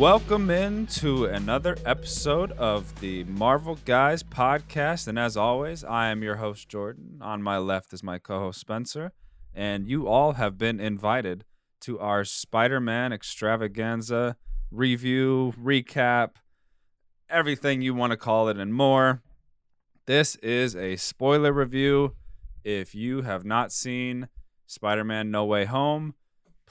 [0.00, 5.06] Welcome into another episode of the Marvel Guys podcast.
[5.06, 7.18] And as always, I am your host, Jordan.
[7.20, 9.12] On my left is my co host, Spencer.
[9.54, 11.44] And you all have been invited
[11.82, 14.36] to our Spider Man extravaganza
[14.70, 16.36] review, recap,
[17.28, 19.20] everything you want to call it, and more.
[20.06, 22.14] This is a spoiler review.
[22.64, 24.28] If you have not seen
[24.66, 26.14] Spider Man No Way Home,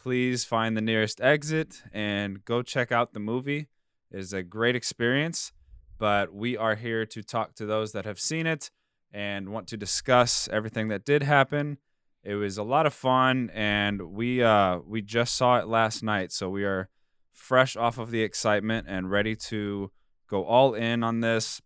[0.02, 3.67] please find the nearest exit and go check out the movie.
[4.12, 5.52] It is a great experience,
[5.98, 8.72] but we are here to talk to those that have seen it
[9.12, 11.80] and want to discuss everything that did happen.
[12.23, 16.31] It was a lot of fun, and we uh, we just saw it last night,
[16.31, 16.89] so we are
[17.34, 19.91] fresh off of the excitement and ready to
[20.28, 21.61] go all in on this.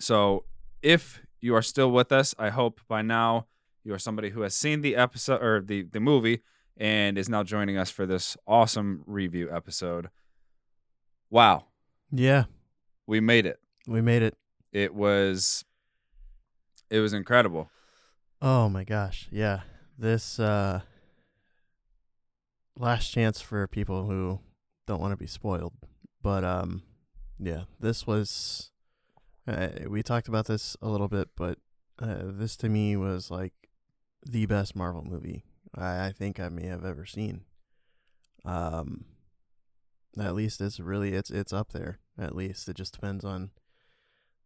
[0.00, 0.44] So,
[0.82, 3.46] if you are still with us, I hope by now
[3.84, 6.42] you are somebody who has seen the episode or the the movie
[6.78, 10.08] and is now joining us for this awesome review episode.
[11.30, 11.66] Wow,
[12.10, 12.44] Yeah,
[13.06, 13.58] we made it.
[13.86, 14.34] we made it.
[14.72, 15.64] It was
[16.90, 17.70] it was incredible.
[18.40, 19.28] Oh my gosh.
[19.30, 19.60] Yeah.
[19.98, 20.80] This uh
[22.76, 24.40] last chance for people who
[24.86, 25.72] don't want to be spoiled.
[26.22, 26.82] But um
[27.38, 28.70] yeah, this was
[29.46, 31.58] uh, we talked about this a little bit, but
[32.00, 33.52] uh, this to me was like
[34.26, 37.42] the best Marvel movie I, I think I may have ever seen.
[38.44, 39.04] Um
[40.18, 41.98] at least it's really it's it's up there.
[42.18, 43.50] At least it just depends on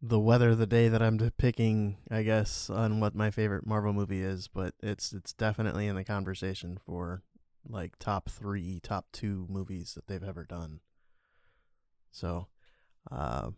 [0.00, 4.22] the weather the day that I'm picking, I guess, on what my favorite Marvel movie
[4.22, 7.22] is, but it's it's definitely in the conversation for
[7.68, 10.80] like top three, top two movies that they've ever done.
[12.10, 12.48] So,
[13.10, 13.50] uh,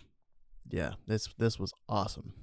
[0.68, 2.34] yeah, this this was awesome.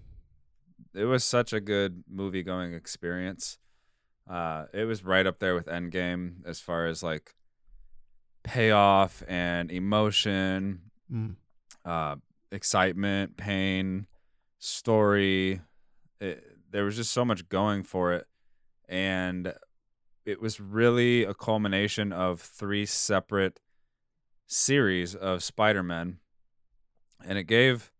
[0.95, 3.59] It was such a good movie going experience.
[4.29, 7.33] Uh, it was right up there with Endgame as far as like
[8.43, 11.35] payoff and emotion, Mm.
[11.83, 12.15] uh,
[12.51, 14.07] excitement, pain,
[14.59, 15.61] story.
[16.19, 18.27] It, there was just so much going for it.
[18.87, 19.53] And
[20.25, 23.59] it was really a culmination of three separate
[24.47, 26.19] series of Spider Man.
[27.25, 27.91] And it gave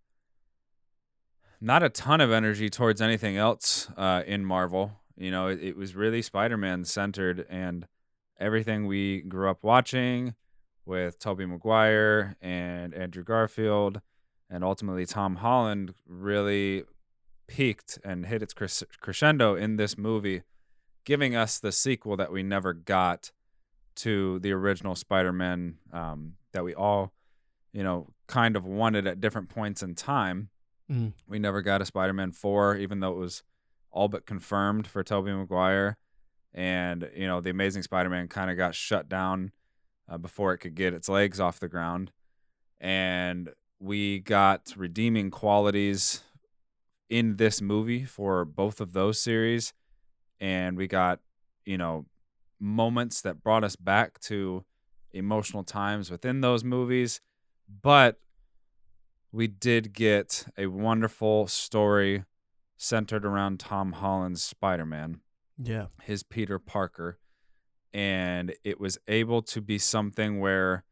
[1.59, 5.00] not a ton of energy towards anything else uh, in Marvel.
[5.21, 7.87] You know, it, it was really Spider Man centered and
[8.39, 10.33] everything we grew up watching
[10.83, 14.01] with Tobey Maguire and Andrew Garfield
[14.49, 16.85] and ultimately Tom Holland really
[17.47, 20.41] peaked and hit its cres- crescendo in this movie,
[21.05, 23.31] giving us the sequel that we never got
[23.97, 27.13] to the original Spider-Man um, that we all,
[27.71, 30.49] you know, kind of wanted at different points in time.
[30.91, 31.13] Mm.
[31.27, 33.43] We never got a Spider-Man 4, even though it was
[33.91, 35.97] all but confirmed for Tobey Maguire.
[36.53, 39.51] And, you know, the Amazing Spider-Man kind of got shut down
[40.09, 42.11] uh, before it could get its legs off the ground.
[42.79, 43.49] And
[43.79, 46.21] we got redeeming qualities
[47.09, 49.73] in this movie for both of those series.
[50.39, 51.19] And we got,
[51.65, 52.05] you know,
[52.59, 54.65] moments that brought us back to
[55.11, 57.21] emotional times within those movies.
[57.81, 58.19] But
[59.31, 62.25] we did get a wonderful story
[62.81, 65.21] centered around Tom Holland's Spider Man
[65.57, 65.87] Yeah.
[66.01, 67.19] his Peter Parker.
[67.93, 70.83] And it was able to be something where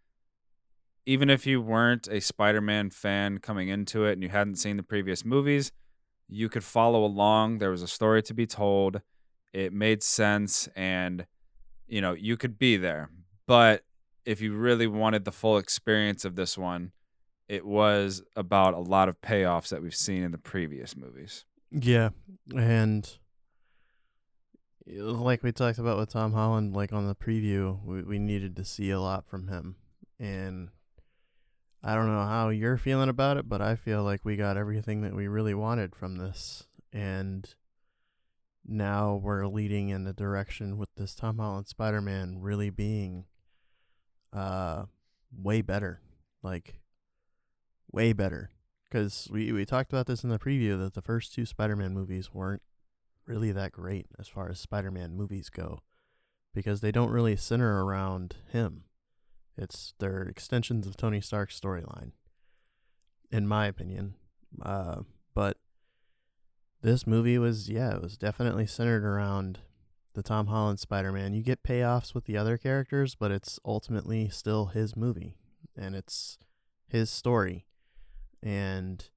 [1.06, 4.78] even if you weren't a Spider Man fan coming into it and you hadn't seen
[4.78, 5.72] the previous movies,
[6.28, 7.58] you could follow along.
[7.58, 9.02] There was a story to be told.
[9.52, 11.26] It made sense and
[11.88, 13.10] you know, you could be there.
[13.48, 13.82] But
[14.24, 16.92] if you really wanted the full experience of this one,
[17.48, 21.46] it was about a lot of payoffs that we've seen in the previous movies.
[21.72, 22.10] Yeah.
[22.56, 23.10] And
[24.88, 28.66] like we talked about with Tom Holland, like on the preview, we, we needed to
[28.66, 29.76] see a lot from him.
[30.20, 30.70] And
[31.84, 35.02] I don't know how you're feeling about it, but I feel like we got everything
[35.02, 36.64] that we really wanted from this.
[36.92, 37.54] And
[38.66, 43.26] now we're leading in the direction with this Tom Holland Spider Man really being
[44.34, 44.86] uh
[45.32, 46.02] way better.
[46.44, 46.80] Like
[47.92, 48.50] way better.
[48.90, 51.94] Because we, we talked about this in the preview that the first two Spider Man
[51.94, 52.64] movies weren't
[53.26, 55.80] really that great as far as Spider Man movies go.
[56.54, 58.86] Because they don't really center around him.
[59.56, 62.14] It's they're extensions of Tony Stark's storyline,
[63.30, 64.16] in my opinion.
[64.62, 65.02] Uh,
[65.36, 65.58] but
[66.82, 69.60] this movie was, yeah, it was definitely centered around
[70.14, 71.34] the Tom Holland Spider Man.
[71.34, 75.36] You get payoffs with the other characters, but it's ultimately still his movie,
[75.78, 76.38] and it's
[76.88, 77.66] his story,
[78.42, 79.10] and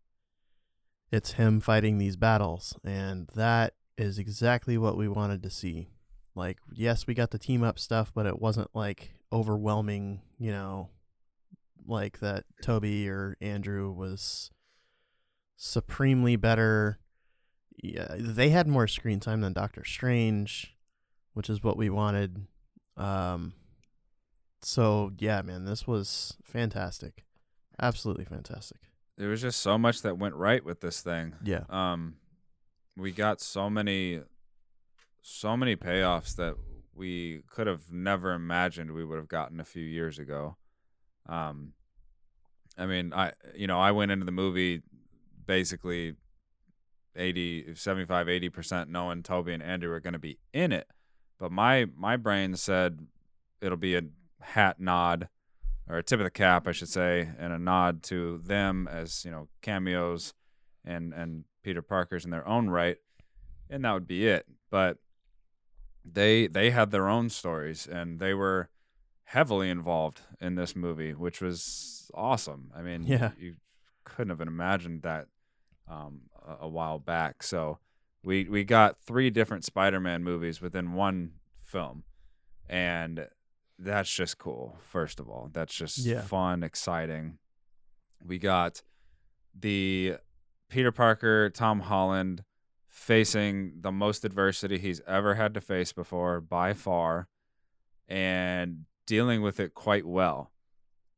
[1.10, 5.90] it's him fighting these battles, and that is exactly what we wanted to see.
[6.34, 10.88] Like, yes, we got the team up stuff, but it wasn't like overwhelming, you know,
[11.86, 14.50] like that Tobey or Andrew was
[15.56, 16.98] supremely better.
[17.82, 20.74] Yeah, they had more screen time than Doctor Strange,
[21.34, 22.46] which is what we wanted.
[22.96, 23.54] Um,
[24.62, 27.24] so yeah, man, this was fantastic,
[27.80, 28.80] absolutely fantastic.
[29.16, 31.34] There was just so much that went right with this thing.
[31.44, 32.16] Yeah, Um,
[32.96, 34.20] we got so many,
[35.20, 36.56] so many payoffs that
[36.94, 40.56] we could have never imagined we would have gotten a few years ago.
[41.26, 41.72] Um,
[42.76, 44.82] I mean, I you know I went into the movie
[45.44, 46.14] basically
[47.16, 50.86] 80 75 80% knowing Tobey and Andrew are going to be in it
[51.38, 53.06] but my my brain said
[53.60, 54.02] it'll be a
[54.40, 55.28] hat nod
[55.92, 59.24] or a tip of the cap I should say and a nod to them as
[59.24, 60.34] you know cameos
[60.84, 62.96] and and Peter Parker's in their own right
[63.70, 64.98] and that would be it but
[66.04, 68.68] they they had their own stories and they were
[69.24, 73.30] heavily involved in this movie which was awesome I mean Yeah.
[73.38, 73.56] you
[74.04, 75.28] couldn't have imagined that
[75.88, 77.42] um, a, a while back.
[77.42, 77.78] So
[78.24, 82.04] we we got three different Spider-Man movies within one film,
[82.68, 83.28] and
[83.82, 84.78] that's just cool.
[84.88, 86.20] First of all, that's just Yeah.
[86.22, 87.38] fun, exciting.
[88.24, 88.82] We got
[89.54, 90.16] the
[90.68, 92.44] Peter Parker, Tom Holland
[92.88, 97.28] facing the most adversity he's ever had to face before by far
[98.08, 100.52] and dealing with it quite well.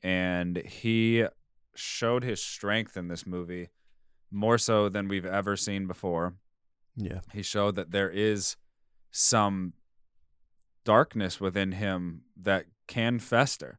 [0.02, 1.26] And he
[1.74, 3.68] showed his strength in this movie
[4.30, 6.34] more so than we've ever seen before.
[6.96, 8.56] yeah, He showed that there is
[9.10, 9.74] some
[10.84, 13.78] darkness within him that can fester.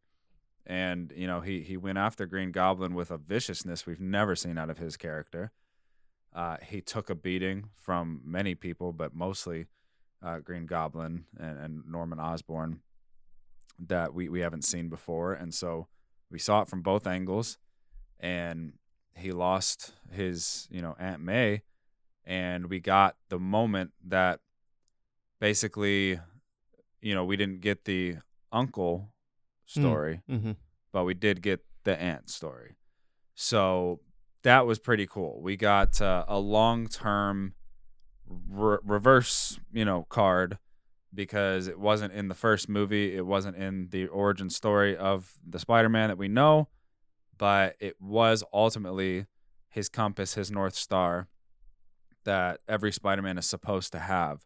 [0.65, 4.57] And, you know, he, he went after Green Goblin with a viciousness we've never seen
[4.57, 5.51] out of his character.
[6.33, 9.67] Uh, he took a beating from many people, but mostly
[10.23, 12.81] uh, Green Goblin and, and Norman Osborn
[13.77, 15.33] that we, we haven't seen before.
[15.33, 15.87] And so
[16.31, 17.57] we saw it from both angles.
[18.19, 18.73] And
[19.15, 21.61] he lost his, you know, Aunt May.
[22.25, 24.39] And we got the moment that
[25.39, 26.19] basically,
[27.05, 28.15] you know, we didn't get the
[28.51, 29.13] uncle
[29.67, 30.53] story mm-hmm.
[30.91, 32.77] but we did get the aunt story.
[33.35, 33.99] So
[34.41, 35.39] that was pretty cool.
[35.39, 37.53] We got uh, a long term
[38.27, 40.57] re- reverse, you know, card
[41.13, 45.59] because it wasn't in the first movie, it wasn't in the origin story of the
[45.59, 46.69] Spider Man that we know,
[47.37, 49.27] but it was ultimately
[49.69, 51.27] his compass, his North Star
[52.23, 54.43] that every Spider Man is supposed to have.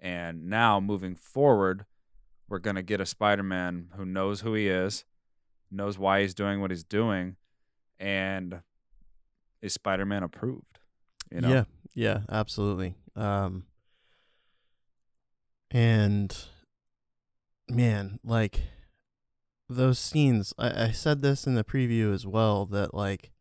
[0.00, 1.84] And now moving forward,
[2.48, 5.04] we're going to get a Spider Man who knows who he is,
[5.70, 7.36] knows why he's doing what he's doing,
[7.98, 8.62] and
[9.60, 10.78] is Spider Man approved.
[11.30, 11.48] You know?
[11.48, 11.64] Yeah,
[11.94, 12.94] yeah, absolutely.
[13.14, 13.64] Um,
[15.70, 16.36] and
[17.68, 18.62] man, like
[19.68, 23.32] those scenes, I, I said this in the preview as well that like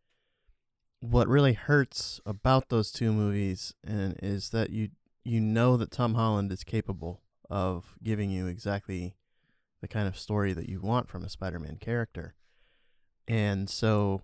[0.99, 4.89] what really hurts about those two movies and is that you
[5.23, 9.15] you know that Tom Holland is capable of giving you exactly
[9.81, 12.33] the kind of story that you want from a Spider-Man character.
[13.27, 14.23] And so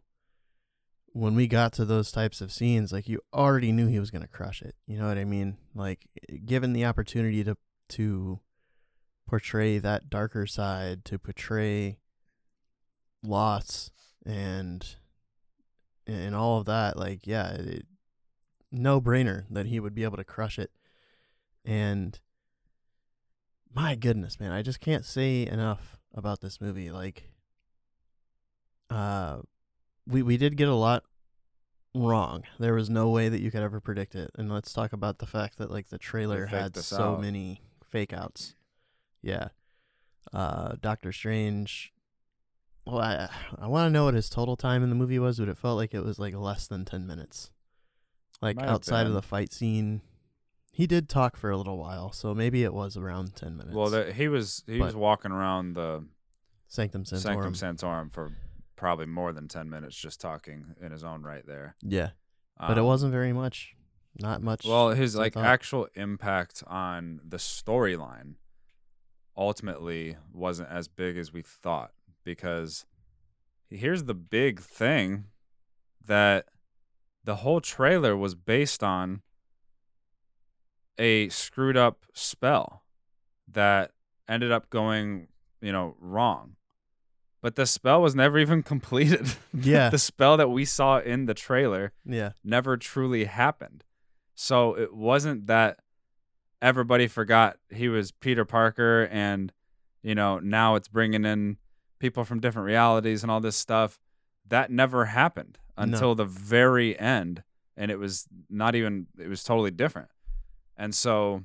[1.08, 4.24] when we got to those types of scenes, like you already knew he was going
[4.24, 4.76] to crush it.
[4.88, 5.58] You know what I mean?
[5.76, 6.08] Like
[6.46, 7.56] given the opportunity to
[7.90, 8.40] to
[9.28, 12.00] portray that darker side, to portray
[13.24, 13.92] loss
[14.26, 14.96] and
[16.08, 17.86] and all of that, like yeah, it,
[18.72, 20.72] no brainer that he would be able to crush it.
[21.64, 22.20] And
[23.74, 26.92] my goodness, man, I just can't say enough about this movie.
[26.92, 27.30] Like,
[28.90, 29.40] uh,
[30.08, 31.04] we we did get a lot
[31.96, 32.44] wrong.
[32.60, 34.32] There was no way that you could ever predict it.
[34.38, 37.22] And let's talk about the fact that like the trailer had so out.
[37.22, 38.56] many fake outs.
[39.22, 39.50] Yeah.
[40.32, 41.94] Uh Doctor Strange
[42.86, 45.50] well, I I want to know what his total time in the movie was, but
[45.50, 47.52] it felt like it was like less than 10 minutes.
[48.42, 50.02] Like Might outside of the fight scene.
[50.76, 53.76] He did talk for a little while, so maybe it was around 10 minutes.
[53.76, 56.06] Well, the, he was he was But- walking around the
[56.68, 57.54] Sanctum Sanctorum.
[57.54, 58.32] Sanctum Sanctorum for
[58.76, 61.76] probably more than ten minutes, just talking in his own right there.
[61.82, 62.10] yeah.
[62.60, 63.76] But it Um, wasn't very much.
[64.20, 64.66] Not much.
[64.66, 65.46] Well, his like thought.
[65.46, 68.36] actual impact on the storyline
[69.38, 71.92] ultimately wasn't as big as we thought
[72.24, 72.86] because
[73.70, 75.26] here's the big thing
[76.06, 76.46] that
[77.24, 79.22] the whole trailer was based on
[80.98, 82.84] a screwed up spell
[83.52, 83.92] that
[84.28, 85.28] ended up going,
[85.62, 86.56] you know, wrong.
[87.42, 89.34] But the spell was never even completed.
[89.54, 89.90] Yeah.
[89.90, 92.32] the spell that we saw in the trailer yeah.
[92.44, 93.84] never truly happened.
[94.36, 95.80] So it wasn't that
[96.62, 99.52] everybody forgot he was Peter Parker and
[100.02, 101.58] you know now it's bringing in
[102.00, 104.00] people from different realities and all this stuff.
[104.48, 105.84] that never happened No.
[105.84, 107.44] until the very end
[107.76, 110.10] and it was not even it was totally different
[110.78, 111.44] and so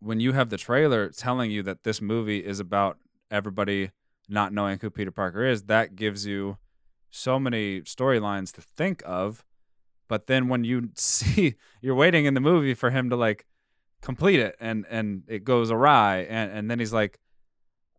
[0.00, 2.98] when you have the trailer telling you that this movie is about
[3.30, 3.90] everybody
[4.28, 6.58] not knowing who Peter Parker is, that gives you
[7.10, 9.44] so many storylines to think of.
[10.08, 13.46] But then when you see you're waiting in the movie for him to like
[14.02, 17.18] complete it and and it goes awry and, and then he's like,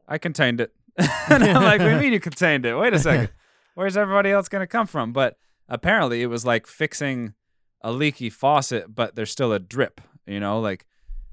[0.07, 0.73] I contained it.
[0.97, 2.75] and I'm like, what do you mean you contained it?
[2.75, 3.29] Wait a second.
[3.75, 5.13] Where's everybody else gonna come from?
[5.13, 7.33] But apparently it was like fixing
[7.81, 10.85] a leaky faucet, but there's still a drip, you know, like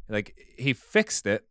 [0.08, 1.44] like he fixed it,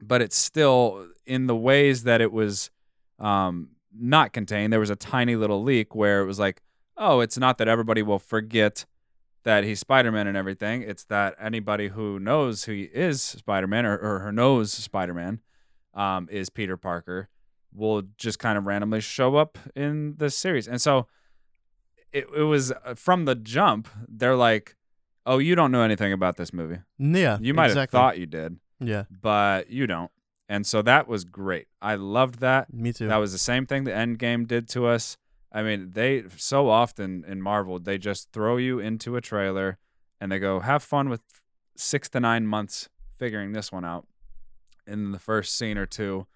[0.00, 2.70] but it's still in the ways that it was
[3.18, 4.72] um, not contained.
[4.72, 6.62] There was a tiny little leak where it was like,
[6.96, 8.86] oh, it's not that everybody will forget
[9.44, 10.82] that he's Spider-Man and everything.
[10.82, 15.40] It's that anybody who knows who he is Spider-Man or, or who knows Spider-Man
[15.94, 17.28] um, is Peter Parker
[17.74, 20.68] will just kind of randomly show up in the series.
[20.68, 21.06] And so
[22.12, 24.76] it, it was uh, from the jump, they're like,
[25.26, 26.78] oh, you don't know anything about this movie.
[26.98, 27.38] Yeah.
[27.40, 27.96] You might exactly.
[27.98, 29.04] have thought you did, Yeah.
[29.10, 30.10] but you don't.
[30.48, 31.68] And so that was great.
[31.80, 32.72] I loved that.
[32.72, 33.08] Me too.
[33.08, 35.16] That was the same thing the Endgame did to us.
[35.50, 39.78] I mean, they so often in Marvel, they just throw you into a trailer
[40.20, 41.20] and they go, have fun with
[41.76, 42.88] six to nine months
[43.18, 44.06] figuring this one out.
[44.86, 46.26] In the first scene or two,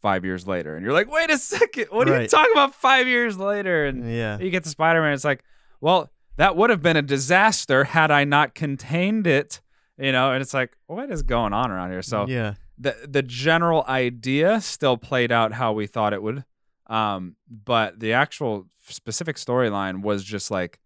[0.00, 0.76] five years later.
[0.76, 3.86] And you're like, wait a second, what are you talking about five years later?
[3.86, 4.38] And yeah.
[4.38, 5.12] you get to Spider Man.
[5.12, 5.44] It's like,
[5.80, 9.60] well, that would have been a disaster had I not contained it,
[9.98, 10.32] you know.
[10.32, 12.00] And it's like, what is going on around here?
[12.00, 12.54] So yeah.
[12.78, 16.44] the the general idea still played out how we thought it would,
[16.86, 20.78] um, but the actual specific storyline was just like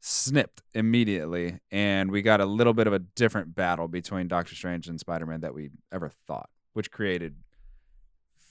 [0.00, 4.88] snipped immediately, and we got a little bit of a different battle between Doctor Strange
[4.88, 7.36] and Spider Man that we ever thought, which created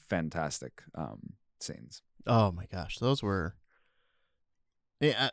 [0.08, 2.02] fantastic um, scenes.
[2.26, 3.56] Oh my gosh, those were.
[5.02, 5.32] Yeah,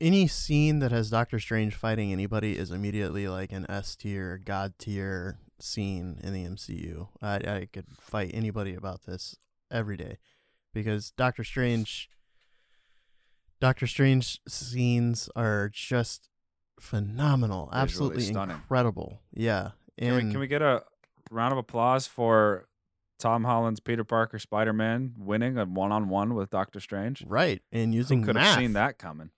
[0.00, 4.74] any scene that has Doctor Strange fighting anybody is immediately like an S tier, God
[4.78, 7.08] tier scene in the MCU.
[7.22, 9.36] I I could fight anybody about this
[9.70, 10.18] every day,
[10.74, 12.08] because Doctor Strange.
[13.58, 16.28] Doctor Strange scenes are just
[16.78, 18.56] phenomenal, Visually absolutely stunning.
[18.56, 19.20] incredible.
[19.32, 20.82] Yeah, Can we, can we get a
[21.30, 22.66] round of applause for
[23.18, 27.24] Tom Holland's Peter Parker Spider Man winning a one on one with Doctor Strange?
[27.26, 29.30] right and using could have seen that coming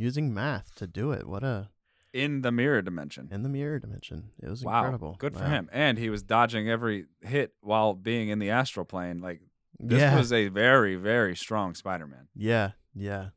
[0.00, 1.26] using math to do it.
[1.26, 1.68] What a
[2.12, 3.28] in the mirror dimension?
[3.30, 4.30] in the mirror dimension.
[4.42, 5.16] It was Wow, incredible.
[5.18, 5.50] good for Wow.
[5.50, 5.70] him.
[5.72, 9.20] And he was dodging every hit while being in the astral plane.
[9.20, 9.40] Like
[9.78, 12.28] this yeah, was a very very strong Spider Man.
[12.34, 13.28] yeah, yeah.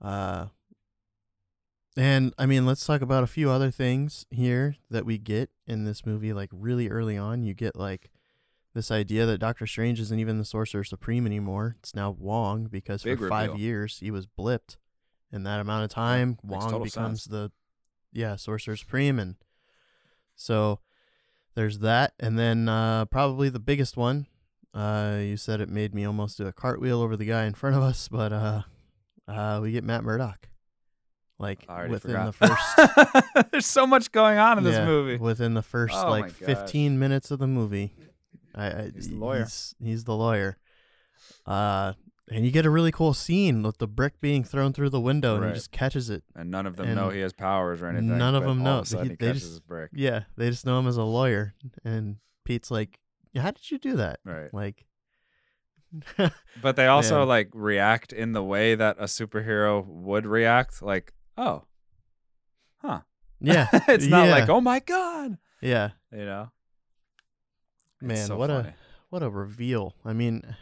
[0.00, 0.48] Uh,
[1.96, 5.84] and I mean, let's talk about a few other things here that we get in
[5.84, 6.32] this movie.
[6.32, 8.10] Like really early on, you get like
[8.74, 11.76] this idea that Doctor Strange isn't even the Sorcerer Supreme anymore.
[11.80, 14.76] It's now Wong because Big for five years he was blipped.
[15.32, 17.24] In that amount of time, Wong becomes sense.
[17.24, 17.50] the
[18.12, 19.36] yeah Sorcerer Supreme, and
[20.34, 20.80] so
[21.54, 22.12] there's that.
[22.20, 24.26] And then uh, probably the biggest one.
[24.74, 27.76] Uh, you said it made me almost do a cartwheel over the guy in front
[27.76, 28.62] of us, but uh,
[29.28, 30.48] uh, we get Matt Murdock.
[31.38, 32.26] Like within forgot.
[32.26, 35.16] the first There's so much going on in this movie.
[35.16, 37.96] Within the first Oh like 15 minutes of the movie.
[38.54, 39.40] I, I He's the lawyer.
[39.40, 40.56] He's, he's the lawyer.
[41.44, 41.94] Uh
[42.30, 45.34] and you get a really cool scene with the brick being thrown through the window
[45.34, 45.48] and Right.
[45.50, 46.22] he just catches it.
[46.34, 48.16] And none of them know he has powers or anything.
[48.16, 48.78] none of them know.
[48.80, 49.90] Of He- he they catches just- his brick.
[49.92, 53.00] Yeah, they just know him as a lawyer and Pete's like,
[53.36, 54.52] "How did you do that?" Right.
[54.54, 54.86] Like
[56.62, 57.28] But they also Man.
[57.28, 60.80] like react in the way that a superhero would react.
[60.82, 61.64] Like, oh,
[62.78, 63.00] huh.
[63.40, 63.68] Yeah.
[63.88, 65.90] it's not yeah, like, oh my god, Yeah.
[66.10, 66.50] you know.
[68.00, 68.74] Man, so what a-
[69.10, 69.94] What a reveal.
[70.04, 70.56] I mean,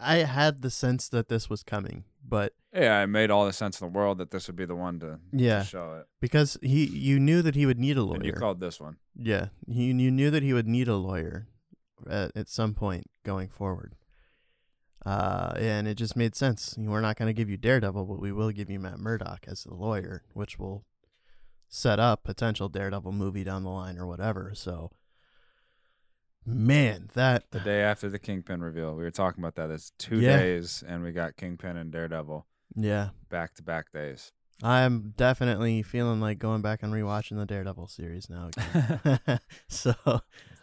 [0.00, 3.02] I had the sense that this was coming, but yeah.
[3.02, 5.06] It made all the sense in the world that this would be the one to,
[5.06, 5.62] to Yeah.
[5.64, 6.06] show it.
[6.20, 8.16] because he you knew that he would need a lawyer.
[8.16, 8.96] And you called this one.
[9.16, 11.48] Yeah, you you knew that he would need a lawyer
[12.08, 13.94] at, at some point going forward.
[15.06, 16.74] Uh, and it just made sense.
[16.76, 19.64] We're not going to give you Daredevil, but we will give you Matt Murdock as
[19.64, 20.84] the lawyer, which will
[21.68, 24.52] set up potential Daredevil movie down the line or whatever.
[24.54, 24.90] So,
[26.48, 29.70] man, that The day after the Kingpin reveal, we were talking about that.
[29.70, 30.36] It's two Yeah.
[30.38, 34.32] days, and we got Kingpin and Daredevil yeah, back to back days.
[34.62, 38.50] I'm definitely feeling like going back and rewatching the Daredevil series now.
[38.56, 39.40] Again.
[39.68, 39.94] so,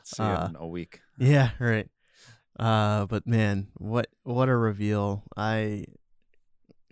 [0.03, 1.01] See you Uh, in a week.
[1.17, 1.89] Yeah, right.
[2.59, 5.23] Uh, but man, what what a reveal!
[5.35, 5.85] I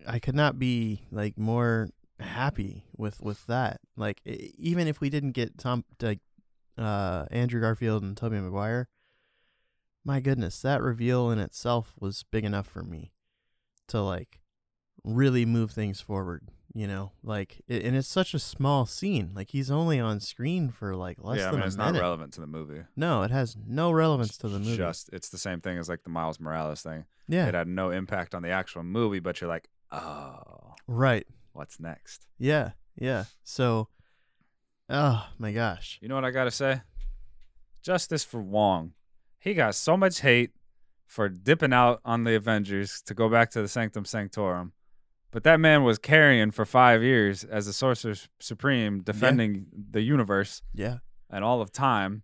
[0.07, 3.79] I could not be like more happy with with that.
[3.95, 6.19] Like even if we didn't get Tom like
[6.77, 8.89] uh Andrew Garfield and Tobey Maguire,
[10.05, 13.11] my goodness, that reveal in itself was big enough for me
[13.87, 14.39] to like
[15.03, 16.43] really move things forward.
[16.75, 19.29] You know, like, it, and it's such a small scene.
[19.35, 21.93] Like he's only on screen for like less yeah, I than mean a it's minute.
[21.93, 22.81] not relevant to the movie.
[22.95, 24.77] no, it has no relevance to the movie.
[24.77, 27.05] Just it's the same thing as like the Miles Morales thing.
[27.27, 31.27] yeah, It had no impact on the actual movie, but you're like, oh, right.
[31.51, 32.25] what's next?
[32.39, 33.25] Yeah, yeah.
[33.43, 33.89] So,
[34.93, 35.99] oh my gosh.
[36.01, 36.81] You know what I gotta say?
[37.81, 38.93] Justice for Wong.
[39.39, 40.51] He got so much hate
[41.05, 44.71] for dipping out on the Avengers to go back to the Sanctum Sanctorum.
[45.31, 50.61] But that man was carrying for five years as the Sorcerer Supreme, defending the universe
[50.73, 50.97] Yeah,
[51.29, 52.23] and all of time.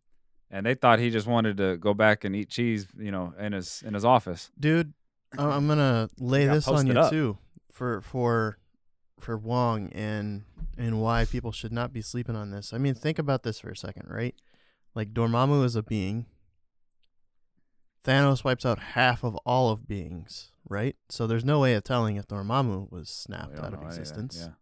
[0.51, 3.53] And they thought he just wanted to go back and eat cheese, you know, in
[3.53, 4.51] his in his office.
[4.59, 4.93] dude.
[5.37, 7.37] I'm gonna lay this on you too,
[7.71, 8.57] for for
[9.21, 10.43] for Wong and
[10.77, 12.73] and why people should not be sleeping on this.
[12.73, 14.35] I mean, think about this for a second, right?
[14.95, 16.25] Like Dormammu is a being.
[18.03, 20.95] Thanos wipes out half of all of beings, right?
[21.09, 24.37] So there's no way of telling if Dormammu was snapped out of existence.
[24.39, 24.53] Yeah.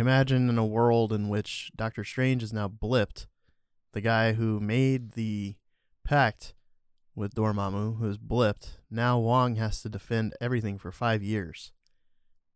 [0.00, 3.26] Imagine in a world in which Doctor Strange is now blipped,
[3.92, 5.56] the guy who made the
[6.04, 6.54] pact
[7.14, 8.78] with Dormammu, who is blipped.
[8.90, 11.72] Now Wong has to defend everything for five years.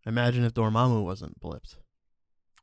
[0.07, 1.77] Imagine if Dormammu wasn't blipped.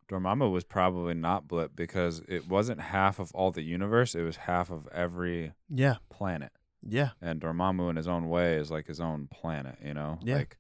[0.10, 4.14] Dormammu was probably not blipped because it wasn't half of all the universe.
[4.16, 6.52] It was half of every Yeah, planet.
[6.88, 10.20] yeah, And Dormammu in his own way is like his own planet, you know?
[10.24, 10.36] Yeah.
[10.38, 10.58] Like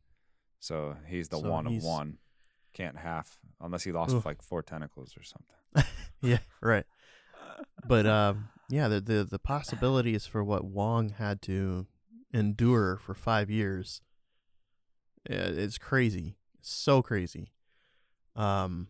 [0.60, 2.17] so he's the So one he's- of one.
[2.74, 5.89] Can't half unless he lost like four tentacles or something.
[6.22, 6.84] yeah, right.
[7.88, 11.88] But um, yeah, the, the the possibilities for what Wong had to
[12.34, 14.01] endure for five years,
[15.26, 16.36] it's crazy,
[16.69, 17.51] so crazy.
[18.36, 18.88] Um,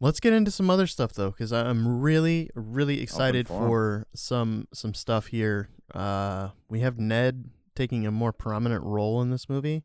[0.00, 4.94] let's get into some other stuff though, because I'm really really excited for some some
[4.94, 5.68] stuff here.
[5.94, 9.84] Uh, we have Ned taking a more prominent role in this movie,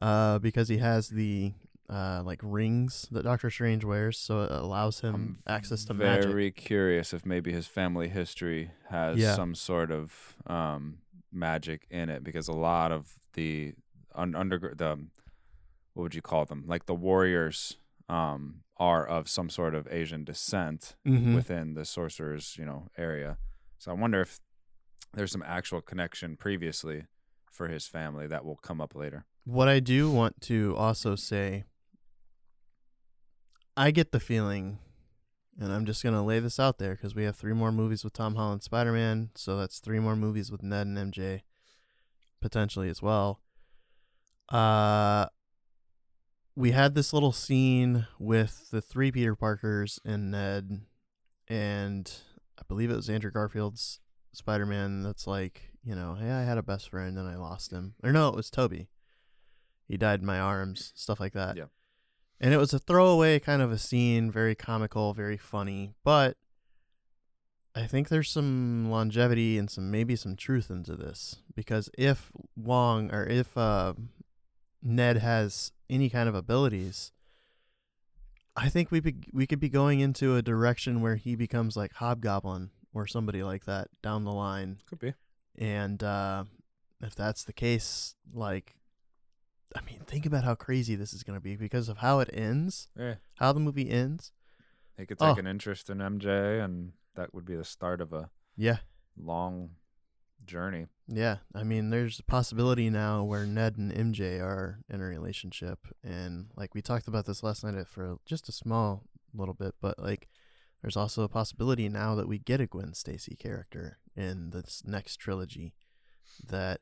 [0.00, 1.54] uh, because he has the
[1.90, 6.30] uh like rings that Doctor Strange wears, so it allows him I'm access to magic.
[6.30, 9.34] very curious if maybe his family history has Yeah.
[9.34, 10.98] some sort of um,
[11.32, 13.72] magic in it because a lot of the
[14.14, 14.98] un- under the
[15.98, 17.76] what would you call them like the warriors
[18.08, 21.34] um, are of some sort of Asian descent Mhm.
[21.34, 23.36] within the sorcerer's you know area.
[23.78, 24.38] So I wonder if
[25.12, 27.06] there's some actual connection previously
[27.50, 29.26] for his family that will come up later.
[29.44, 31.64] What I do want to also say,
[33.76, 34.78] I get the feeling,
[35.58, 38.12] and I'm just gonna lay this out there because we have three more movies with
[38.12, 41.42] Tom Holland Spider Man, so that's three more movies with Ned and MJ,
[42.40, 43.40] potentially as well.
[44.48, 45.26] Uh,
[46.58, 50.80] we had this little scene with the three Peter Parkers and Ned,
[51.46, 52.12] and
[52.58, 54.00] I believe it was Andrew Garfield's
[54.32, 55.04] Spider Man.
[55.04, 58.10] That's like, you know, hey, I had a best friend and I lost him, or
[58.10, 58.88] no, it was Tobey.
[59.86, 61.56] He died in my arms, stuff like that.
[61.56, 61.66] Yeah.
[62.40, 66.36] And it was a throwaway kind of a scene, very comical, very funny, but
[67.72, 73.12] I think there's some longevity and some maybe some truth into this because if Wong
[73.12, 73.92] or if uh,
[74.82, 77.12] Ned has any kind of abilities,
[78.56, 81.94] I think we be, we could be going into a direction where he becomes like
[81.94, 84.78] Hobgoblin or somebody like that down the line.
[84.86, 85.14] Could be.
[85.56, 86.44] And uh,
[87.00, 88.74] if that's the case, like,
[89.76, 92.30] I mean, think about how crazy this is going to be because of how it
[92.32, 93.16] ends, Yeah.
[93.36, 94.32] how the movie ends.
[94.96, 95.38] He could take Oh.
[95.38, 98.78] an interest in MJ and that would be the start of a Yeah.
[99.16, 99.70] long
[100.44, 100.86] journey.
[101.06, 105.78] Yeah, I mean, there's a possibility now where Ned and MJ are in a relationship,
[106.04, 109.98] and like we talked about this last night for just a small little bit, but
[109.98, 110.28] like
[110.82, 115.16] there's also a possibility now that we get a Gwen Stacy character in this next
[115.16, 115.74] trilogy
[116.46, 116.80] that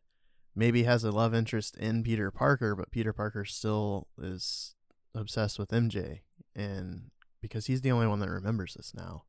[0.55, 4.75] maybe has a love interest in Peter Parker, but Peter Parker still is
[5.15, 6.21] obsessed with MJ,
[6.55, 9.25] and because he's the only one that remembers this now,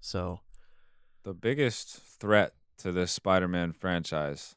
[0.00, 0.40] so
[1.24, 4.56] The biggest threat to this Spider-Man franchise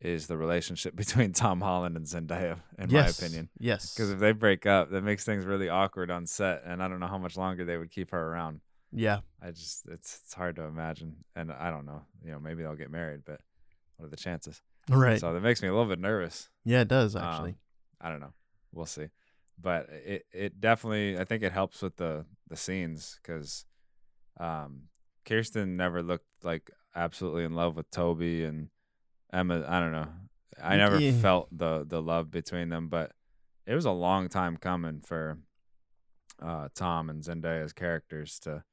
[0.00, 3.48] is the relationship between Tom Holland and Zendaya, in yes, my opinion.
[3.58, 6.88] yes, Because if they break up, that makes things really awkward on set, and I
[6.88, 8.60] don't know how much longer they would keep her around.
[8.92, 12.02] yeah, I just it's it's hard to imagine, and I don't know.
[12.24, 13.40] You know, maybe they'll get married, but
[13.96, 14.60] what are the chances?
[14.88, 16.48] right, So that makes me a little bit nervous.
[16.64, 17.54] yeah, it does Um, actually.
[18.00, 18.32] I don't know.
[18.72, 19.06] We'll see.
[19.60, 23.64] But it it definitely I think it helps with the the scenes because
[24.40, 24.88] um,
[25.24, 28.68] Kirsten never looked like absolutely in love with Tobey and
[29.32, 29.64] Emma.
[29.66, 30.08] I don't know.
[30.62, 31.12] I never Yeah.
[31.20, 33.12] felt the the love between them, but
[33.66, 35.38] it was a long time coming for
[36.40, 38.64] uh, Tom and Zendaya's characters to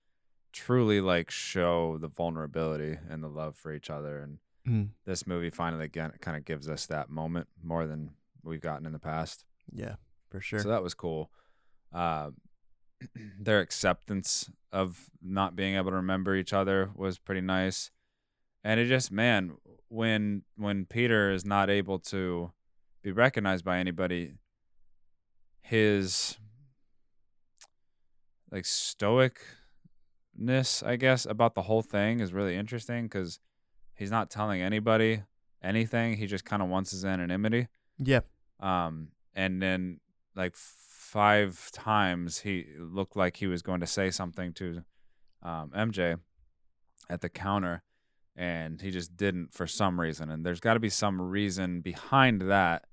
[0.51, 4.89] truly like show the vulnerability and the love for each other and Mm.
[5.05, 8.11] this movie finally again kind of gives us that moment more than
[8.43, 9.45] we've gotten in the past.
[9.71, 9.95] Yeah,
[10.29, 10.59] for sure.
[10.59, 11.31] So that was cool.
[11.93, 12.31] Uh,
[13.39, 17.89] their acceptance of not being able to remember each other was pretty nice.
[18.63, 22.51] And it just man, when when Peter is not able to
[23.01, 24.33] be recognized by anybody,
[25.61, 26.37] his
[28.51, 29.41] like stoicness,
[30.85, 33.39] I guess, about the whole thing is really interesting because
[33.93, 35.23] he's not telling anybody
[35.61, 36.17] anything.
[36.17, 37.67] He just kind of wants his anonymity.
[37.97, 38.21] yeah,
[38.59, 39.99] Um, and then
[40.35, 44.83] like five times he looked like he was going to say something to
[45.43, 46.19] um, MJ
[47.09, 47.83] at the counter,
[48.39, 50.31] and he just didn't for some reason.
[50.31, 52.85] And there's got to be some reason behind that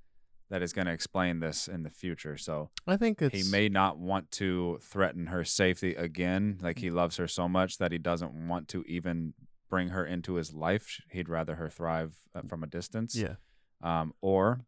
[0.50, 2.36] that is going to explain this in the future.
[2.36, 6.58] So I think it's he may not want to threaten her safety again.
[6.60, 9.34] Like he loves her so much that he doesn't want to even
[9.70, 11.00] bring her into his life.
[11.10, 13.36] He'd rather her thrive uh, from a distance yeah,
[13.82, 14.64] um, or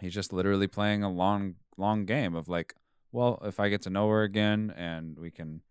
[0.00, 2.74] he's just literally playing a long, long game of like,
[3.12, 5.62] well, if I get to know her again and we can,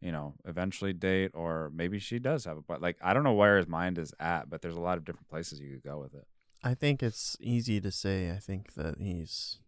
[0.00, 3.34] you know, eventually date, or maybe she does have a but like I don't know
[3.34, 5.98] where his mind is at, but there's a lot of different places you could go
[5.98, 6.26] with it.
[6.62, 8.30] I think it's easy to say.
[8.30, 9.60] I think that he's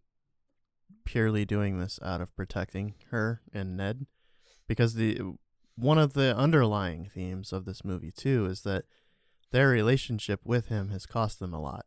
[1.05, 4.05] purely doing this out of protecting her and Ned,
[4.67, 5.21] because the
[5.75, 8.85] one of the underlying themes of this movie too is that
[9.51, 11.85] their relationship with him has cost them a lot.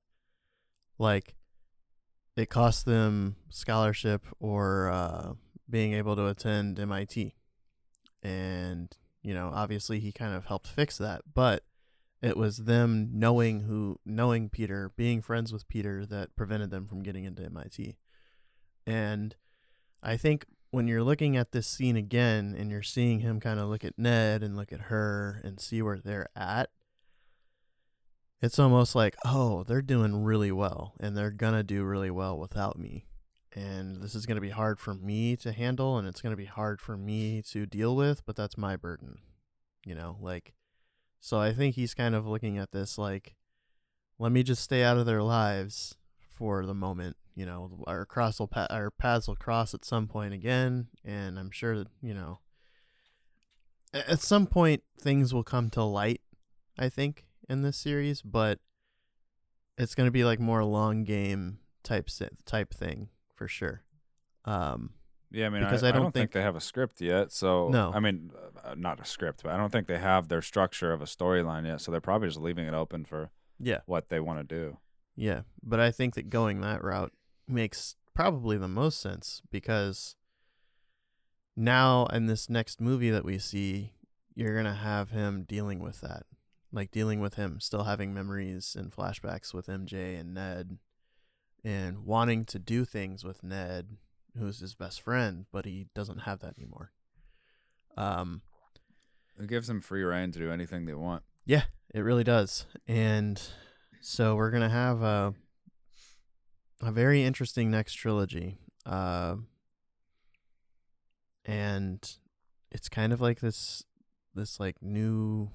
[0.98, 1.34] Like,
[2.36, 5.32] it cost them scholarship or uh,
[5.68, 7.34] being able to attend MIT,
[8.22, 11.64] and you know, obviously, he kind of helped fix that, but
[12.22, 17.02] it was them knowing who knowing Peter, being friends with Peter that prevented them from
[17.02, 17.96] getting into MIT.
[18.86, 19.34] And
[20.02, 23.68] I think when you're looking at this scene again and you're seeing him kind of
[23.68, 26.70] look at Ned and look at her and see where they're at,
[28.40, 32.78] it's almost like, oh, they're doing really well and they're to do really well without
[32.78, 33.06] me.
[33.56, 36.36] And this is going to be hard for me to handle and it's going to
[36.36, 39.18] be hard for me to deal with, but that's my burden.
[39.86, 40.52] You know, like
[41.20, 43.34] so I think he's kind of looking at this like,
[44.18, 45.96] let me just stay out of their lives
[46.28, 47.16] for the moment.
[47.34, 51.38] You know, our cross will pa- our paths will cross at some point again, and
[51.38, 52.40] I'm sure that you know.
[53.92, 56.20] At some point, things will come to light.
[56.78, 58.58] I think in this series, but
[59.78, 62.08] it's gonna be like more long game type
[62.44, 63.82] type thing for sure.
[64.44, 64.90] Um,
[65.30, 67.00] Yeah, I mean, Because I, I I don't don't think, think- they have a script
[67.00, 67.30] yet.
[67.32, 67.92] So No.
[67.94, 68.30] I mean,
[68.64, 71.66] uh, not a script, but I don't think they have their structure of a storyline
[71.66, 71.80] yet.
[71.80, 74.78] So they're probably just leaving it open for yeah, what they want to do.
[75.14, 77.12] Yeah, but I think that going that route
[77.48, 80.14] makes probably the most sense because
[81.56, 83.92] now in this next movie that we see,
[84.34, 86.24] you're going to have him dealing with that.
[86.72, 90.78] Like dealing with him still having memories and flashbacks with MJ and Ned
[91.66, 93.96] and wanting to do things with Ned,
[94.38, 96.92] who's his best friend, but he doesn't have that anymore.
[97.96, 98.42] Um
[99.40, 101.22] It gives them free reign to do anything they want.
[101.44, 102.66] yeah, it really does.
[102.86, 103.40] And
[104.00, 105.34] so we're gonna have a
[106.80, 108.58] a very interesting next trilogy.
[108.84, 109.36] Uh,
[111.44, 112.16] and
[112.70, 113.84] it's kind of like this
[114.34, 115.50] this like new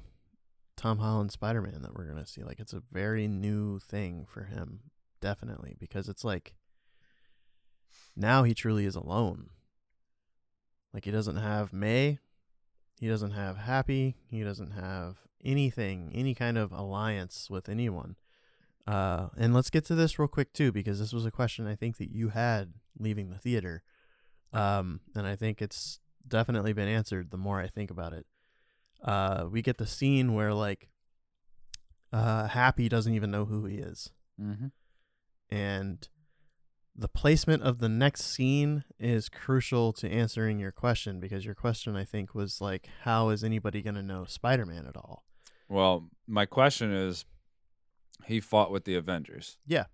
[0.76, 2.44] Tom Holland Spider Man that we're gonna see.
[2.44, 4.80] Like it's a very new thing for him,
[5.22, 6.54] definitely, because it's like
[8.16, 9.50] now he truly is alone.
[10.94, 12.20] Like he doesn't have May,
[13.00, 18.16] he doesn't have Happy, he doesn't have anything, any kind of alliance with anyone.
[18.86, 21.76] Uh, and let's get to this real quick too, because this was a question I
[21.76, 23.84] think that you had leaving the theater.
[24.52, 28.26] Um, and I think it's definitely been answered the more I think about it.
[29.04, 30.90] Uh, we get the scene where like
[32.12, 34.10] uh, Happy doesn't even know who he is,
[34.42, 34.68] Mm-hmm.
[35.52, 36.08] And
[36.96, 41.96] the placement of the next scene is crucial to answering your question because your question
[41.96, 45.24] I think was like, how is anybody gonna know Spider-Man at all?
[45.70, 47.26] Well, my question is,
[48.26, 49.58] he fought with the Avengers.
[49.66, 49.86] Yeah.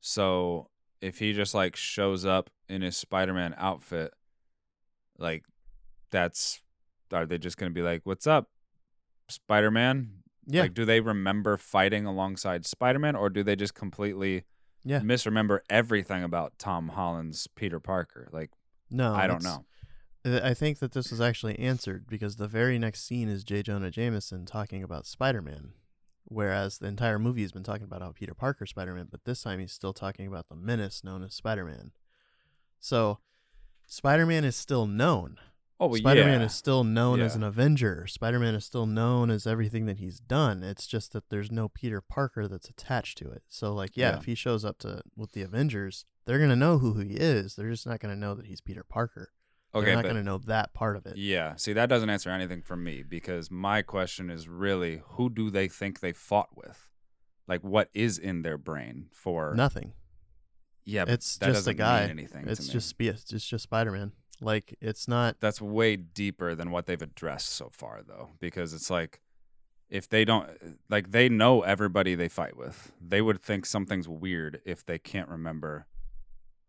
[0.00, 4.12] So if he just like shows up in his Spider-Man outfit,
[5.18, 5.44] like
[6.10, 6.62] that's
[7.12, 8.50] are they just gonna be like, "What's up,
[9.28, 14.44] Spider-Man?" Yeah, Like, do they remember fighting alongside Spider-Man, or do they just completely
[14.88, 15.00] yeah.
[15.00, 18.28] misremember everything about Tom Holland's Peter Parker?
[18.32, 18.50] Like,
[18.90, 19.64] No, I don't know.
[20.24, 23.62] I think that this was actually answered because the very next scene is J.
[23.62, 25.72] Jonah Jameson talking about Spider Man,
[26.24, 29.42] whereas the entire movie has been talking about how Peter Parker Spider Man, but this
[29.42, 31.92] time he's still talking about the menace known as Spider Man.
[32.80, 33.20] So,
[33.86, 35.38] Spider Man is still known.
[35.80, 36.46] Oh, well, Spider-Man yeah.
[36.46, 38.06] is still known as an Avenger.
[38.08, 40.64] Spider-Man is still known as everything that he's done.
[40.64, 43.42] It's just that there's no Peter Parker that's attached to it.
[43.48, 44.16] So like, yeah, Yeah.
[44.18, 47.54] if he shows up to with the Avengers, they're gonna know who he is.
[47.54, 49.30] They're just not gonna know that he's Peter Parker.
[49.74, 51.16] okay, they're not but gonna know that part of it.
[51.16, 51.54] yeah.
[51.54, 55.68] See, that doesn't answer anything for me because my question is really who do they
[55.68, 56.90] think they fought with?
[57.46, 59.54] Like, what is in their brain for?
[59.54, 59.92] Nothing.
[60.84, 62.00] Yeah, It's that just a guy.
[62.02, 64.12] Mean anything It's just it's just Spider-Man.
[64.40, 65.40] Like it's not.
[65.40, 69.20] that's way deeper than what they've addressed so far though because it's like
[69.90, 70.48] if they don't
[70.88, 75.28] like they know everybody they fight with they would think something's weird if they can't
[75.28, 75.86] remember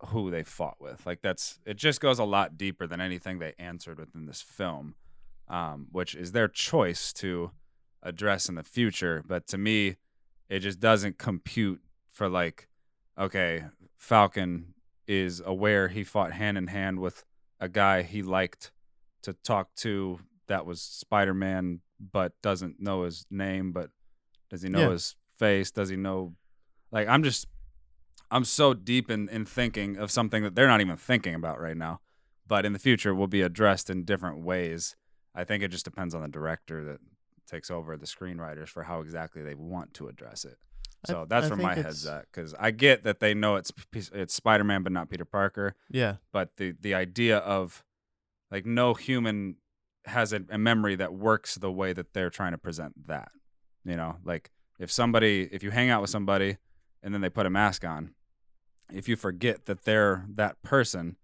[0.07, 3.53] who they fought with like that's it just goes a lot deeper than anything they
[3.59, 4.95] answered within this film
[5.49, 7.51] um, which is their choice to
[8.01, 9.97] address in the future but to me
[10.47, 12.69] it just doesn't compute for like
[13.17, 13.65] okay
[13.97, 14.73] falcon
[15.05, 17.25] is aware he fought hand in hand with
[17.59, 18.71] a guy he liked
[19.23, 23.89] to talk to that was Spider-Man but doesn't know his name but
[24.49, 24.91] does he know Yeah.
[24.91, 25.69] his face?
[25.71, 26.35] Does he know
[26.91, 27.47] like I'm just
[28.31, 31.77] I'm so deep in in thinking of something that they're not even thinking about right
[31.77, 31.99] now
[32.47, 34.95] but in the future will be addressed in different ways.
[35.35, 36.99] I think it just depends on the director that
[37.45, 40.57] takes over the screenwriters for how exactly they want to address it
[41.07, 43.71] I- so that's I where my head's at because I get that they know it's
[43.93, 45.75] it's Spider-Man but not Peter Parker.
[45.89, 46.15] Yeah.
[46.31, 47.83] but the the idea of
[48.51, 49.55] like no human
[50.05, 53.31] has a, a memory that works the way that they're trying to present that
[53.85, 54.17] you know?
[54.23, 56.57] Like if somebody if you hang out with somebody
[57.01, 58.13] and then they put a mask on
[58.91, 61.15] if you forget that they're that person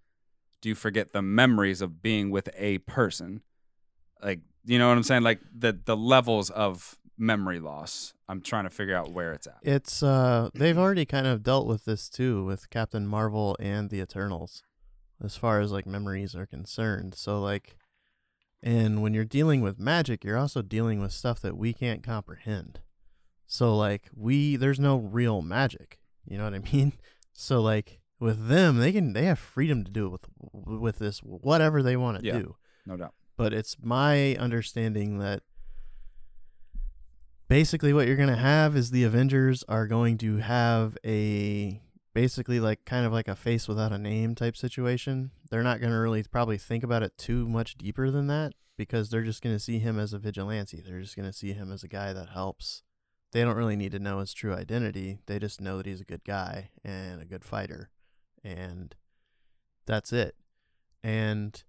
[0.62, 3.42] do you forget the memories of being with a person?
[4.24, 5.22] Like you know what i'm saying?
[5.24, 9.58] Like the the levels of memory loss i'm trying to figure out where it's at
[9.62, 14.00] It's uh they've already kind of dealt with this too with Captain Marvel and the
[14.02, 14.64] Eternals
[15.24, 17.16] as far as like memories are concerned.
[17.16, 17.78] So like
[18.62, 22.80] and when you're dealing with magic, you're also dealing with stuff that we can't comprehend.
[23.48, 26.00] So like we there's no real magic.
[26.26, 26.94] You know what I mean?
[27.32, 30.12] So like with them, they can they have freedom to do it
[30.52, 32.40] with with this whatever they want to Yeah.
[32.40, 35.44] do no doubt but it's my understanding that
[37.48, 41.82] basically what you're going to have is the Avengers are going to have a
[42.14, 45.32] basically like kind of like a face without a name type situation.
[45.50, 49.10] They're not going to really probably think about it too much deeper than that because
[49.10, 50.82] they're just going to see him as a vigilante.
[50.82, 52.84] They're just going to see him as a guy that helps.
[53.32, 55.20] They don't really need to know his true identity.
[55.26, 57.90] They just know that he's a good guy and a good fighter.
[58.44, 58.96] And
[59.86, 60.36] that's it.
[61.04, 61.62] And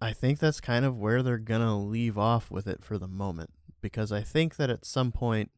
[0.00, 3.08] I think that's kind of where they're going to leave off with it for the
[3.08, 3.50] moment
[3.86, 5.52] because I think that at some point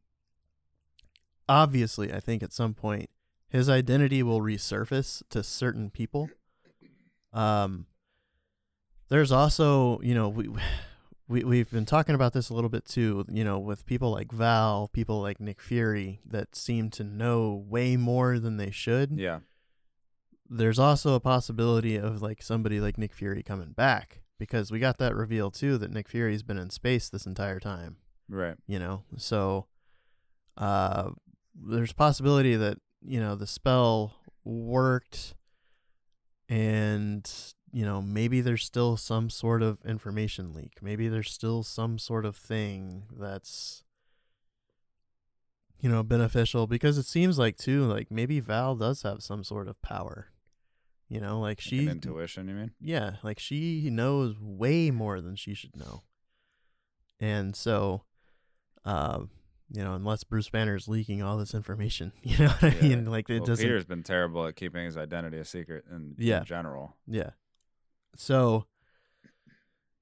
[1.49, 3.09] obviously I think at some point
[3.49, 6.29] his identity will resurface to certain people.
[7.33, 7.87] Um
[9.09, 10.51] there's also, you know, we
[11.29, 14.31] we we've been talking about this a little bit too, you know, with people like
[14.31, 19.13] Val, people like Nick Fury that seem to know way more than they should.
[19.13, 19.39] Yeah.
[20.51, 24.99] There's also a possibility of like somebody like Nick Fury coming back because we got
[24.99, 27.97] that reveal too that Nick Fury's been in space this entire time,
[28.29, 29.05] right you know.
[29.17, 29.67] So
[30.57, 31.11] uh
[31.55, 34.15] there's possibility that, you know, the spell
[34.45, 35.35] worked
[36.49, 37.29] and
[37.71, 40.79] you know, maybe there's still some sort of information leak.
[40.81, 43.85] Maybe there's still some sort of thing that's
[45.81, 49.69] you know, beneficial because it seems like too like maybe Val does have some sort
[49.69, 50.29] of power.
[51.09, 55.21] You know, like Like she an intuition you mean yeah, like she knows way more
[55.21, 56.03] than she should know.
[57.21, 58.03] And so
[58.85, 59.21] uh
[59.71, 62.83] you know, unless Bruce Banner is leaking all this information, you know what I Yeah.
[62.97, 63.05] mean?
[63.05, 66.39] Like it well, doesn't Peter's been terrible at keeping his identity a secret in, Yeah.
[66.39, 66.97] in general.
[67.07, 67.31] Yeah.
[68.17, 68.65] So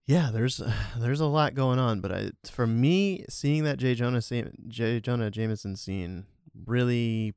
[0.06, 0.60] yeah, there's
[0.98, 5.00] there's a lot going on, but I for me seeing that J Jonah Sam- J
[5.00, 6.26] Jonah Jameson scene
[6.64, 7.34] really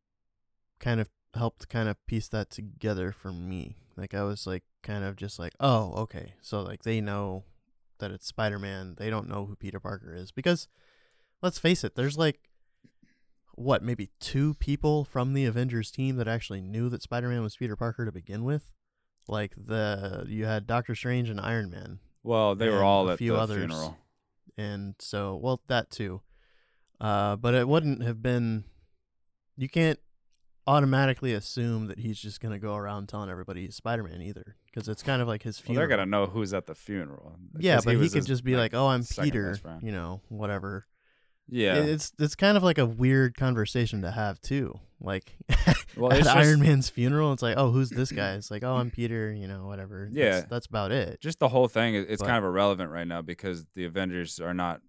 [0.80, 3.78] kind of helped kind of piece that together for me.
[3.98, 6.36] Like I was like kind of just like, "Oh, okay.
[6.42, 7.44] So like they know
[8.00, 8.96] that it's Spider-Man.
[8.98, 10.68] They don't know who Peter Parker is because
[11.42, 12.40] let's face it, there's like
[13.56, 17.76] what, maybe two people from the Avengers team that actually knew that Spider-Man was Peter
[17.76, 18.72] Parker to begin with
[19.28, 23.18] like the you had Doctor Strange and Iron Man, Well, they were all a at
[23.20, 23.58] few the others.
[23.60, 23.98] funeral.
[24.58, 26.22] and so well that too,
[27.02, 28.64] uh, but it wouldn't have been.
[29.58, 30.00] You can't
[30.66, 34.88] automatically assume that he's just gonna go around telling everybody he's Spider Man either, because
[34.88, 35.88] it's kind of like his Well, funeral.
[35.88, 37.36] they're gonna know who's at the funeral.
[37.60, 40.88] Yeah, but he, was could just be like, "Oh, I'm Peter," you know, whatever.
[41.50, 41.76] Yeah.
[41.76, 44.80] It's it's kind of like a weird conversation to have too.
[45.02, 45.36] Like
[45.98, 48.34] well, at it's just, Iron Man's funeral, it's like, oh, who's this guy?
[48.34, 49.32] It's like, oh, I'm Peter.
[49.32, 50.10] You know, whatever.
[50.12, 50.32] Yeah.
[50.32, 51.22] that's, that's about it.
[51.22, 51.96] just the whole thing.
[51.96, 54.82] is- It's But- kind of irrelevant right now because the Avengers are not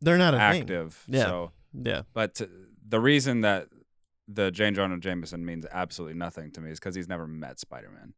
[0.00, 0.62] They're not a thing.
[0.62, 1.02] active.
[1.08, 1.24] Yeah.
[1.24, 2.48] So, Yeah, but to,
[2.88, 3.66] the reason that
[4.28, 4.70] the J.
[4.70, 8.14] Jonah Jameson means absolutely nothing to me is because he's never met Spider Man.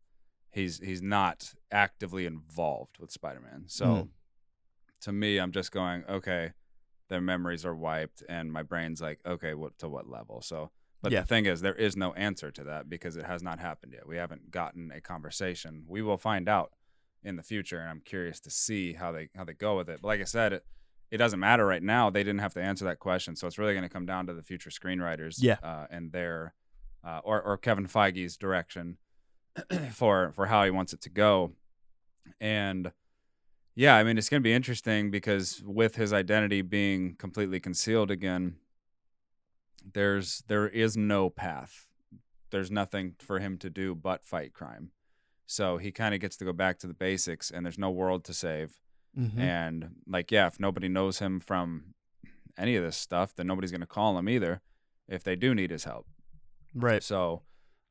[0.50, 3.64] He's he's not actively involved with Spider Man.
[3.68, 4.08] So Mhm.
[5.02, 6.52] to me, I'm just going, okay,
[7.08, 10.40] their memories are wiped, and my brain's like, okay, what to what level?
[10.42, 10.70] So,
[11.02, 11.20] but Yeah.
[11.20, 14.06] the thing is, there is no answer to that because it has not happened yet.
[14.06, 15.84] We haven't gotten a conversation.
[15.86, 16.72] We will find out
[17.22, 20.00] in the future, and I'm curious to see how they how they go with it.
[20.02, 20.66] But like I said, it
[21.10, 22.10] it doesn't matter right now.
[22.10, 24.34] They didn't have to answer that question, so it's really going to come down to
[24.34, 25.56] the future screenwriters, Yeah.
[25.62, 26.54] uh, and their
[27.02, 28.98] uh, or or Kevin Feige's direction
[29.92, 31.52] for for how he wants it to go,
[32.40, 32.92] and
[33.78, 38.10] yeah, I mean it's going to be interesting because with his identity being completely concealed
[38.10, 38.56] again,
[39.94, 41.86] there's there is no path.
[42.50, 44.90] There's nothing for him to do but fight crime.
[45.46, 48.24] So he kind of gets to go back to the basics, and there's no world
[48.24, 48.80] to save.
[49.16, 49.38] Mhm.
[49.38, 51.94] And like, yeah, if nobody knows him from
[52.58, 54.60] any of this stuff, then nobody's going to call him either.
[55.06, 56.06] If they do need his help,
[56.74, 57.02] right.
[57.02, 57.42] so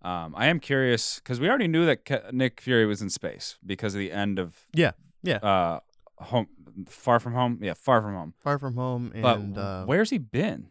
[0.02, 3.96] um, I am curious because we already knew that Nick Fury was in space because
[3.96, 4.92] of the end of Yeah,
[5.28, 5.38] yeah.
[5.38, 5.80] uh,
[6.18, 6.48] home,
[6.88, 8.34] Far From Home, yeah, Far From Home.
[8.40, 10.70] Far from home, But and uh, where's he been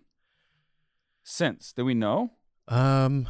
[1.22, 1.72] since?
[1.72, 2.32] Do we know?
[2.68, 3.28] um,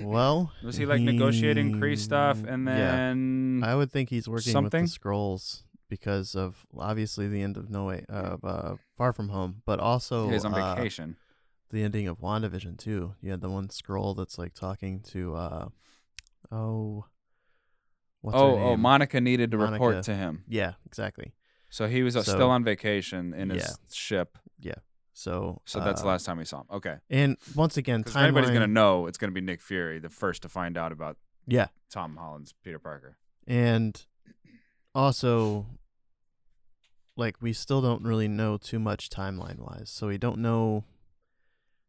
[0.00, 2.74] well, Was he like negotiating Kree stuff and yeah.
[2.74, 4.82] then I would think he's working something?
[4.82, 9.28] with the scrolls because of obviously the end of No Way of uh, Far From
[9.28, 11.16] Home, but also he's on uh, vacation?
[11.70, 13.14] the ending of WandaVision too.
[13.20, 15.68] You had the one scroll that's like talking to uh,
[16.50, 17.04] oh,
[18.24, 18.76] what's oh, oh.
[18.76, 19.72] Monica needed to Monica.
[19.74, 21.32] report to him, yeah, exactly.
[21.70, 24.38] so he was uh, So- still on vacation in his ship.
[24.60, 24.74] Yeah.
[25.12, 26.66] So So that's the uh, last time we saw him.
[26.72, 30.08] Okay, And once again, because if anybody's gonna know, it's gonna be Nick Fury, the
[30.10, 33.16] first to find out about yeah, Tom Holland's Peter Parker.
[33.46, 34.04] and
[34.94, 35.66] also
[37.16, 40.84] like we still don't really know too much timeline wise so we don't know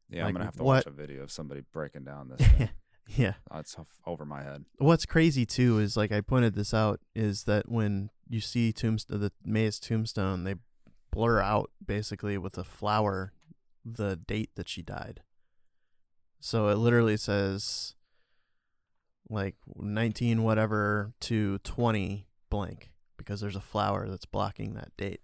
[0.09, 2.45] Yeah, I'm Like, gonna have to what- watch a video of somebody breaking down this.
[2.47, 2.69] thing.
[3.07, 3.33] yeah.
[3.51, 4.65] Uh, that's off- over my head.
[4.77, 9.17] what's crazy too is like i pointed this out is that when you see tombstone
[9.17, 10.55] uh, the may's tombstone they
[11.11, 13.31] blur out basically with a flower
[13.85, 15.21] the date that she died.
[16.39, 17.95] So it literally says
[19.29, 25.21] like 19 whatever to 20 blank because there's a flower that's blocking that date.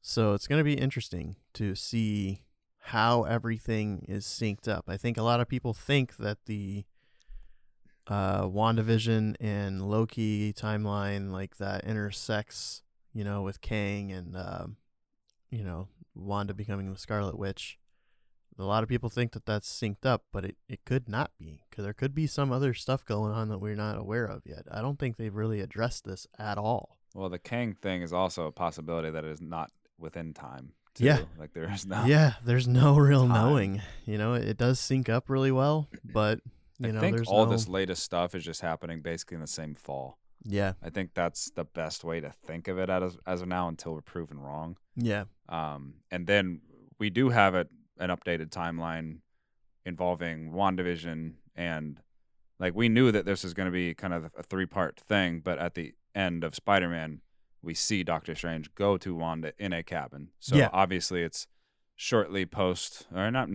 [0.00, 2.42] So it's going to be interesting to see
[2.86, 4.86] how everything is synced up.
[4.88, 6.84] I think a lot of people think that the
[8.08, 14.76] uh WandaVision and Loki timeline like that intersects, you know, with Kang and um
[15.50, 17.78] you know, Wanda becoming the Scarlet Witch.
[18.58, 21.62] A lot of people think that that's synced up, but it, it could not be
[21.68, 24.64] because there could be some other stuff going on that we're not aware of yet.
[24.70, 26.98] I don't think they've really addressed this at all.
[27.14, 30.72] Well, the Kang thing is also a possibility that it is not within time.
[30.94, 31.04] Too.
[31.04, 31.20] Yeah.
[31.38, 32.04] like there is no.
[32.04, 33.32] Yeah, there's no real Time.
[33.34, 33.82] knowing.
[34.04, 36.40] You know, it does sync up really well, but
[36.84, 39.46] you I know, think all no, this latest stuff is just happening basically in the
[39.46, 40.18] same fall.
[40.44, 43.68] Yeah, I think that's the best way to think of it as as of now
[43.68, 44.76] until we're proven wrong.
[44.96, 46.60] yeah, Um, and then
[46.98, 47.66] we do have a,
[47.98, 49.18] an updated timeline
[49.84, 52.00] involving WandaVision and
[52.58, 55.40] like we knew that this is going to be kind of a three part thing,
[55.40, 57.20] but at the end of Spider Man,
[57.60, 60.28] we see Doctor Strange go to Wanda in a cabin.
[60.38, 60.70] So Yeah.
[60.72, 61.46] obviously it's
[61.96, 63.48] shortly post, or not,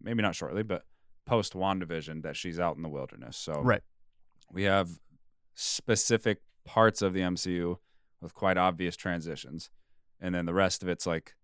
[0.00, 0.82] maybe not shortly, but
[1.26, 3.36] post WandaVision that she's out in the wilderness.
[3.36, 3.82] So right.
[4.52, 4.88] we have
[5.54, 7.78] specific parts of the MCU
[8.20, 9.70] with quite obvious transitions,
[10.20, 11.34] and then the rest of it's like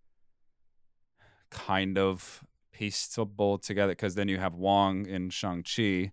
[1.50, 2.42] kind of
[2.72, 6.12] pieceable together because then you have Wong in Shang Chi,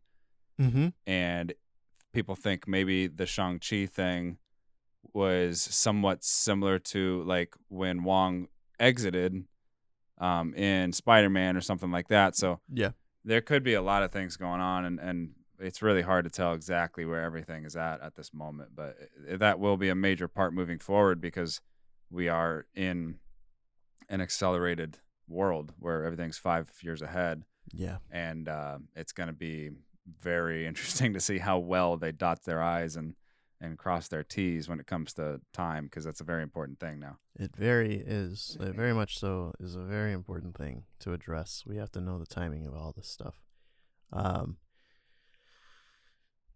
[0.60, 0.88] Mm-hmm.
[1.08, 1.54] and
[2.12, 4.40] people think maybe the Shang Chi thing
[5.14, 9.46] was somewhat similar to like when Wong exited
[10.18, 12.36] um, in Spider Man or something like that.
[12.36, 12.90] So Yeah.
[13.26, 16.30] There could be a lot of things going on and, and it's really hard to
[16.32, 18.96] tell exactly where everything is at at this moment but
[19.28, 21.62] that will be a major part moving forward because
[22.10, 23.16] we are in
[24.10, 24.98] an accelerated
[25.28, 27.44] world where everything's five years ahead
[27.74, 27.98] Yeah.
[28.10, 29.70] and uh, it's going to be
[30.20, 33.16] very interesting to see how well they dot their i's and
[33.62, 37.00] and cross their t's when it comes to time because that's a very important thing
[37.00, 41.64] now It very is it very much so is a very important thing to address.
[41.66, 43.42] We have to know the timing of all this stuff.
[44.12, 44.58] Um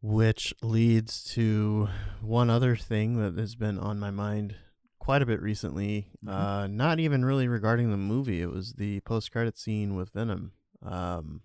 [0.01, 1.87] which leads to
[2.21, 4.55] one other thing that has been on my mind
[4.99, 6.09] quite a bit recently.
[6.25, 6.29] Mhm.
[6.29, 8.41] Uh, not even really regarding the movie.
[8.41, 10.53] It was the post-credit scene with Venom.
[10.81, 11.41] Um,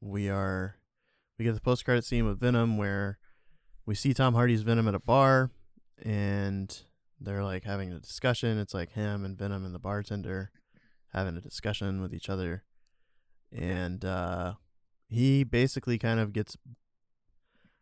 [0.00, 0.76] we are
[1.38, 3.18] we get the post-credit scene with Venom where
[3.86, 5.50] we see Tom Hardy's Venom at a bar,
[6.02, 6.82] and
[7.20, 8.58] they're like having a discussion.
[8.58, 10.50] It's like him and Venom and the bartender
[11.12, 12.64] having a discussion with each other,
[13.50, 14.54] and uh,
[15.08, 16.56] he basically kind of gets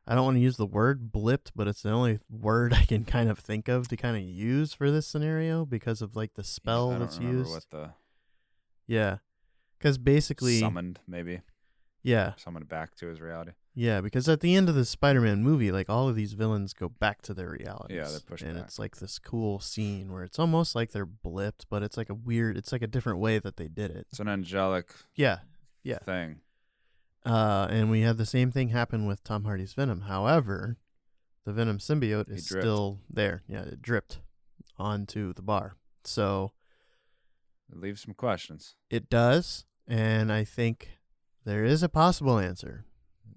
[0.06, 3.04] I don't want to use the word blipped, but it's the only word I can
[3.04, 6.44] kind of think of to kind of use for this scenario because of like the
[6.44, 7.50] spell don't that's used.
[7.50, 7.90] what the
[8.86, 9.18] yeah.
[9.80, 11.40] Cuz basically summoned maybe
[12.02, 12.34] yeah.
[12.36, 13.52] summoned back to his reality.
[13.76, 16.88] Yeah, because at the end of the Spider-Man movie, like all of these villains go
[16.88, 17.96] back to their realities.
[17.96, 18.64] Yeah, they're pushed And back.
[18.66, 22.14] it's like this cool scene where it's almost like they're blipped, but it's like a
[22.14, 24.06] weird it's like a different way that they did it.
[24.10, 25.38] It's an angelic Yeah.
[25.82, 25.98] Yeah.
[25.98, 26.40] thing.
[27.26, 30.02] Uh, and we have the same thing happen with Tom Hardy's Venom.
[30.02, 30.76] However,
[31.44, 33.42] the Venom symbiote is still there.
[33.48, 34.20] Yeah, it dripped
[34.78, 35.76] onto the bar.
[36.04, 36.52] So
[37.72, 38.76] It leaves some questions.
[38.90, 40.90] it does, and I think
[41.44, 42.84] there is a possible answer.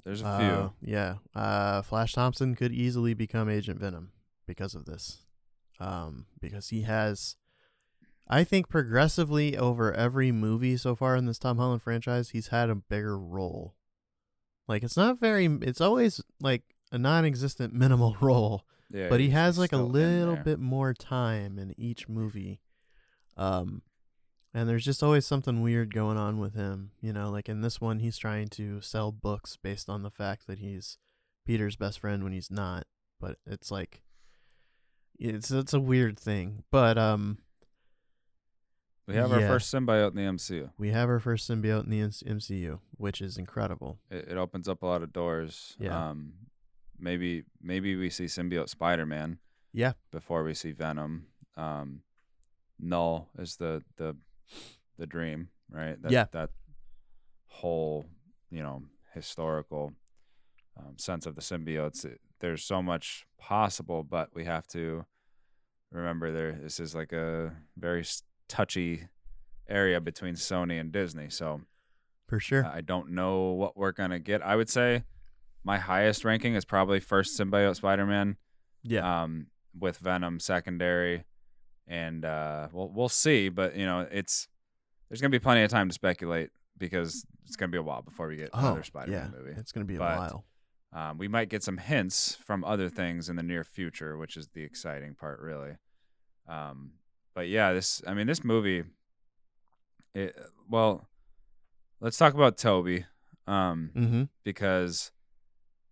[0.07, 0.39] There's a Uh,
[0.79, 0.89] few.
[0.89, 1.15] yeah.
[1.35, 4.13] Uh, Flash Thompson could easily become Agent Venom
[4.45, 5.25] because of this.
[5.81, 7.35] Um, because he has,
[8.25, 12.69] I think, progressively over every movie so far in this Tom Holland franchise, he's had
[12.69, 13.75] a bigger role.
[14.65, 15.45] Like it's not very.
[15.61, 20.57] It's always like a non-existent minimal role, Yeah, but he has like a little bit
[20.59, 22.61] more time in each movie.
[23.35, 23.81] Um,
[24.57, 26.89] and there's just always something weird going on with him.
[26.99, 30.47] You know, like in this one, he's trying to sell books based on the fact
[30.47, 30.97] that he's
[31.45, 32.87] Peter's best friend when he's not.
[33.19, 34.01] But it's like,
[35.19, 36.63] it's it's a weird thing.
[36.71, 37.37] But um,
[39.07, 40.71] We have our first symbiote in the MCU.
[40.75, 43.99] we have our first symbiote in the MCU, which is incredible.
[44.09, 45.75] It, it opens up a lot of doors.
[45.79, 46.09] Yeah.
[46.09, 46.33] Um,
[46.97, 49.37] maybe maybe we see symbiote Spider-Man
[49.71, 51.27] Yeah, before we see Venom.
[51.55, 52.01] Um,
[52.79, 54.15] Knull is the the
[54.97, 56.01] the dream, right?
[56.01, 56.25] That, Yeah.
[56.31, 56.49] That
[57.47, 58.05] whole
[58.49, 58.83] you know
[59.13, 59.93] historical
[60.77, 62.05] um, sense of the symbiotes.
[62.05, 65.05] It, there's so much possible, but we have to
[65.91, 66.51] remember there.
[66.53, 68.05] This is like a very
[68.47, 69.07] touchy
[69.67, 71.61] area between Sony and Disney, so.
[72.27, 72.65] for sure.
[72.65, 74.41] I don't know what we're gonna get.
[74.41, 75.03] I would say
[75.63, 78.37] my highest ranking is probably first symbiote Spider-Man,
[78.83, 81.25] yeah, um, with Venom secondary,
[81.87, 83.49] and uh, we'll we'll see.
[83.49, 84.47] But you know, it's
[85.09, 88.27] there's gonna be plenty of time to speculate because it's gonna be a while before
[88.27, 89.59] we get another Spider-Man yeah, movie.
[89.59, 90.45] it's gonna be a But- while.
[90.93, 94.47] Um, we might get some hints from other things in the near future, which is
[94.53, 95.75] the exciting part, really.
[96.47, 96.93] Um,
[97.35, 98.83] but yeah, this I mean, this movie.
[100.15, 100.35] It,
[100.69, 101.07] well,
[101.99, 103.05] let's talk about Tobey.
[103.45, 104.23] Um, Mm-hmm.
[104.43, 105.11] because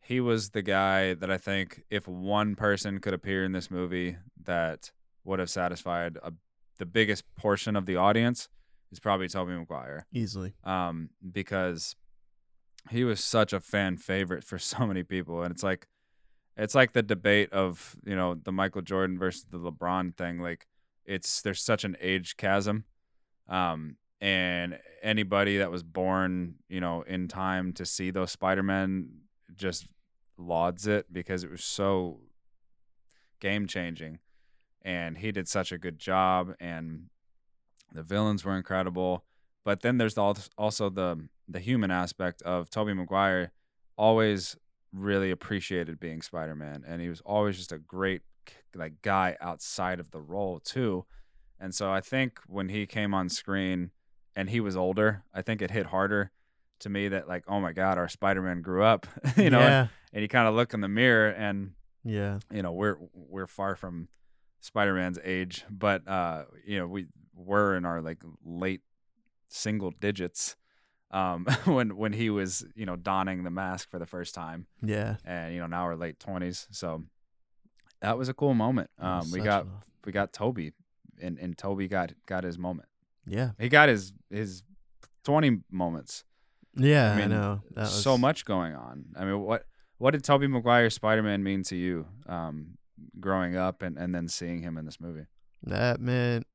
[0.02, 4.18] he was the guy that I think if one person could appear in this movie
[4.44, 4.92] that
[5.26, 6.32] would have satisfied a,
[6.78, 8.48] the biggest portion of the audience
[8.92, 10.06] is probably Tobey Maguire.
[10.14, 10.54] Easily.
[10.64, 11.96] Um, because
[12.90, 15.88] he was such a fan favorite for so many people, and it's like
[16.58, 20.40] it's like the debate of you know the Michael Jordan versus the LeBron thing.
[20.40, 20.68] Like
[21.06, 22.86] it's there's such an age chasm,
[23.50, 29.10] um, and anybody that was born you know in time to see those Spider Men
[29.56, 29.88] just
[30.38, 32.20] lauds it because it was so
[33.40, 34.20] game changing,
[34.86, 37.08] and he did such a good job, and
[37.92, 39.26] the villains were incredible.
[39.66, 43.52] But then there's also the the human aspect of Tobey Maguire.
[43.98, 44.56] Always
[44.94, 48.22] really appreciated being Spider-Man, and he was always just a great
[48.76, 51.06] like guy outside of the role too.
[51.60, 53.92] And so I think when he came on screen
[54.36, 56.32] and he was older, I think it hit harder
[56.80, 59.08] to me that like, oh my God, our Spider-Man grew up,
[59.38, 59.88] you know, Yeah.
[60.14, 61.72] and you kind of look in the mirror and
[62.04, 62.40] Yeah.
[62.52, 64.10] you know we're we're far from
[64.60, 68.82] spider-man's age but uh you know we were in our like late
[69.48, 70.56] single digits
[71.12, 75.18] um when when he was you know donning the mask for the first time Yeah.
[75.26, 77.04] and you know now we're late 20s so
[78.02, 79.70] that was a cool moment um we got a-
[80.06, 80.72] we got tobey
[81.22, 82.88] and and tobey got got his moment
[83.28, 83.52] Yeah.
[83.60, 84.64] he got his his
[85.24, 86.24] 20 moments
[86.76, 87.14] Yeah.
[87.14, 87.62] I, mean, know.
[87.72, 89.06] That was so much going on.
[89.16, 89.64] I mean, what
[89.98, 92.78] what did Tobey Maguire Spider Man mean to you, um,
[93.20, 95.26] growing up and, and then seeing him in this movie?
[95.64, 96.46] That meant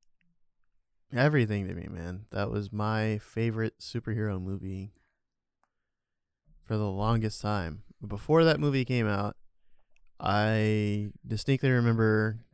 [1.13, 2.25] everything to me, man.
[2.31, 4.93] That was my favorite superhero movie
[6.63, 7.83] for the longest time.
[8.05, 9.35] Before that movie came out,
[10.19, 12.45] I distinctly remember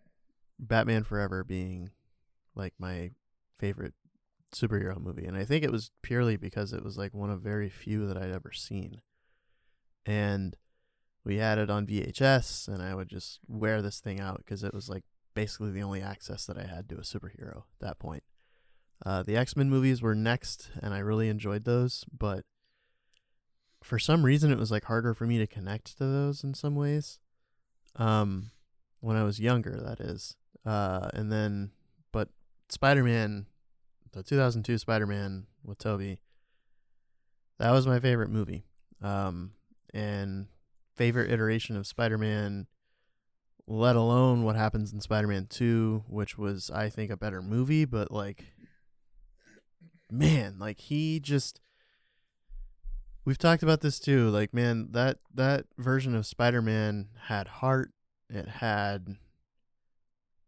[0.59, 1.91] Batman Forever being
[2.55, 3.11] like my
[3.57, 3.93] favorite
[4.53, 5.25] superhero movie.
[5.25, 8.17] And I think it was purely because it was like one of very few that
[8.17, 9.01] I'd ever seen.
[10.05, 10.55] And
[11.27, 14.73] we had it on VHS, and I would just wear this thing out because it
[14.73, 15.03] was like
[15.33, 18.23] basically the only access that I had to a superhero at that point.
[19.05, 22.45] Uh, the X Men movies were next, and I really enjoyed those, but
[23.83, 26.75] for some reason it was like harder for me to connect to those in some
[26.75, 27.19] ways.
[27.97, 28.51] Um,
[29.01, 30.37] when I was younger, that is.
[30.65, 31.71] Uh, and then,
[32.13, 32.29] but
[32.69, 33.47] Spider Man,
[34.13, 36.21] the 2002 Spider Man with Tobey,
[37.59, 38.63] that was my favorite movie.
[39.01, 39.51] Um,
[39.93, 40.47] and
[40.97, 42.67] favorite iteration of Spider Man
[43.67, 48.11] let alone what happens in Spider-Man 2, which was I think a better movie, but
[48.11, 48.45] like
[50.09, 51.59] man, like he just
[53.25, 54.29] We've talked about this too.
[54.29, 57.91] Like man, that that version of Spider-Man had heart.
[58.29, 59.17] It had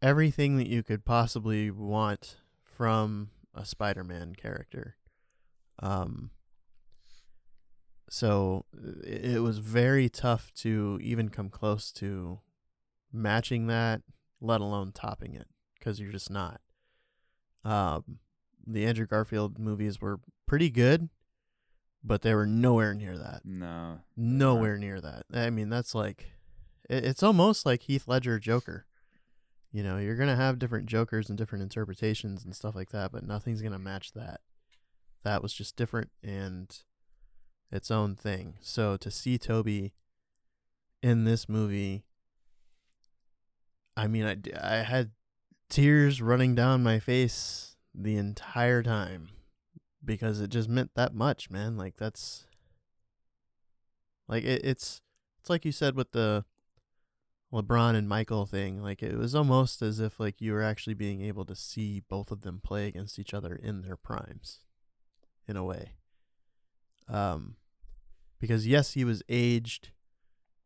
[0.02, 4.96] everything that you could possibly want from a Spider-Man character.
[5.80, 6.32] Um
[8.10, 8.66] so
[9.04, 12.40] it was very tough to even come close to
[13.12, 14.02] matching that,
[14.42, 15.48] let alone topping it,
[15.78, 16.62] because you're just not.
[17.64, 18.20] Um,
[18.66, 21.10] the Andrew Garfield movies were pretty good,
[22.04, 23.42] but they were nowhere near that.
[23.46, 25.24] No, nowhere near that.
[25.34, 26.32] I mean, that's like,
[26.90, 28.86] it, it's almost like Heath Ledger Joker.
[29.72, 33.24] You know, you're gonna have different Jokers and different interpretations and stuff like that, but
[33.24, 34.42] nothing's gonna match that.
[35.24, 36.76] That was just different and
[37.72, 38.56] its own thing.
[38.62, 39.94] So to see Tobey
[41.02, 42.04] in this movie
[44.00, 45.12] I mean, I, I had
[45.70, 49.28] tears running down my face the entire time
[50.04, 51.76] because it just meant that much, man.
[51.76, 52.46] Like that's
[54.30, 55.02] like it, it's
[55.42, 56.46] it's like you said with the
[57.52, 58.82] LeBron and Michael thing.
[58.82, 62.32] Like it was almost as if like you were actually being able to see both
[62.32, 64.60] of them play against each other in their primes,
[65.46, 65.96] in a way.
[67.10, 67.56] Um,
[68.40, 69.90] because yes, he was aged,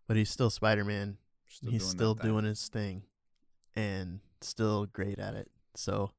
[0.08, 1.18] but he's still Spider Man.
[1.46, 3.04] He's doing still doing his thing
[3.76, 5.50] and still great at it.
[5.76, 6.12] So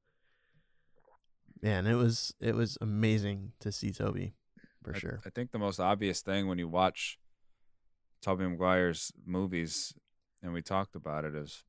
[1.62, 4.35] man, it was it was amazing to see Tobey
[4.83, 5.20] for I, sure.
[5.27, 7.18] I think the most obvious thing when you watch
[8.22, 9.95] Tobey Maguire's movies
[10.43, 11.64] and we talked about it is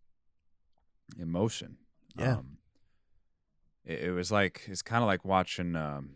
[1.18, 1.78] emotion.
[2.18, 2.38] Yeah.
[2.38, 2.58] Um,
[3.86, 6.16] it, it, was like it's kind of like watching um,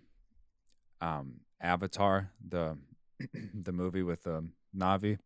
[1.01, 2.77] um, Avatar, the
[3.53, 5.17] the movie with um, Na'vi.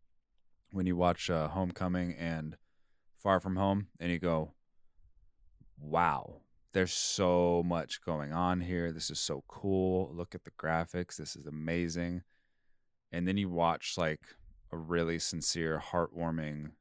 [0.71, 2.57] When you watch uh, Homecoming and
[3.19, 4.53] Far From Home and you go,
[5.79, 6.41] wow,
[6.73, 8.91] there's so much going on here.
[8.91, 10.09] This is so cool.
[10.13, 11.17] Look at the graphics.
[11.17, 12.23] This is amazing.
[13.11, 14.21] And then you watch like
[14.71, 16.71] a really sincere, heartwarming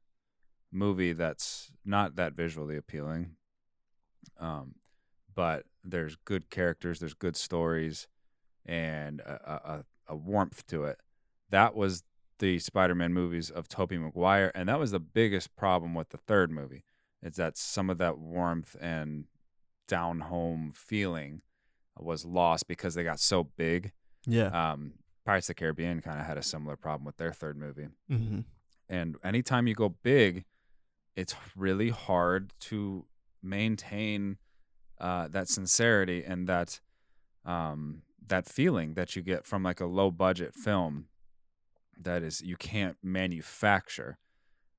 [0.71, 3.35] movie that's not that visually appealing.
[4.39, 4.75] Um,
[5.35, 8.07] but there's good characters, there's good stories,
[8.65, 10.99] and a, a, a warmth to it.
[11.49, 12.03] That was
[12.39, 16.51] the Spider-Man movies of Tobey Maguire, and that was the biggest problem with the third
[16.51, 16.83] movie.
[17.21, 19.25] Is that some of that warmth and
[19.87, 21.41] down home feeling
[21.97, 23.91] was lost because they got so big.
[24.25, 24.47] Yeah.
[24.47, 24.93] Um,
[25.25, 27.87] Pirates of the Caribbean kind of had a similar problem with their third movie.
[28.11, 28.39] Mm-hmm.
[28.89, 30.45] And anytime you go big,
[31.15, 33.05] it's really hard to
[33.41, 34.37] maintain
[34.99, 36.81] uh, that sincerity and that
[37.45, 41.07] um, that feeling that you get from like a low budget film
[41.99, 44.17] that is you can't manufacture.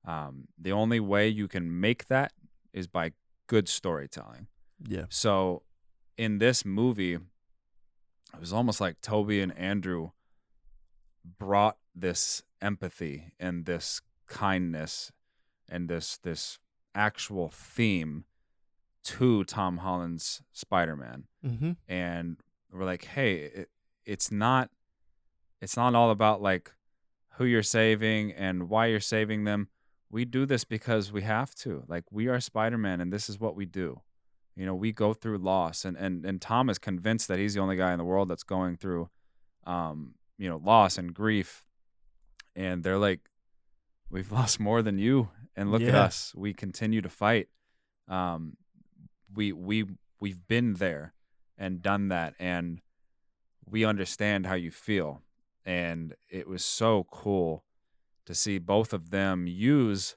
[0.07, 2.33] Um, the only way you can make that
[2.73, 3.13] is by
[3.47, 4.49] good storytelling.
[4.87, 5.05] Yeah.
[5.09, 5.63] So
[6.17, 10.11] in this movie, it was almost like Tobey and Andrew
[11.39, 15.13] brought this empathy and this kindness
[15.69, 16.59] and this this
[16.95, 18.25] actual theme
[19.05, 21.25] to Tom Holland's Spider-Man.
[21.45, 21.73] Mm-hmm.
[21.89, 22.37] And
[22.75, 23.71] we're like, hey, it,
[24.05, 24.71] it's not
[25.61, 26.73] it's not all about like
[27.37, 29.69] who you're saving and why you're saving them.
[30.11, 31.85] We do this because we have to.
[31.89, 34.03] Like we are Spider-Man and this is what we do.
[34.55, 37.61] You know, we go through loss and and and Tom is convinced that he's the
[37.61, 39.09] only guy in the world that's going through
[39.67, 41.67] um, you know, loss and grief.
[42.55, 43.21] And they're like
[44.11, 45.89] we've lost more than you and look yeah.
[45.89, 46.33] at us.
[46.37, 47.49] We continue to fight.
[48.09, 48.57] Um
[49.33, 49.87] we we
[50.21, 51.14] we've been there
[51.57, 52.81] and done that and
[53.67, 55.23] we understand how you feel.
[55.65, 57.65] And it was so cool
[58.27, 60.17] to see both of them use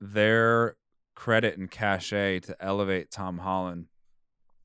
[0.00, 0.76] their
[1.14, 3.86] credit and cachet to elevate Tom Holland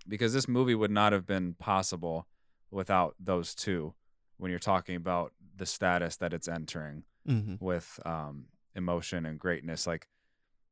[0.08, 2.28] because this movie would not have been possible
[2.72, 3.94] without those two
[4.38, 7.56] when you're talking about the status that it's entering mm-hmm.
[7.60, 9.88] with um, emotion and greatness.
[9.88, 10.08] Like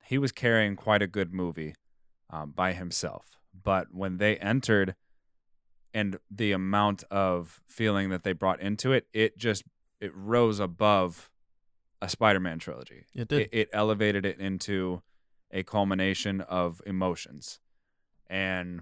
[0.05, 1.75] he was carrying quite a good movie
[2.29, 3.37] um, by himself.
[3.53, 4.95] But when they entered
[5.93, 9.63] and the amount of feeling that they brought into it, it just
[9.99, 11.29] it rose above
[12.01, 13.05] a Spider-Man trilogy.
[13.13, 13.41] It did.
[13.41, 15.01] It, it elevated it into
[15.51, 17.59] a culmination of emotions.
[18.27, 18.81] And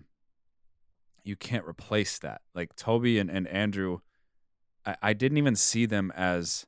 [1.24, 2.42] you can't replace that.
[2.56, 4.00] Like Tobey and, and Andrew,
[4.86, 6.66] I, I didn't even see them as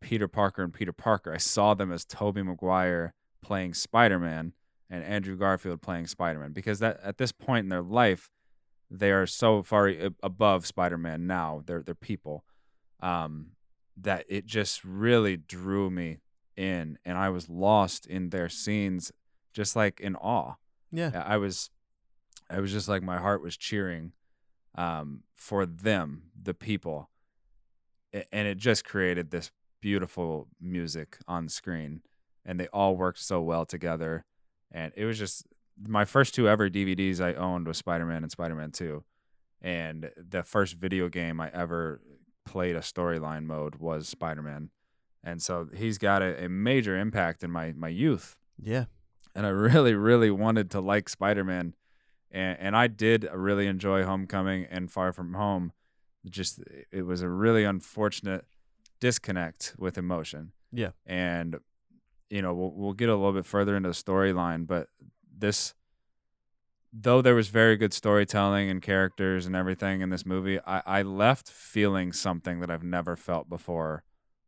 [0.00, 1.34] Peter Parker and Peter Parker.
[1.34, 3.12] I saw them as Tobey Maguire
[3.42, 4.54] playing Spider Man
[4.88, 8.30] and Andrew Garfield playing Spider Man because that at this point in their life,
[8.90, 11.62] they are so far above Spider Man now.
[11.64, 12.44] They're they're people.
[13.00, 13.48] Um,
[13.96, 16.18] that it just really drew me
[16.56, 19.12] in and I was lost in their scenes
[19.54, 20.54] just like in awe.
[20.92, 21.22] Yeah.
[21.24, 21.70] I was
[22.50, 24.12] I was just like my heart was cheering
[24.76, 27.10] um, for them, the people.
[28.12, 32.02] And it just created this beautiful music on screen
[32.44, 34.24] and they all worked so well together
[34.72, 35.44] and it was just
[35.78, 39.04] my first two ever DVDs I owned was Spider-Man and Spider-Man 2
[39.62, 42.00] and the first video game I ever
[42.44, 44.70] played a storyline mode was Spider-Man.
[45.24, 48.36] And so he's got a, a major impact in my my youth.
[48.62, 48.84] Yeah.
[49.34, 51.74] And I really really wanted to like Spider-Man.
[52.30, 55.72] And and I did really enjoy Homecoming and Far From Home.
[56.28, 56.60] Just
[56.92, 58.44] it was a really unfortunate
[59.00, 60.52] disconnect with emotion.
[60.72, 60.90] Yeah.
[61.04, 61.58] And
[62.30, 64.88] you know we'll, we'll get a little bit further into the storyline but
[65.38, 65.74] this
[66.92, 71.02] though there was very good storytelling and characters and everything in this movie I, I
[71.02, 74.02] left feeling something that i've never felt before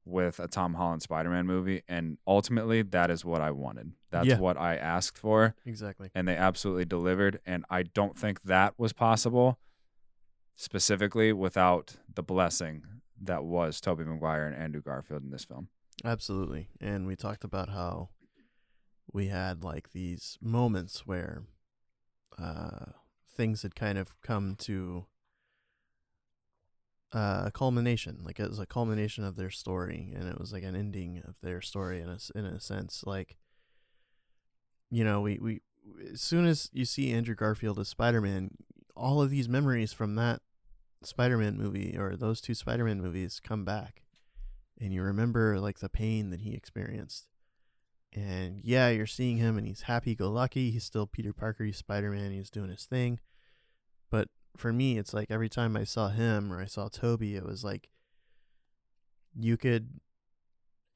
[0.05, 4.39] with a tom holland spider-man movie and ultimately that is what i wanted that's Yeah.
[4.39, 8.93] what i asked for exactly and they absolutely delivered and i don't think that was
[8.95, 9.59] possible
[10.57, 12.83] specifically without the blessing
[13.21, 15.69] that was tobey maguire and andrew garfield in this film
[16.05, 16.69] Absolutely.
[16.81, 18.11] And we talked about how
[19.13, 21.45] we had like these moments where
[22.39, 22.93] uh,
[23.31, 25.07] things had kind of come to
[27.13, 28.21] uh, a culmination.
[28.23, 31.41] Like it was a culmination of their story, and it was like an ending of
[31.43, 33.05] their story in a in a sense.
[33.07, 33.37] Like
[34.91, 35.61] you know, we we
[36.13, 38.51] as soon as you see Andrew Garfield as Spider Man,
[38.95, 40.41] all of these memories from that
[41.03, 44.03] Spider Man movie or those two Spider Man movies come back
[44.81, 47.27] and you remember like the pain that he experienced.
[48.15, 50.71] And yeah, you're seeing him and he's happy go lucky.
[50.71, 53.21] He's still Peter Parker, he's Spider Man, he's doing his thing.
[54.11, 57.45] But for me, it's like every time I saw him or I saw Tobey, it
[57.45, 57.91] was like
[59.39, 60.01] you could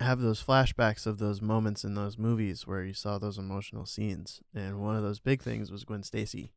[0.01, 4.41] have those flashbacks of those moments in those movies where you saw those emotional scenes.
[4.55, 6.53] And one of those big things was Gwen Stacy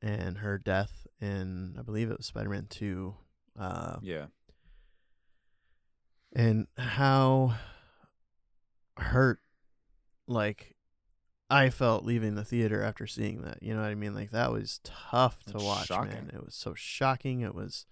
[0.00, 3.14] and her death in, I believe it was Spider Man 2.
[3.58, 4.26] Uh, yeah
[6.34, 7.54] and how
[8.96, 9.40] hurt
[10.26, 10.74] like
[11.50, 13.62] I felt leaving the theater after seeing that.
[13.62, 14.14] You know what I mean?
[14.14, 16.12] Like that was tough to That's watch, shocking.
[16.12, 16.30] man.
[16.34, 17.40] It was so shocking.
[17.42, 17.86] It was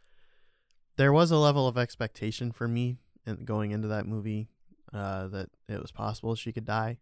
[0.97, 4.49] there was a level of expectation for me and going into that movie
[4.93, 6.99] uh that it was possible she could die.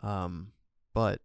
[0.00, 0.52] Um
[0.94, 1.20] but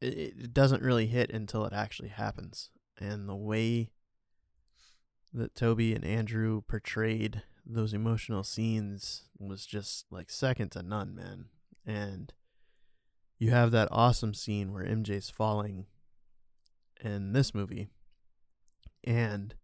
[0.00, 2.70] it, it doesn't really hit until it actually happens.
[2.98, 3.90] And the way
[5.32, 11.46] that Tobey and Andrew portrayed those emotional scenes was just like second to none, man.
[11.86, 12.32] And
[13.38, 15.86] you have that awesome scene where MJ's falling
[17.02, 17.90] in this movie.
[19.02, 19.54] And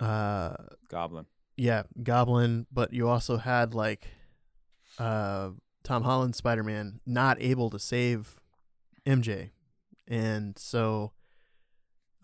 [0.00, 0.54] uh
[0.88, 1.26] goblin
[1.56, 4.08] yeah, Goblin, but you also had like
[4.98, 5.50] uh
[5.84, 8.40] Tom Holland Spider-Man not able to save
[9.06, 9.50] MJ.
[10.08, 11.12] And so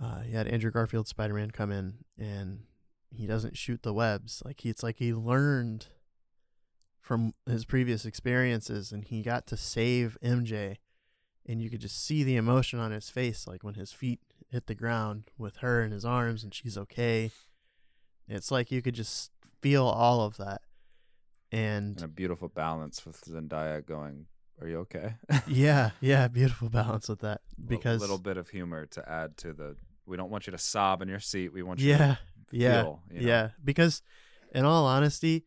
[0.03, 2.61] uh you had Andrew Garfield Spider-Man come in and
[3.11, 4.43] he doesn't shoot the webs.
[4.45, 5.87] Like he, it's like he learned
[7.01, 10.77] from his previous experiences and he got to save MJ
[11.47, 14.67] and you could just see the emotion on his face like when his feet hit
[14.67, 17.31] the ground with her in his arms and she's okay.
[18.29, 19.31] It's like you could just
[19.61, 20.61] feel all of that.
[21.51, 24.27] And and a beautiful balance with Zendaya going,
[24.61, 25.15] "Are you okay?"
[25.47, 29.55] yeah, yeah, beautiful balance with that because a little bit of humor to add to
[29.55, 29.77] the.
[30.09, 31.53] We don't want you to sob in your seat.
[31.53, 32.17] We want you yeah,
[32.51, 33.03] to yeah, feel.
[33.11, 33.29] You know?
[33.29, 34.03] yeah, because
[34.55, 35.45] in all honesty,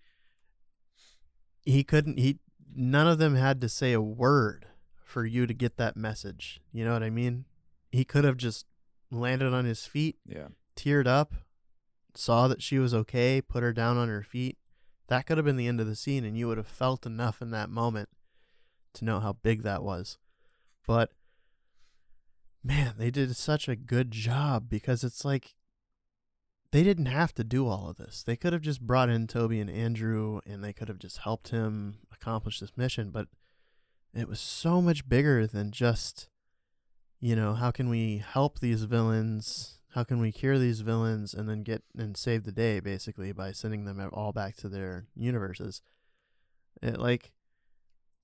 [1.66, 2.20] he couldn't.
[2.20, 2.40] He
[2.76, 4.68] none of them had to say a word
[5.04, 6.62] for you to get that message.
[6.72, 7.46] You know what I mean?
[7.92, 8.66] He could have just
[9.12, 10.48] landed on his feet, yeah.
[10.76, 11.34] teared up,
[12.16, 14.58] saw that she was okay, put her down on her feet.
[15.08, 17.42] That could have been the end of the scene, and you would have felt enough
[17.42, 18.08] in that moment
[18.94, 20.18] to know how big that was.
[20.88, 21.12] But
[22.64, 25.56] man, they did such a good job because it's like
[26.72, 28.24] they didn't have to do all of this.
[28.24, 31.50] They could have just brought in Tobey and Andrew and they could have just helped
[31.50, 33.28] him accomplish this mission, but
[34.14, 36.30] it was so much bigger than just
[37.24, 39.78] you know, how can we help these villains?
[39.94, 43.52] How can we cure these villains and then get and save the day basically by
[43.52, 45.82] sending them all back to their universes?
[46.82, 47.32] It like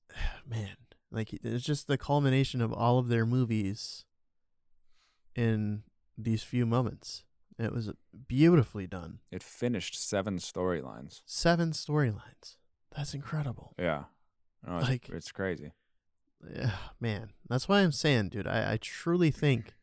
[0.47, 0.77] man,
[1.11, 4.05] like it's just the culmination of all of their movies
[5.37, 5.83] in
[6.17, 7.23] these few moments.
[7.59, 7.91] It was
[8.27, 9.19] beautifully done.
[9.31, 11.21] It finished seven storylines.
[11.25, 12.57] Seven storylines.
[12.95, 13.73] That's incredible.
[13.79, 14.05] Yeah.
[14.67, 15.71] No, it's, Like- it's crazy.
[16.53, 17.31] Yeah, man.
[17.49, 19.73] That's why I'm saying, dude, I, I truly think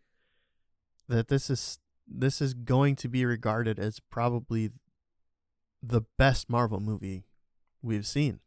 [1.09, 4.71] that this is this is going to be regarded as probably
[5.83, 7.25] the best Marvel movie
[7.83, 8.39] we've seen.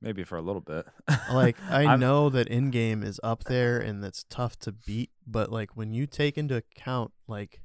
[0.00, 0.86] Maybe for a little bit.
[1.32, 5.76] Like I know that Endgame is up there and that's tough to beat, but like
[5.76, 7.60] when you take into account like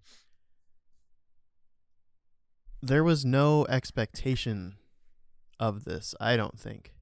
[2.81, 4.75] there was no expectation
[5.59, 6.93] of this, I don't think.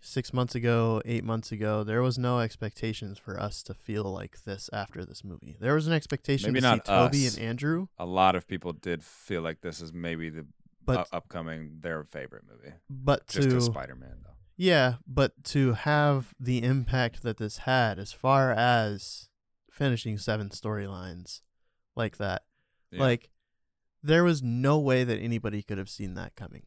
[0.00, 4.44] 6 months ago, 8 months ago, there was no expectations for us to feel like
[4.44, 5.56] this after this movie.
[5.60, 7.36] There was an expectation Maybe to not see Tobey us.
[7.36, 10.44] and Andrew, a lot of people did feel like this is maybe the uh,
[10.84, 12.74] but u- upcoming their favorite movie.
[12.88, 14.35] but Just to Spider-Man though.
[14.56, 19.28] Yeah, but to have the impact that this had as far as
[19.70, 21.42] finishing seven storylines
[21.94, 22.44] like that,
[22.90, 23.00] Yeah.
[23.00, 23.30] like
[24.02, 26.62] there was no way that anybody could have seen that coming.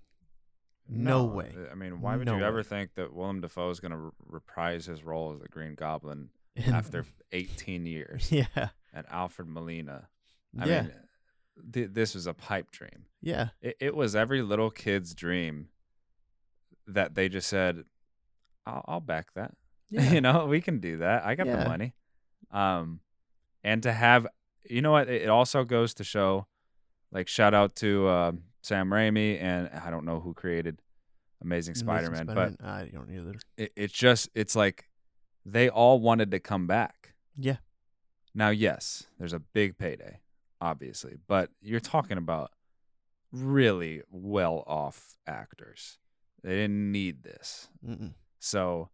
[0.91, 1.53] no way.
[1.71, 2.63] I mean, why would No you ever way.
[2.63, 6.29] think that Willem Dafoe is going to re- reprise his role as the Green Goblin
[6.65, 8.31] after 18 years?
[8.31, 10.09] yeah, And Alfred Molina.
[10.59, 10.91] I yeah, mean,
[11.73, 13.05] th- this was a pipe dream.
[13.21, 15.69] yeah, It, it was every little kid's dream
[16.93, 17.83] that they just said,
[18.65, 19.53] "I'll, I'll back that."
[19.89, 20.11] yeah.
[20.11, 21.25] you know, we can do that.
[21.25, 21.63] I got Yeah.
[21.63, 21.93] the money.
[22.51, 22.99] Um,
[23.63, 24.27] and to have,
[24.69, 25.09] you know what?
[25.09, 26.45] It also goes to show,
[27.11, 30.81] like, shout out to um Sam Raimi and I don't know who created
[31.41, 33.31] Amazing Amazing Spider-Man, Spider-Man, I don't either.
[33.33, 34.89] but it, it's just it's like
[35.45, 37.13] they all wanted to come back.
[37.37, 37.57] Yeah,
[38.35, 40.19] Now, yes, there's a big payday,
[40.59, 42.51] obviously, but you're talking about
[43.31, 45.97] really well off actors.
[46.43, 47.69] They didn't need this.
[47.85, 48.13] Mm-mm.
[48.39, 48.89] So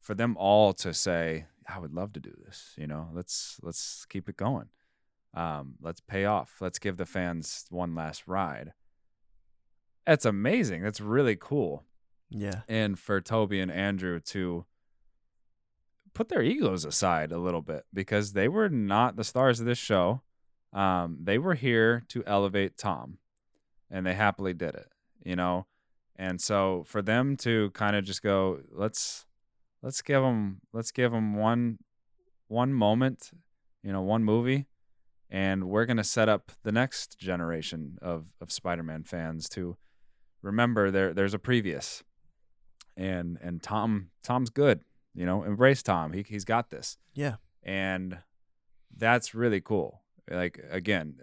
[0.00, 4.04] for them all to say, I would love to do this, you know, let's let's
[4.06, 4.68] keep it going.
[5.32, 6.56] Um, let's pay off.
[6.60, 8.72] Let's give the fans one last ride.
[10.06, 10.82] That's amazing.
[10.82, 11.84] That's really cool.
[12.30, 14.66] yeah, And for Tobey and Andrew to
[16.12, 19.78] put their egos aside a little bit because they were not the stars of this
[19.78, 20.22] show.
[20.72, 23.18] Um, they were here to elevate Tom,
[23.90, 24.88] and they happily did it.
[25.24, 25.66] You know,
[26.16, 29.26] and so for them to kind of just go, let's
[29.82, 31.78] let's give them let's give them one
[32.48, 33.30] one moment,
[33.82, 34.66] you know, one movie,
[35.30, 39.76] and we're gonna set up the next generation of of Spider-Man fans to
[40.42, 42.04] remember there there's a previous,
[42.96, 44.80] and and Tom Tom's good,
[45.14, 46.12] you know, embrace Tom.
[46.12, 48.18] He he's got this yeah, and
[48.96, 50.02] that's really cool.
[50.30, 51.16] Like again,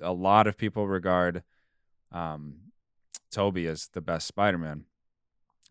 [0.00, 1.42] a lot of people regard
[2.12, 2.67] um,
[3.30, 4.84] Tobey as the best Spider-Man.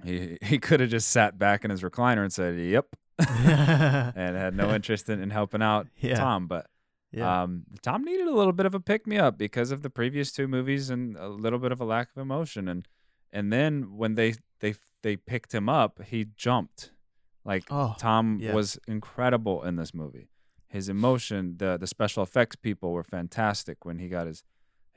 [0.03, 4.55] He he could have just sat back in his recliner and said, "Yep," and had
[4.55, 6.15] no interest in, in helping out Yeah.
[6.15, 6.47] Tom.
[6.47, 6.67] But
[7.11, 9.89] yeah, um, Tom needed a little bit of a pick me up because of the
[9.89, 12.67] previous two movies and a little bit of a lack of emotion.
[12.67, 12.87] And
[13.31, 16.91] and then when they they they picked him up, he jumped.
[17.43, 18.53] Like Oh, Tom yeah.
[18.53, 20.29] was incredible in this movie.
[20.67, 24.43] His emotion, the the special effects people were fantastic when he got his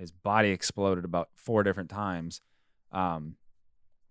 [0.00, 2.40] his body exploded about four different times.
[2.90, 3.36] Um,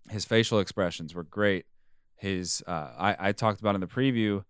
[0.08, 1.66] his facial expressions were great.
[2.14, 4.44] His uh, I I talked about in the preview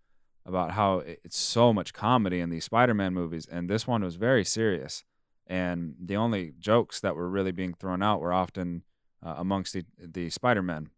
[0.45, 4.45] about how it's so much comedy in these Spider-Man movies, and this one was very
[4.45, 5.03] serious.
[5.47, 8.83] And the only jokes that were really being thrown out were often
[9.25, 10.89] uh, amongst the the Spider-Men,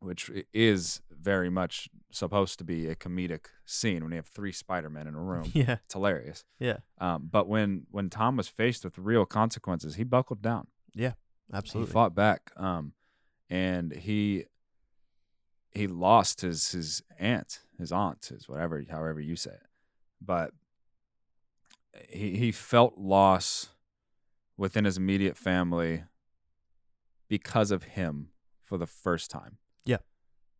[0.00, 5.06] which is very much supposed to be a comedic scene when you have three Spider-Men
[5.06, 5.50] in a room.
[5.54, 6.44] yeah, It's hilarious.
[6.58, 10.66] yeah, Um, but when when Tom was faced with real consequences, he buckled down.
[10.94, 11.12] Yeah.
[11.52, 11.88] Absolutely.
[11.88, 12.50] He fought back.
[12.56, 12.92] Um,
[13.48, 14.44] and he
[15.72, 19.66] he lost his his aunt, his aunt, his whatever, however you say it.
[20.20, 20.52] But
[22.08, 23.70] he he felt loss
[24.56, 26.04] within his immediate family
[27.28, 28.30] because of him
[28.62, 29.58] for the first time.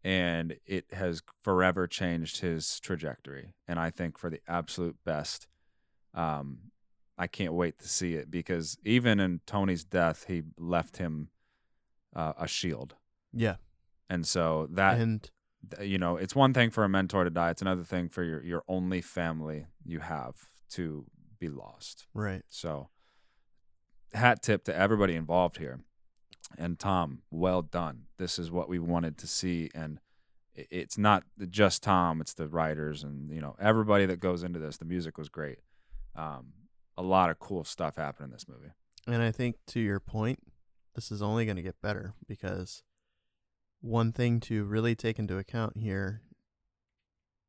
[0.03, 3.53] And it has forever changed his trajectory.
[3.69, 5.47] And I think for the absolute best.
[6.15, 6.71] Um,
[7.19, 11.29] I can't wait to see it because even in Tony's death, he left him
[12.17, 12.95] uh, a shield.
[13.33, 13.57] yeah,
[14.09, 15.31] And so that and
[15.83, 17.51] you know, it's one thing for a mentor to die.
[17.51, 20.37] It's another thing for your your only family you have
[20.71, 21.05] to
[21.39, 22.07] be lost.
[22.15, 22.89] right, So,
[24.15, 25.81] hat tip to everybody involved here.
[26.59, 28.07] And Tom, well done.
[28.19, 30.01] This is what we wanted to see, and
[30.55, 34.77] it's not just Tom; it's the writers and you know everybody that goes into this.
[34.77, 35.59] The music was great.
[36.17, 36.53] Um,
[36.97, 38.73] a lot of cool stuff happened in this movie.
[39.07, 40.41] And I think to your point,
[40.95, 42.83] this is only going to get better because
[43.81, 46.23] one thing to really take into account here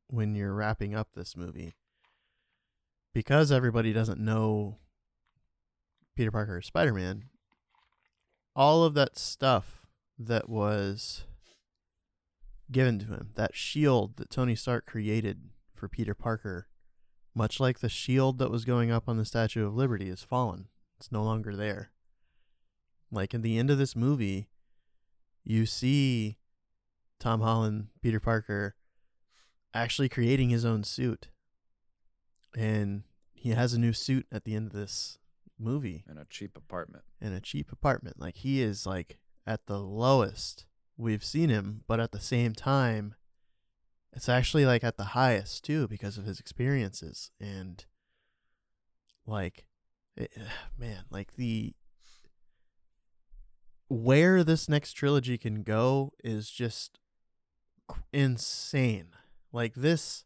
[0.08, 1.76] when you're wrapping up this movie
[3.14, 4.78] because everybody doesn't know
[6.16, 7.24] Peter Parker or Spider-Man
[8.56, 9.86] all of that stuff
[10.18, 11.26] that was
[12.72, 16.68] given to him that shield that Tony Stark created for Peter Parker
[17.34, 20.68] much like the shield that was going up on the Statue of Liberty is fallen
[20.97, 21.91] it's no longer there
[23.12, 24.49] like in the end of this movie
[25.43, 26.38] you see
[27.22, 28.76] Tom Holland, Peter Parker,
[29.74, 31.30] actually creating his own suit.
[32.58, 35.20] And he has a new suit at the end of this
[35.62, 37.03] movie In a cheap apartment.
[37.22, 38.20] in a cheap apartment.
[38.20, 40.66] Like he is like at the lowest
[40.97, 43.16] we've seen him, but at the same time,
[44.14, 47.86] it's actually like at the highest too because of his experiences and
[49.26, 49.66] like
[50.18, 50.41] eh, it,
[50.78, 51.74] man, like the
[53.88, 56.99] where this next trilogy can go is just
[58.14, 59.09] insane.
[59.51, 60.26] Like this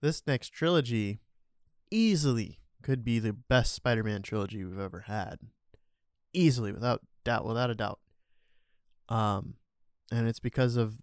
[0.00, 1.20] this next trilogy
[1.90, 5.38] easily could be the best Spider-Man trilogy we've ever had.
[6.32, 8.00] Easily without doubt, without a doubt.
[9.08, 9.54] Um
[10.10, 11.00] and it's because of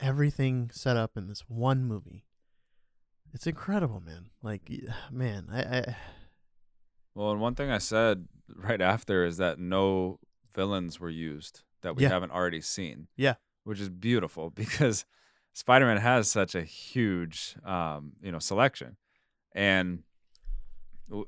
[0.00, 2.24] everything set up in this one movie.
[3.32, 4.26] It's incredible, man.
[4.42, 4.70] Like
[5.10, 5.96] man, I, I
[7.14, 10.18] Well, and one thing I said right after is that no
[10.54, 12.10] villains were used that we Yeah.
[12.10, 13.08] haven't already seen.
[13.16, 13.34] Yeah.
[13.64, 15.04] Which is beautiful because
[15.54, 18.96] Spider-Man has such a huge um, you know, selection.
[19.52, 20.02] And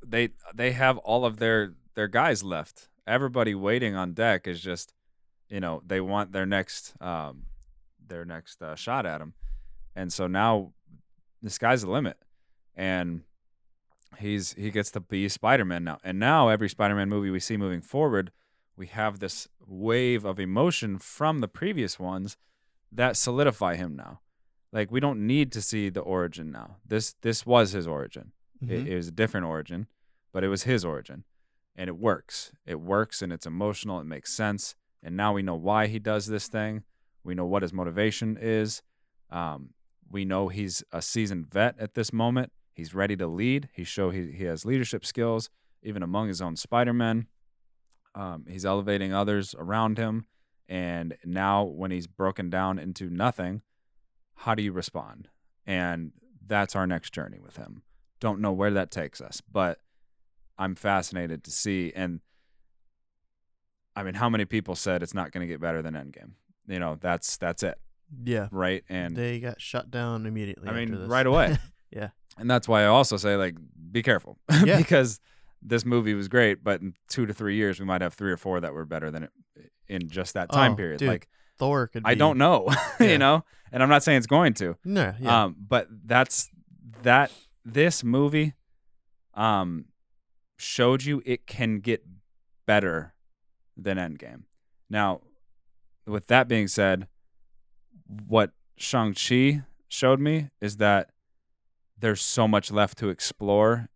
[0.07, 2.89] they they have all of their their guys left.
[3.07, 4.93] Everybody waiting on deck is just
[5.49, 7.45] you know, they want their next um
[8.09, 9.35] their next uh, shot at him.
[9.95, 10.73] And so now
[11.43, 12.19] the sky's the limit.
[12.75, 13.23] And
[14.19, 15.99] he's he gets to be Spider-Man now.
[16.05, 18.33] And now every Spider-Man movie we see moving forward,
[18.77, 22.37] we have this wave of emotion from the previous ones
[22.93, 24.21] that solidify him now.
[24.73, 26.77] Like we don't need to see the origin now.
[26.87, 28.33] This this was his origin.
[28.63, 28.87] It, Mhm.
[28.87, 29.87] it was a different origin,
[30.33, 31.25] but it was his origin,
[31.75, 32.53] and it works.
[32.65, 34.01] It works, and it's emotional.
[34.01, 34.75] It makes sense.
[35.03, 36.85] And now we know why he does this thing.
[37.23, 38.83] We know what his motivation is.
[39.31, 39.75] Um,
[40.09, 42.53] we know he's a seasoned vet at this moment.
[42.73, 43.69] He's ready to lead.
[43.73, 45.51] He show he he has leadership skills,
[45.83, 47.27] even among his own Spider-Men.
[48.15, 50.27] Um, he's elevating others around him,
[50.69, 53.63] and now when he's broken down into nothing,
[54.37, 55.29] how do you respond?
[55.67, 56.13] And
[56.47, 57.83] that's our next journey with him.
[58.21, 59.81] Don't know where that takes us, but
[60.59, 61.93] I'm fascinated to see.
[61.95, 62.21] And
[63.95, 66.33] I mean, how many people said it's not going to get better than Endgame?
[66.67, 67.79] You know, that's that's it,
[68.25, 68.49] yeah.
[68.51, 68.83] right?
[68.89, 70.69] And they got shut down immediately.
[70.69, 71.09] I mean, this.
[71.09, 71.59] right away.
[71.91, 72.09] yeah.
[72.39, 73.55] and that's why I also say like,
[73.93, 74.77] be careful, Yeah.
[74.79, 75.21] because
[75.63, 78.37] this movie was great, but in two to three years, we might have three or
[78.37, 79.31] four that were better than it
[79.89, 80.99] in just that time Oh, period.
[80.99, 82.03] dude, like, Thor could.
[82.03, 82.69] Be, I don't know,
[83.01, 83.07] Yeah.
[83.07, 84.77] you know, and I'm not saying it's going to.
[84.85, 85.15] No.
[85.21, 85.45] Yeah.
[85.45, 86.51] Um, but that's
[87.03, 87.31] that.
[87.69, 88.55] This movie,
[89.35, 89.87] um,
[90.57, 92.05] showed you it can get
[92.65, 93.13] better
[93.77, 94.45] than Endgame.
[94.89, 95.23] Now,
[96.07, 97.09] with that being said,
[98.29, 101.11] what Shang Chi showed me is that
[101.99, 103.89] there's so much left to explore,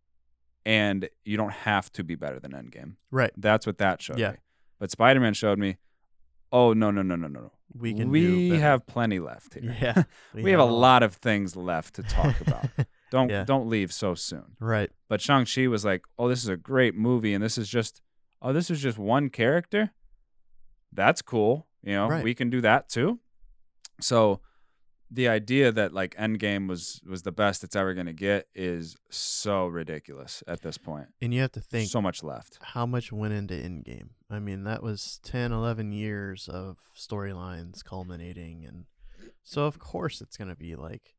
[0.66, 2.96] and you don't have to be better than Endgame.
[3.12, 3.30] right.
[3.36, 4.32] That's what that showed Yeah.
[4.32, 4.36] me.
[4.80, 5.76] But Spider Man showed me,
[6.50, 7.52] oh no no no no no no.
[7.72, 8.10] We can.
[8.10, 9.76] we have plenty left here.
[9.80, 10.02] Yeah.
[10.34, 12.66] we have a lot of things left to talk about.
[13.11, 13.44] Don't Yeah.
[13.44, 14.56] don't leave so soon.
[14.61, 14.90] right.
[15.08, 18.00] But Shang Chi was like, "Oh, this is a great movie, and this is just,
[18.40, 19.90] oh, this is just one character.
[20.92, 21.66] That's cool.
[21.82, 22.24] You know, Right.
[22.24, 23.20] we can do that too."
[24.00, 24.40] So,
[25.12, 29.66] the idea that like Endgame was was the best it's ever gonna get is so
[29.66, 31.08] ridiculous at this point.
[31.20, 32.58] And you have to think so much left.
[32.62, 34.11] how much went into Endgame.
[34.30, 38.86] I mean, that was 10, 11 years of storylines culminating, and
[39.42, 41.16] so of course it's gonna be like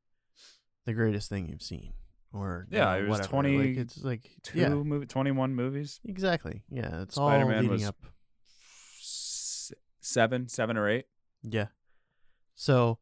[0.86, 1.94] the greatest thing you've seen,
[2.34, 3.28] or you Yeah, know, it was whatever.
[3.30, 6.64] 20 Like, it's like Two yeah, movie, twenty one movies, exactly.
[6.70, 7.98] Yeah, it's Spider-Man all leading was- up.
[9.00, 9.72] S-
[10.02, 11.06] seven, seven or eight.
[11.44, 11.68] Yeah.
[12.56, 13.00] So,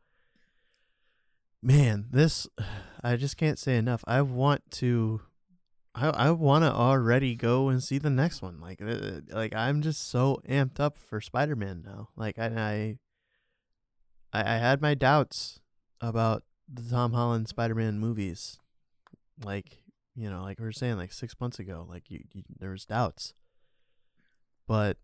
[1.61, 2.47] man, this
[3.03, 4.03] I just can't say enough.
[4.07, 5.21] I want to.
[5.95, 8.59] I I want to already go and see the next one.
[8.59, 12.09] Like uh, like I'm just so amped up for Spider Man now.
[12.15, 12.97] Like I
[14.33, 15.59] I I had my doubts
[16.01, 18.57] about the Tom Holland Spider Man movies.
[19.43, 19.83] Like
[20.15, 22.85] you know, like we were saying, like six months ago, like you, you there was
[22.85, 23.33] doubts,
[24.67, 24.97] but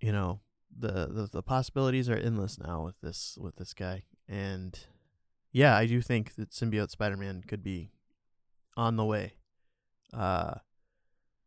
[0.00, 0.40] you know
[0.76, 4.86] the, the the possibilities are endless now with this with this guy and
[5.52, 7.90] yeah i do think that symbiote spider-man could be
[8.76, 9.34] on the way
[10.12, 10.54] uh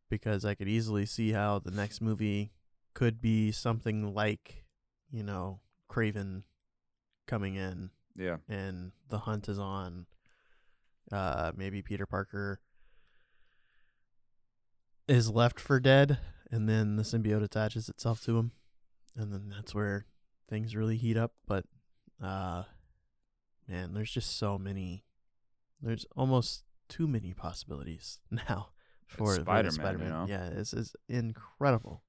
[0.09, 2.51] because i could easily see how the next movie
[2.93, 4.63] could be something like
[5.11, 5.59] you know
[5.91, 6.43] Kraven
[7.27, 8.37] coming in Yeah.
[8.47, 10.05] and the hunt is on.
[11.11, 12.59] Uh, maybe Peter Parker
[15.07, 16.17] is left for dead,
[16.51, 18.51] and then the symbiote attaches itself to him,
[19.15, 20.05] and then that's where
[20.49, 21.33] things really heat up.
[21.45, 21.65] But,
[22.23, 22.63] uh,
[23.67, 25.03] man, there's just so many.
[25.81, 28.69] There's almost too many possibilities now
[29.05, 30.09] for, for the Spider-Man, you Spider-Man.
[30.09, 30.25] know?
[30.27, 32.01] Yeah, this is incredible.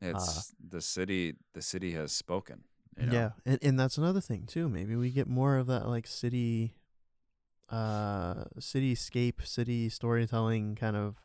[0.00, 1.34] It's the city.
[1.52, 2.64] The city has spoken.
[3.00, 3.12] You know?
[3.12, 4.68] Yeah, and and that's another thing too.
[4.68, 6.74] Maybe we get more of that like city,
[7.68, 11.16] uh, cityscape, city storytelling kind of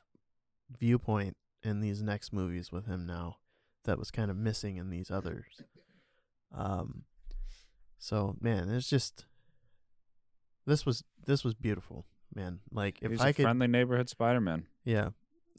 [0.79, 3.37] viewpoint in these next movies with him now.
[3.83, 5.61] That was kind of missing in these others.
[6.55, 7.03] Um,
[7.97, 9.25] so man, it's just
[10.65, 12.59] this was this was beautiful, man.
[12.71, 14.65] Like if He's I a could, friendly neighborhood Spider-Man.
[14.83, 15.09] yeah,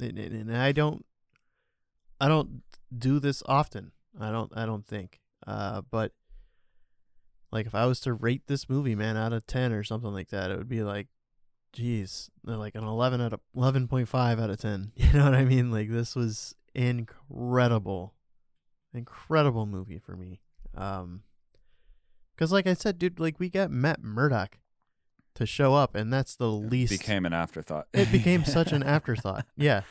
[0.00, 1.04] and, and, and I don't,
[2.20, 2.62] I don't
[2.96, 3.92] do this often.
[4.18, 4.50] I don't.
[4.56, 5.20] I don't think.
[5.46, 6.12] Uh, but
[7.52, 10.28] like if I was to rate this movie, man, out of ten or something like
[10.30, 11.08] that, it would be like,
[11.72, 14.92] geez, like an eleven out of eleven point five out of ten.
[14.96, 15.70] You know what I mean?
[15.70, 18.14] Like this was incredible,
[18.92, 20.40] incredible movie for me.
[20.74, 21.22] Um,
[22.34, 24.58] because like I said, dude, like we got Matt Murdock
[25.36, 27.86] to show up, and that's the least it Became an afterthought.
[27.92, 29.46] it became such an afterthought.
[29.56, 29.82] Yeah.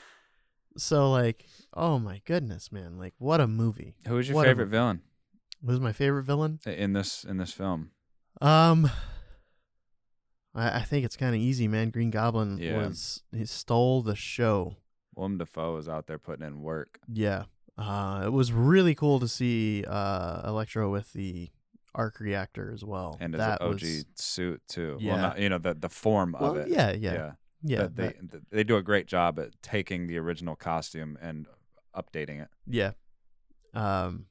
[0.78, 2.98] So like, oh my goodness, man!
[3.00, 3.96] Like, what a movie!
[4.08, 5.02] Who was your What favorite villain
[5.66, 6.60] Who's my favorite villain?
[6.66, 7.92] in this in this film?
[8.42, 8.90] Um,
[10.54, 11.90] I, I think it's kind of easy, man.
[11.90, 12.78] Green Goblin Yeah.
[12.78, 14.78] was he stole the show.
[15.16, 17.00] Willem Dafoe was out there putting in work.
[17.12, 17.46] Yeah.
[17.78, 21.50] Uh, it was really cool to see uh Electro with the
[21.94, 23.18] arc reactor as well.
[23.20, 24.98] and his that OG was suit too.
[25.00, 25.14] Yeah.
[25.14, 26.68] Well, not, you know the the form well, of it.
[26.70, 27.32] yeah, yeah, yeah.
[27.64, 31.48] yeah, they that- they do a great job at taking the original costume and
[31.96, 32.50] updating it.
[32.68, 32.92] Yeah.
[33.74, 34.26] Um,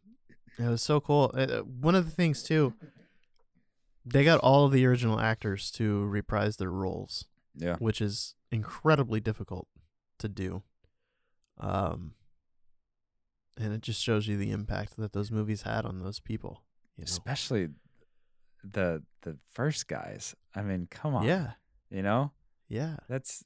[0.59, 1.31] it was so cool.
[1.35, 2.75] Uh, one of the things too,
[4.05, 7.27] they got all of the original actors to reprise their roles,
[7.57, 7.77] Yeah.
[7.79, 9.67] which is incredibly difficult
[10.19, 10.63] to do.
[11.59, 12.15] Um,
[13.57, 16.63] and it just shows you the impact that those movies had on those people.
[16.97, 17.05] You know?
[17.05, 17.69] Especially
[18.63, 20.35] the the first guys.
[20.55, 21.25] I mean, come on.
[21.27, 21.53] Yeah.
[21.91, 22.33] You know?
[22.69, 22.97] Yeah.
[23.09, 23.45] That's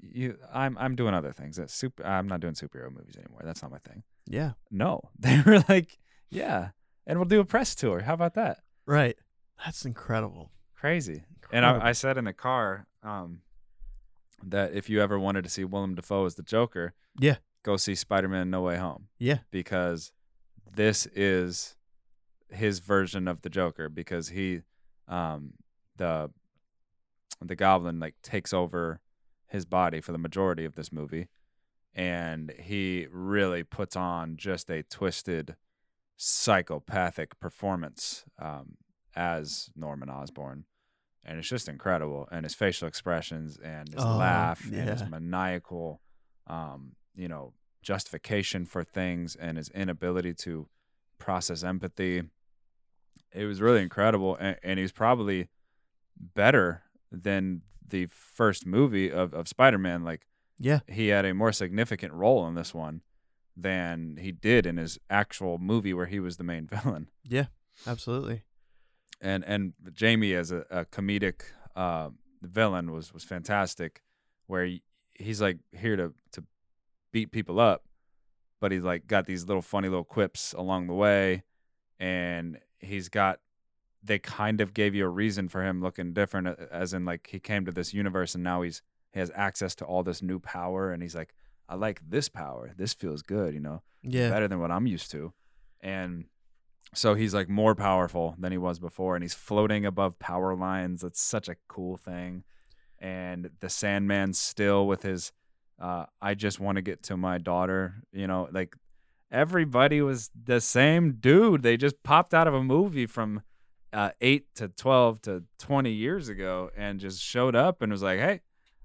[0.00, 1.56] you I'm I'm doing other things.
[1.56, 3.42] That's super I'm not doing superhero movies anymore.
[3.44, 4.02] That's not my thing.
[4.26, 4.52] Yeah.
[4.70, 5.00] No.
[5.18, 5.98] They were like,
[6.30, 6.70] yeah.
[7.06, 8.00] And we'll do a press tour.
[8.00, 8.58] How about that?
[8.84, 9.16] Right.
[9.64, 10.50] That's incredible.
[10.74, 11.24] Crazy.
[11.52, 13.42] And I, I said in the car um,
[14.42, 17.36] that if you ever wanted to see Willem Dafoe as the Joker, Yeah.
[17.62, 19.38] go see Spider-Man: No Way Home Yeah.
[19.50, 20.12] because
[20.74, 21.76] this is
[22.50, 24.62] his version of the Joker because he,
[25.08, 25.54] um,
[25.96, 26.30] the
[27.40, 29.00] the Goblin like takes over
[29.46, 31.28] his body for the majority of this movie,
[31.94, 35.54] and he really puts on just a twisted,
[36.16, 38.76] psychopathic performance um,
[39.14, 40.64] as Norman Osborn.
[41.24, 42.28] And it's just incredible.
[42.30, 46.00] And his facial expressions and his Oh, laugh and his maniacal,
[46.46, 47.52] um, you know,
[47.82, 50.68] justification for things and his inability to
[51.18, 52.22] process empathy.
[53.32, 54.36] It was really incredible.
[54.38, 55.48] And, and he's probably
[56.16, 60.04] better than the first movie of, of Spider Man.
[60.04, 60.26] Like,
[60.58, 60.80] Yeah.
[60.88, 63.02] he had a more significant role in this one
[63.56, 67.08] than he did in his actual movie where he was the main villain.
[67.24, 67.46] Yeah.
[67.86, 68.42] Absolutely.
[69.20, 71.42] And and Jamie as a, a comedic
[71.74, 72.10] uh,
[72.42, 74.02] villain was was fantastic,
[74.46, 74.82] where he,
[75.14, 76.44] he's like here to to
[77.12, 77.84] beat people up,
[78.60, 81.44] but he's like got these little funny little quips along the way,
[81.98, 83.40] and he's got
[84.02, 87.40] they kind of gave you a reason for him looking different, as in like he
[87.40, 88.82] came to this universe and now he's
[89.12, 91.34] he has access to all this new power, and he's like,
[91.68, 92.72] I like this power.
[92.76, 94.30] This feels good, you know Yeah.
[94.30, 95.32] better than what I'm used to.
[95.80, 96.26] And
[96.94, 101.00] so he's like more powerful than he was before and he's floating above power lines.
[101.02, 102.44] That's such a cool thing.
[102.98, 105.32] And the Sandman still with his
[105.78, 108.76] uh I just want to get to my daughter, you know, like
[109.30, 111.62] everybody was the same dude.
[111.62, 113.42] They just popped out of a movie from
[113.92, 118.18] uh 8 to 12 to 20 years ago and just showed up and was like,
[118.18, 118.40] "Hey,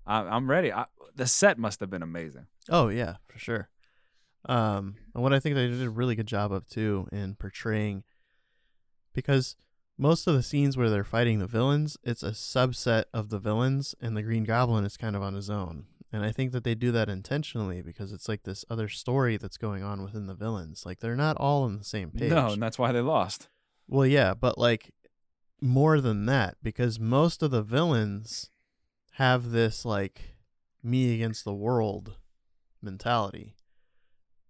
[0.06, 0.86] I- I'm ready." I,
[1.16, 2.47] the set must have been amazing.
[2.70, 3.70] Oh yeah, for sure.
[4.47, 8.04] Um, and what I think they did a really good job of too in portraying,
[9.14, 9.56] because
[9.97, 13.93] most of the scenes where they're fighting the villains, it's a subset of the villains,
[14.02, 15.86] and the Green Goblin is kind of on his own.
[16.14, 19.58] And I think that they do that intentionally because it's like this other story that's
[19.58, 20.86] going on within the villains.
[20.86, 22.32] Like they're not all on the same page.
[22.32, 23.47] No, and that's why they lost.
[23.88, 24.91] Well, yeah, but like
[25.62, 28.49] more than that, because most of the villains
[29.22, 30.36] have this like
[30.82, 32.15] me against the world
[32.82, 33.53] mentality.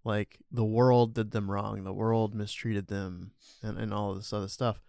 [0.05, 4.47] like the world did them wrong, the world mistreated them, and and all this other
[4.47, 4.81] stuff.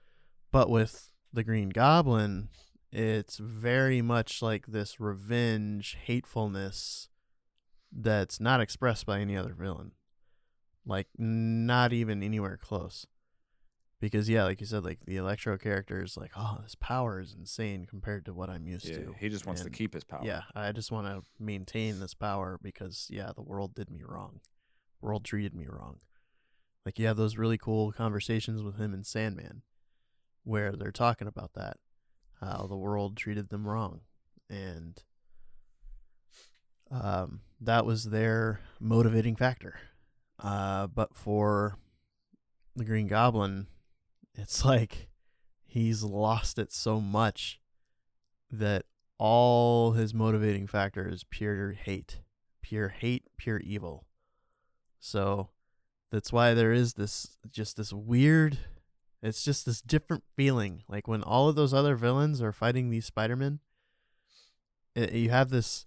[0.52, 2.48] But with the Green Goblin,
[2.92, 7.08] it's very much like this revenge, hatefulness
[7.90, 9.90] that's not expressed by any other villain.
[10.86, 13.06] Like not even anywhere close.
[14.02, 17.36] Because yeah, like you said, like the Electro character is like, oh, this power is
[17.38, 19.14] insane compared to what I'm used Yeah, to.
[19.20, 20.22] he just wants And to keep his power.
[20.24, 24.40] Yeah, I just want to maintain this power because yeah, the world did me wrong.
[25.00, 25.98] world treated me wrong.
[26.84, 29.62] Like you have those really cool conversations with him in Sandman
[30.42, 31.76] where they're talking about that.
[32.40, 34.00] How the world treated them wrong.
[34.50, 35.00] And
[36.90, 39.78] um that was their motivating factor.
[40.40, 41.78] Uh but for
[42.74, 43.68] the Green Goblin,
[44.34, 45.08] it's like
[45.64, 47.60] he's lost it so much
[48.50, 48.84] that
[49.18, 52.20] all his motivating factor is pure hate,
[52.60, 54.04] pure hate, pure evil.
[54.98, 55.48] So
[56.12, 58.58] that's why there is this just this weird
[59.22, 63.06] it's just this different feeling like when all of those other villains are fighting these
[63.06, 63.60] Spider-Men
[64.94, 65.86] it, you have this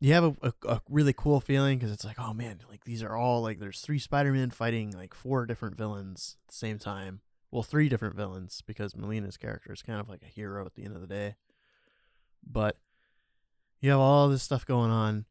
[0.00, 3.02] you have a, a, a really cool feeling because it's like oh man like these
[3.02, 7.20] are all like there's three Spider-Men fighting like four different villains at the same time
[7.56, 10.84] well three different villains because Melina's character is kind of like a hero at the
[10.84, 11.36] end of the day.
[12.46, 12.76] But
[13.80, 15.24] you have all this stuff going on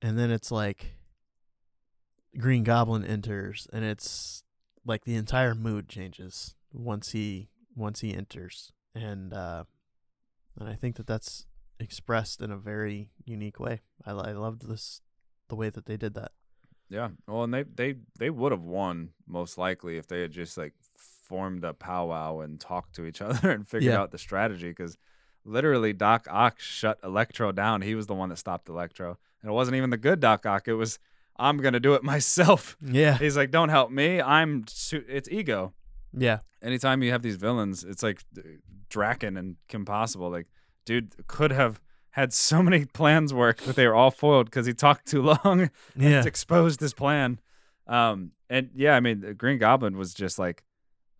[0.00, 0.94] and then it's like
[2.38, 4.44] green goblin enters and it's
[4.86, 8.72] like the entire mood changes once he once he enters.
[8.94, 9.64] And uh
[10.56, 11.46] and i think that that's
[11.80, 13.80] expressed in a very unique way.
[14.06, 15.00] I, I loved this
[15.48, 16.30] the way that they did that.
[16.88, 17.08] Yeah.
[17.26, 20.74] Well, and they they they would have won most likely if they had just like
[21.32, 24.00] formed a powwow and talked to each other and figured Yeah.
[24.00, 24.68] out the strategy.
[24.68, 24.98] Because
[25.46, 27.80] literally, Doc Ock shut Electro down.
[27.80, 30.68] He was the one that stopped Electro, and it wasn't even the good Doc Ock.
[30.68, 30.98] It was
[31.38, 32.76] I'm gonna do it myself.
[32.82, 34.20] yeah He's like, don't help me.
[34.20, 34.64] I'm.
[34.68, 35.04] Su-.
[35.08, 35.72] It's ego.
[36.16, 38.20] yeah Anytime you have these villains, it's like
[38.90, 40.30] Drakken and Kim Possible.
[40.30, 40.46] Like,
[40.84, 41.80] dude could have
[42.10, 45.70] had so many plans work, but they were all foiled because he talked too long
[45.96, 47.40] yeah exposed his plan.
[47.86, 50.62] Um, and yeah, I mean, the Green Goblin was just like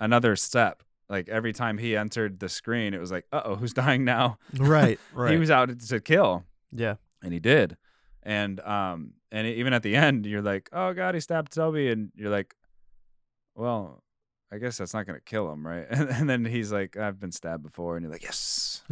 [0.03, 0.83] another step.
[1.09, 4.39] Like every time he entered the screen, it was like, uh oh, who's dying now?
[4.57, 7.77] right right He was out to kill, yeah and he did.
[8.23, 12.11] And um, and even at the end, you're like, oh god, he stabbed Tobey, and
[12.15, 12.55] you're like,
[13.55, 14.03] well,
[14.53, 15.87] I guess that's not gonna kill him, right?
[15.91, 18.83] And, and then he's like, I've been stabbed before, and you're like, yes.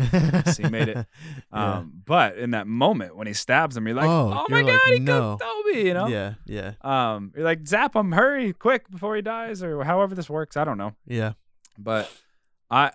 [0.56, 1.06] he made it.
[1.52, 1.74] Yeah.
[1.78, 4.66] Um, but in that moment when he stabs him, you're like, Oh, oh, my you're
[4.66, 5.12] like, god, he no.
[5.12, 6.06] killed Tobey, you know?
[6.06, 10.30] yeah yeah Um, you're like zap him, hurry, quick before he dies, or however this
[10.30, 10.56] works.
[10.56, 11.32] I don't know, yeah
[11.78, 12.10] but
[12.70, 12.92] I,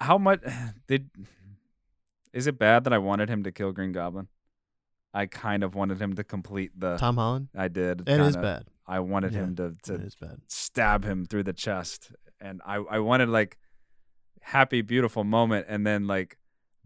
[0.00, 0.40] how much
[0.88, 1.10] did?
[2.32, 4.28] Is it bad that I wanted him to kill Green Goblin?
[5.12, 6.96] I kind of wanted him to complete the.
[6.96, 8.00] tom holland I did.
[8.08, 8.42] it is kinda.
[8.42, 10.10] bad I wanted Yeah, him to to
[10.48, 13.58] stab him through the chest, and I I wanted like
[14.42, 16.36] happy, beautiful moment, and then like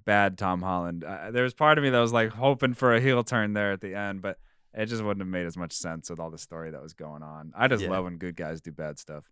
[0.04, 1.04] bad Tom Holland.
[1.04, 3.72] Uh, there was part of me that was like hoping for a heel turn there
[3.72, 4.38] at the end, but
[4.74, 7.22] it just wouldn't have made as much sense with all the story that was going
[7.22, 7.52] on.
[7.56, 7.90] I just Yeah.
[7.90, 9.24] love when good guys do bad stuff.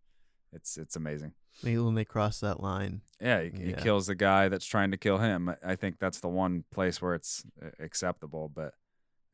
[0.53, 1.33] It's it's amazing.
[1.63, 3.77] When they cross that line Yeah, he, he Yeah.
[3.77, 5.49] kills the guy that's trying to kill him.
[5.49, 8.75] I- I think that's the one place where it's uh, acceptable, but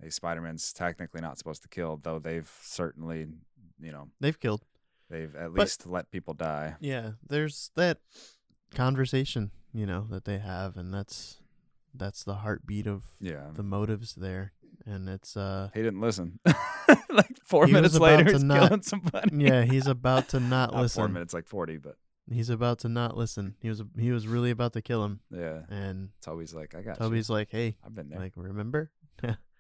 [0.03, 3.29] hey, Spider-Man's technically not supposed to kill, though they've certainly,
[3.81, 4.65] you know, they've killed
[5.09, 6.77] they've at But- least let people die.
[6.81, 7.99] Yeah, there's that
[8.75, 11.39] conversation, you know, that they have and that's
[11.95, 13.51] that's the heartbeat of Yeah.
[13.55, 14.53] the motives there.
[14.87, 16.41] And it's uh He didn't listen.
[17.11, 19.37] like four minutes later, he's not- killing somebody.
[19.37, 21.13] yeah, he's about to not Not four listen.
[21.13, 21.97] minutes, like forty, but
[22.31, 23.57] He's about to not listen.
[23.61, 25.63] He was he was really about to kill him yeah.
[25.69, 27.77] and Tobey's like, I got Tobey's like, "Hey.
[27.85, 28.19] I've been there.
[28.21, 28.91] like remember?"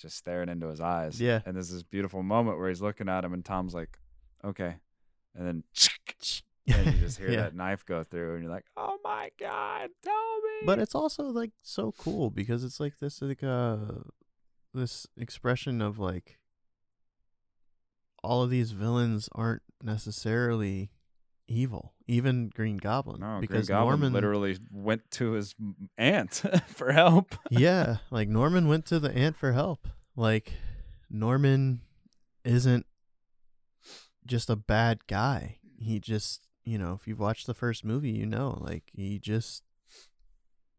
[0.00, 1.20] just staring into his eyes.
[1.20, 1.40] Yeah.
[1.46, 3.98] And there's this beautiful moment where he's looking at him, and Tom's like,
[4.44, 4.76] okay,
[5.34, 5.62] and then
[6.74, 7.42] and you just hear Yeah.
[7.42, 10.66] that knife go through, and you're like, oh my god, Tobey.
[10.66, 13.76] But it's also like so cool because it's like this like uh
[14.74, 16.38] this expression of like
[18.22, 20.90] all of these villains aren't necessarily
[21.48, 21.92] evil.
[22.06, 23.20] Even Green Goblin.
[23.20, 25.54] no, Green because Goblin Norman literally went to his
[25.98, 27.34] aunt for help.
[27.50, 29.88] Yeah, like Norman went to the aunt for help.
[30.14, 30.52] Like
[31.10, 31.80] Norman
[32.44, 32.86] isn't
[34.26, 35.58] just a bad guy.
[35.78, 39.62] He just, you know, if you've watched the first movie, you know, like he just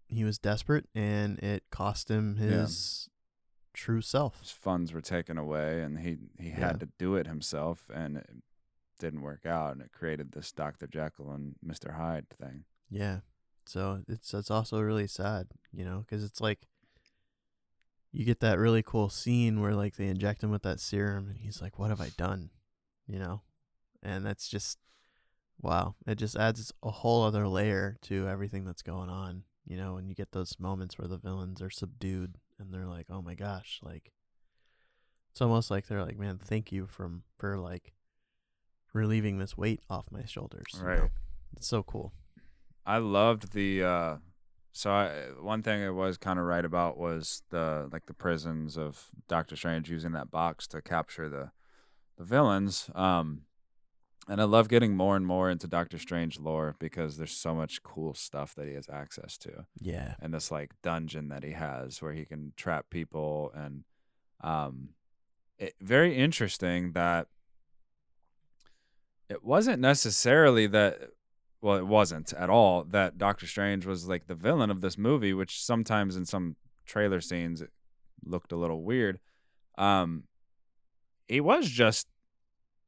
[0.07, 2.61] he was desperate and it cost him Yeah.
[2.61, 3.09] his
[3.73, 4.39] true self.
[4.41, 6.67] His funds were taken away, and he he Yeah.
[6.67, 8.23] had to do it himself, and
[8.99, 12.65] didn't work out, and it created this Doctor Jekyll and Mister Hyde thing.
[12.89, 13.19] Yeah.
[13.65, 16.67] So it's it's also really sad, you know, cuz it's like
[18.11, 21.37] you get that really cool scene where like they inject him with that serum and
[21.39, 22.49] he's like, What have I done?
[23.05, 23.41] You know?
[24.01, 24.79] And that's just
[25.61, 25.95] wow.
[26.05, 30.07] It just adds a whole other layer to everything that's going on, you know, and
[30.07, 33.79] you get those moments where the villains are subdued and they're like, Oh my gosh,
[33.83, 34.13] like
[35.31, 37.93] it's almost like they're like, Man, thank you from for like
[38.97, 40.65] relieving this weight off my shoulders.
[40.73, 40.99] you Right.
[40.99, 41.09] know?
[41.55, 42.13] It's so cool.
[42.85, 44.17] I loved the uh
[44.71, 45.09] so I
[45.41, 49.55] one thing I was kind of right about was the like the prisons of Doctor
[49.55, 51.51] Strange using that box to capture the
[52.17, 52.89] the villains.
[52.95, 53.41] Um
[54.29, 57.81] and I love getting more and more into Doctor Strange lore because there's so much
[57.81, 59.65] cool stuff that he has access to.
[59.79, 60.15] Yeah.
[60.19, 63.83] And this like dungeon that he has where he can trap people and
[64.41, 64.89] um
[65.57, 67.27] it, very interesting that
[69.29, 70.97] it wasn't necessarily that
[71.61, 75.33] well it wasn't at all that Doctor Strange was like the villain of this movie
[75.33, 76.55] which sometimes in some
[76.85, 77.69] trailer scenes it
[78.25, 79.19] looked a little weird
[79.77, 80.23] um
[81.27, 82.07] he was just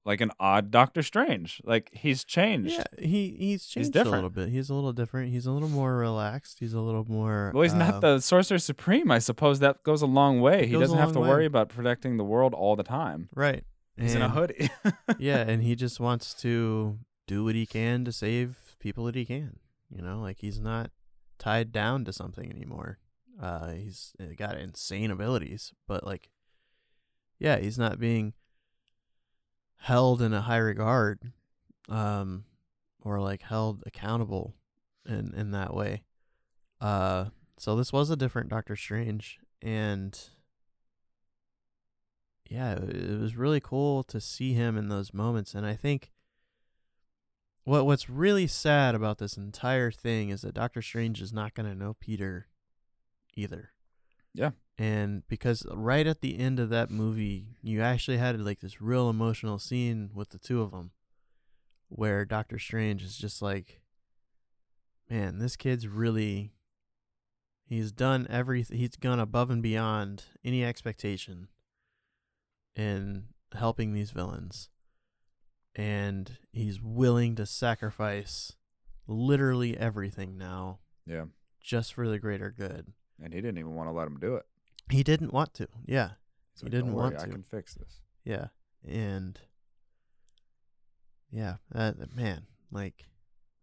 [0.05, 4.15] like an odd Doctor Strange like he's changed Yeah, he he's changed a different.
[4.15, 4.49] little bit.
[4.49, 5.29] He's a little different.
[5.31, 6.57] He's a little more relaxed.
[6.59, 7.51] He's a little more.
[7.53, 9.11] Well, he's uh, not the Sorcerer Supreme.
[9.11, 10.65] I suppose that goes a long way.
[10.67, 11.27] He doesn't have to way.
[11.27, 13.27] worry about protecting the world all the time.
[13.35, 13.63] right.
[13.99, 14.69] He's in a hoodie.
[15.19, 19.25] yeah, and he just wants to do what he can to save people that he
[19.25, 19.59] can.
[19.89, 20.91] You know, like he's not
[21.37, 22.99] tied down to something anymore.
[23.41, 26.29] Uh, he's uh, got insane abilities, but like,
[27.39, 28.33] yeah, he's not being
[29.77, 31.31] held in a high regard,
[31.87, 32.45] um,
[33.01, 34.55] or like held accountable
[35.05, 36.03] in in that way.
[36.81, 37.25] Uh,
[37.57, 40.29] so this was a different Doctor Strange, and
[42.49, 45.53] yeah, it was really cool to see him in those moments.
[45.53, 46.11] And I think
[47.63, 51.69] what what's really sad about this entire thing is that Doctor Strange is not going
[51.69, 52.47] to know Peter
[53.35, 53.71] either.
[54.33, 54.51] Yeah.
[54.79, 59.09] And because right at the end of that movie, you actually had like this real
[59.09, 60.91] emotional scene with the two of them
[61.87, 63.81] where Doctor Strange is just like
[65.07, 66.53] man, this kid's really
[67.63, 71.47] he's done everything he's gone above and beyond any expectation
[72.79, 74.69] in helping these villains
[75.75, 78.53] and he's willing to sacrifice
[79.07, 81.25] literally everything now yeah,
[81.61, 84.45] just for the greater good and he didn't even want to let him do it.
[84.89, 86.11] he didn't want to yeah
[86.53, 88.01] He's He like, didn't "Don't worry, want I to." can fix this.
[88.23, 88.47] yeah
[88.87, 89.39] and
[91.31, 93.05] yeah that- man like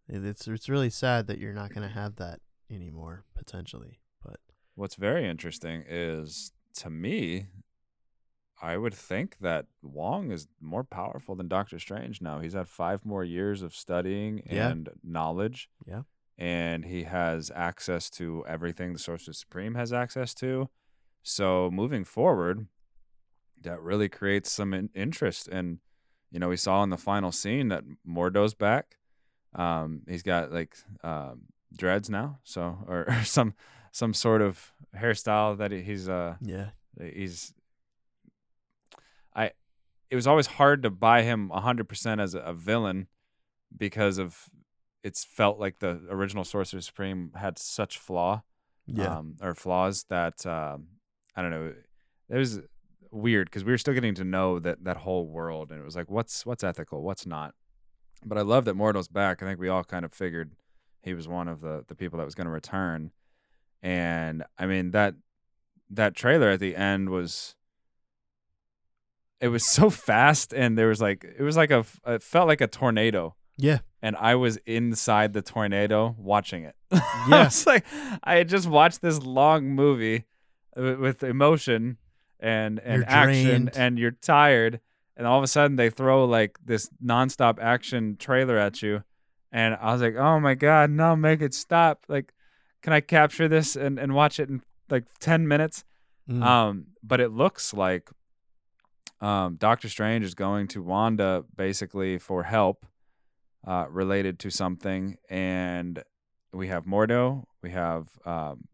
[0.07, 2.39] it's it's really sad that you're not going to have that
[2.69, 4.39] anymore potentially but
[4.75, 7.47] What's very interesting is to me,
[8.61, 12.39] I would think that Wong is more powerful than Doctor Strange now.
[12.39, 14.69] He's had five more years of studying Yeah.
[14.69, 15.69] and knowledge.
[15.85, 16.03] Yeah.
[16.39, 20.69] And he has access to everything the Sorcerer Supreme has access to.
[21.23, 22.67] So moving forward,
[23.61, 25.47] that really creates some in- interest.
[25.47, 25.79] And,
[26.31, 28.97] you know, we saw in the final scene that Mordo's back.
[29.53, 31.43] Um, he's got like um,
[31.75, 33.53] dreads now, so or, or some
[33.91, 36.69] some sort of hairstyle that he's uh yeah
[37.01, 37.53] he's
[39.37, 39.51] I
[40.09, 43.07] it was always hard to buy him 100% as a, a villain
[43.75, 44.49] because of
[45.03, 48.43] it's felt like the original Sorcerer Supreme had such flaw
[48.87, 50.87] yeah um, or flaws that um,
[51.35, 51.73] I don't know.
[52.29, 52.61] It was
[53.11, 55.95] weird because we were still getting to know that that whole world, and it was
[55.95, 57.53] like, what's what's ethical, what's not.
[58.25, 59.43] But I love that Mordo's back.
[59.43, 60.53] I think we all kind of figured
[61.03, 63.11] he was one of the the people that was going to return,
[63.83, 65.15] and I mean that
[65.89, 67.55] that trailer at the end was.
[69.39, 72.61] It was so fast, and there was like it was like a it felt like
[72.61, 76.75] a tornado yeah and I was inside the tornado watching it.
[77.29, 77.47] Yeah.
[77.47, 77.83] it's like
[78.23, 80.25] I had just watched this long movie
[80.75, 81.97] with, with emotion
[82.39, 83.71] and and You're action, drained.
[83.75, 84.79] and you're tired,
[85.17, 89.03] and all of a sudden they throw like this nonstop action trailer at you,
[89.51, 92.05] and I was like, oh my god, no, make it stop!
[92.07, 92.31] Like,
[92.83, 95.83] can I capture this and and watch it in like ten minutes?
[96.29, 96.43] Mm.
[96.43, 98.09] Um, but it looks like
[99.21, 102.85] um, Doctor Strange is going to Wanda basically for help
[103.65, 106.03] uh, related to something, and
[106.53, 108.67] we have Mordo, we have um,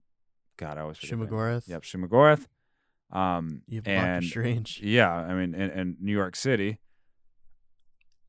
[0.58, 1.12] God, I always forget.
[1.12, 1.28] the name.
[1.28, 2.48] Shumagorath Yep, Shumagorath.
[3.12, 6.80] Um, you have and Doctor Strange yeah, I mean, in, in New York City.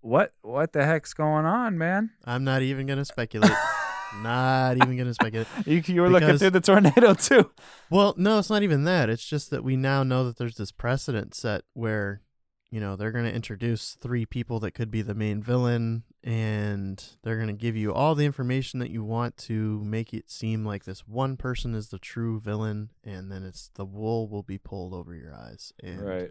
[0.00, 2.10] What what the heck's going on, man?
[2.24, 3.50] I'm not even gonna speculate
[4.22, 7.50] not even gonna speculate You you were looking through the tornado too.
[7.90, 9.08] Well, no, it's not even that.
[9.08, 12.22] It's just that we now know that there's this precedent set where,
[12.70, 17.04] you know, they're going to introduce three people that could be the main villain and
[17.22, 20.64] they're going to give you all the information that you want to make it seem
[20.64, 24.58] like this one person is the true villain and then it's the wool will be
[24.58, 26.30] pulled over your eyes and right.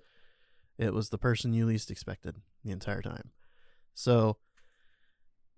[0.80, 3.30] it was the person you least expected the entire time.
[3.94, 4.38] So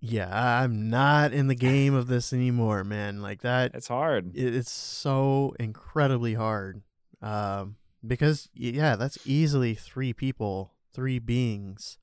[0.08, 3.20] yeah, I'm not in the game of this anymore, man.
[3.22, 4.36] Like that It's hard.
[4.36, 6.82] it, it's so incredibly hard
[7.22, 7.76] um
[8.06, 11.98] because yeah that's easily three people three beings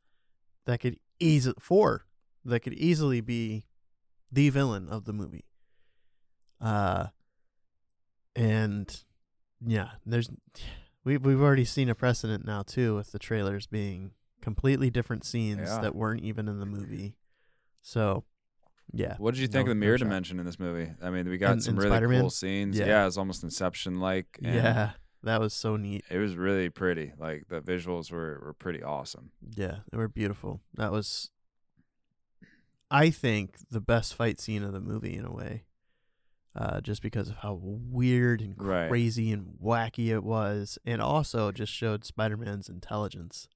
[0.66, 2.06] that could easily four
[2.44, 3.66] that could easily be
[4.32, 5.46] the villain of the movie
[6.60, 7.06] uh
[8.36, 9.04] and
[9.66, 10.30] yeah there's
[11.04, 14.12] we we've already seen a precedent now too with the trailers being
[14.42, 15.80] completely different scenes Yeah.
[15.80, 17.16] that weren't even in the movie
[17.84, 18.24] so
[18.92, 20.06] yeah What did you think no- of the mirror shot.
[20.06, 20.92] dimension in this movie?
[21.02, 22.22] I mean, we got some really Spider-Man?
[22.22, 22.78] cool scenes.
[22.80, 22.86] Yeah.
[22.88, 24.40] Yeah, it's almost Inception like.
[24.42, 24.92] yeah
[25.24, 27.14] that was so neat It was really pretty.
[27.18, 29.32] Like the visuals were, were pretty awesome.
[29.56, 30.60] Yeah, they were beautiful.
[30.76, 31.30] That was,
[32.92, 35.64] I think, the best fight scene of the movie in a way,
[36.56, 38.90] uh, just because of how weird and Right.
[38.90, 43.48] crazy and wacky it was, and also just showed Spider Man's intelligence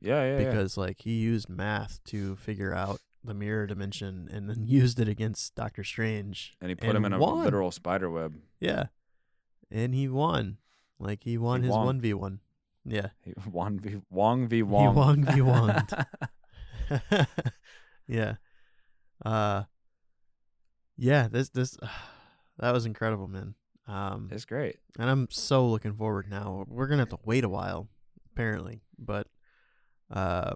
[0.00, 0.50] Yeah, yeah, yeah.
[0.50, 5.08] because like he used math to figure out the mirror dimension and then used it
[5.08, 6.56] against Doctor Strange.
[6.60, 8.34] And he put him in a literal spider web.
[8.60, 8.86] Yeah,
[9.70, 10.58] and he won.
[10.98, 11.86] Like he won He his won.
[11.86, 12.40] one v one.
[12.84, 13.08] Yeah.
[13.22, 14.94] He, Wong v Wong v Wong.
[14.96, 15.32] Wong v.
[15.40, 16.06] Wonged.
[18.06, 18.34] yeah.
[19.24, 19.64] Uh
[20.96, 21.76] yeah, this this
[22.58, 23.54] that was incredible, man.
[23.86, 24.76] Um it's great.
[24.98, 26.64] and I'm so looking forward now.
[26.68, 27.88] We're going to have to wait a while
[28.32, 29.26] apparently, but
[30.10, 30.52] uh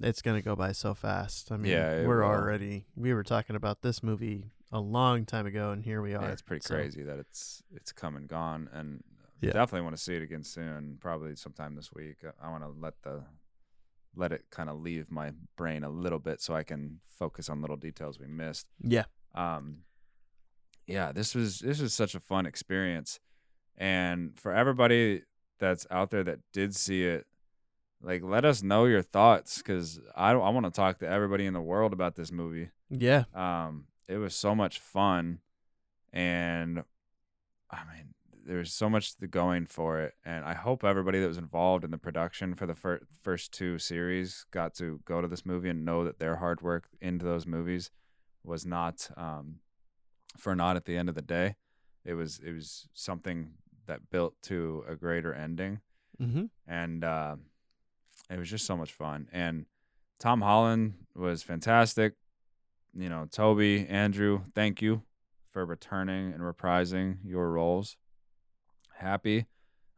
[0.00, 1.50] it's going to go by so fast.
[1.52, 2.28] I mean, Yeah, we're will.
[2.28, 6.22] already we were talking about this movie a long time ago and here we are.
[6.22, 9.02] Yeah, it's pretty So, crazy that it's it's come and gone, and
[9.40, 9.52] Yeah.
[9.52, 10.98] definitely want to see it again soon.
[11.00, 12.16] Probably sometime this week.
[12.24, 13.24] I, I want to let the
[14.14, 17.60] let it kind of leave my brain a little bit so I can focus on
[17.60, 18.66] little details we missed.
[18.82, 19.04] Yeah.
[19.34, 19.78] um
[20.86, 23.18] yeah this was this was such a fun experience
[23.76, 25.22] and for everybody
[25.58, 27.26] that's out there that did see it
[28.02, 31.54] like let us know your thoughts because i i want to talk to everybody in
[31.54, 33.24] the world about this movie Yeah.
[33.34, 35.40] um it was so much fun
[36.12, 36.84] and
[37.70, 38.14] i mean
[38.44, 41.90] there's so much to going for it and i hope everybody that was involved in
[41.90, 45.84] the production for the fir- first two series got to go to this movie and
[45.84, 47.90] know that their hard work into those movies
[48.44, 49.56] was not um
[50.38, 51.56] for naught at the end of the day
[52.04, 53.54] it was it was something
[53.86, 55.80] that built to a greater ending
[56.20, 56.48] Mhm.
[56.66, 57.36] and uh,
[58.30, 59.28] it was just so much fun.
[59.32, 59.66] And
[60.18, 62.14] Tom Holland was fantastic.
[62.94, 65.02] You know, Tobey, Andrew, thank you
[65.50, 67.96] for returning and reprising your roles.
[68.96, 69.46] Happy.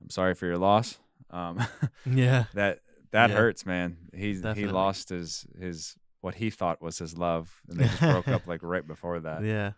[0.03, 0.99] I'm sorry for your loss.
[1.31, 1.65] Um,
[2.07, 2.45] Yeah.
[2.55, 2.79] that
[3.13, 3.37] that Yeah.
[3.37, 3.97] hurts, man.
[4.15, 8.29] He he lost his his what he thought was his love, and they just broke
[8.29, 9.45] up like right before that.
[9.45, 9.73] Yeah.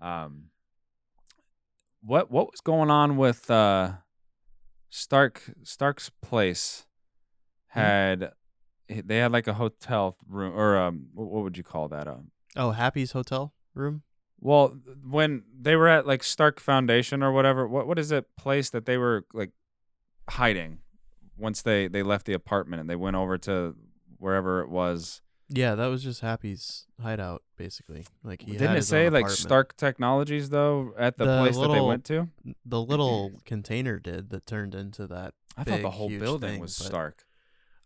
[0.00, 0.46] Um,
[2.00, 3.92] what what was going on with uh,
[4.88, 6.86] Stark Stark's place?
[7.72, 7.78] Hmm?
[7.80, 8.32] Had
[8.88, 12.06] they had like a hotel room or um what, would you call that?
[12.06, 14.02] Um, Oh, Happy's hotel room?
[14.40, 14.76] well,
[15.08, 18.84] when they were at like Stark Foundation or whatever, what what is that place that
[18.86, 19.52] they were like
[20.28, 20.78] hiding
[21.38, 23.74] once they they left the apartment and they went over to
[24.18, 25.22] wherever it was?
[25.48, 28.04] Yeah, that was just Happy's hideout, basically.
[28.22, 29.28] Like he Didn't had it say like.
[29.28, 32.28] Stark Technologies though at the, The place that they went to?
[32.64, 35.34] The little container did that turned into that.
[35.56, 37.24] I thought the whole building thing, was Stark.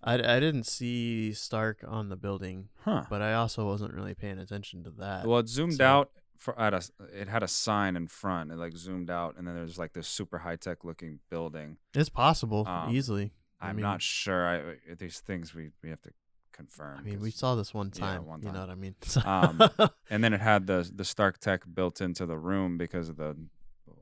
[0.06, 3.04] I, I didn't see Stark on the building, Huh.
[3.10, 5.26] but I also wasn't really paying attention to that.
[5.26, 6.82] Well, it zoomed so- out for at a.
[7.14, 8.52] It had a sign in front.
[8.52, 11.78] It like zoomed out, and then there's like this super high tech looking building.
[11.94, 13.32] It's possible, Um, easily.
[13.60, 14.46] I I'm mean- not sure.
[14.46, 16.10] I these things we we have to
[16.52, 16.98] confirm.
[16.98, 18.26] I mean, we 'cause- saw this one yeah, time.
[18.26, 18.94] one You know what I mean?
[19.24, 19.62] Um,
[20.10, 23.34] and then it had the the Stark Tech built into the room because of the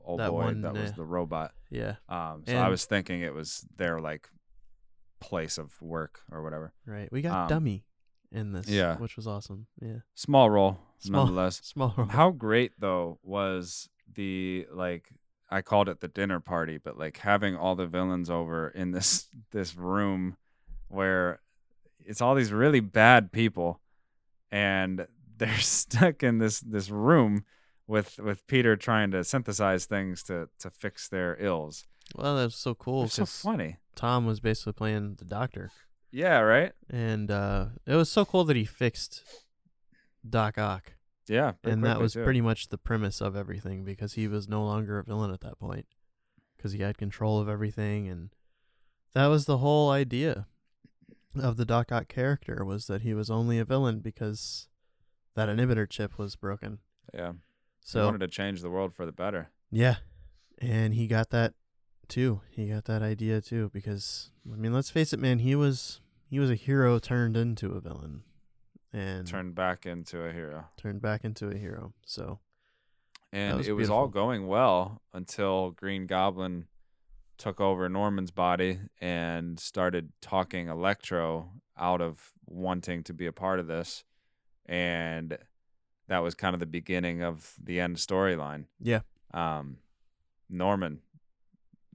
[0.03, 1.53] old That boy one, that was uh, the robot.
[1.69, 4.29] yeah, Um, so I and- was thinking it was their like
[5.19, 6.73] place of work or whatever.
[6.85, 7.11] right.
[7.11, 7.85] We got Um, Dummy
[8.31, 8.97] in this, yeah.
[8.97, 9.67] which was awesome.
[9.81, 11.61] Yeah, Small role, Small- nonetheless.
[11.63, 11.93] small.
[11.97, 12.07] role.
[12.07, 15.09] How great though was the like
[15.49, 19.29] I called it the dinner party, but like having all the villains over in this
[19.51, 20.37] this room
[20.87, 21.39] where
[22.05, 23.81] it's all these really bad people
[24.51, 27.43] and they're stuck in this this room
[27.87, 31.85] with with Peter trying to synthesize things to to fix their ills.
[32.15, 33.77] Well, that was so cool It's so funny.
[33.95, 35.71] Tom was basically playing the doctor,
[36.11, 36.73] Yeah, right?
[36.89, 39.23] and uh, it was so cool that he fixed
[40.27, 40.93] Doc Ock.
[41.27, 41.53] Yeah.
[41.63, 42.23] and that was too.
[42.23, 45.57] pretty much the premise of everything because he was no longer a villain at that
[45.57, 45.87] point
[46.55, 48.29] because he had control of everything and
[49.15, 50.45] that was the whole idea
[51.41, 54.67] of the Doc Ock character was that he was only a villain because
[55.35, 56.77] that inhibitor chip was broken.
[57.13, 57.33] Yeah.
[57.81, 59.49] So he wanted to change the world for the better.
[59.71, 59.95] yeah,
[60.59, 61.53] and he got that
[62.09, 62.41] too.
[62.49, 65.39] He got that idea too because I mean, let's face it, man.
[65.39, 68.23] He was he was a hero turned into a villain,
[68.93, 70.65] and Turned back into a hero.
[70.77, 71.93] turned back into a hero.
[72.05, 72.39] So
[73.31, 76.65] And was it was all going well until Green Goblin
[77.37, 83.59] took over Norman's body and started talking Electro out of wanting to be a part
[83.59, 84.03] of this.
[84.65, 85.37] And
[86.07, 88.65] that was kind of the beginning of the end storyline.
[88.79, 89.01] yeah,
[89.33, 89.77] Um,
[90.49, 91.01] Norman,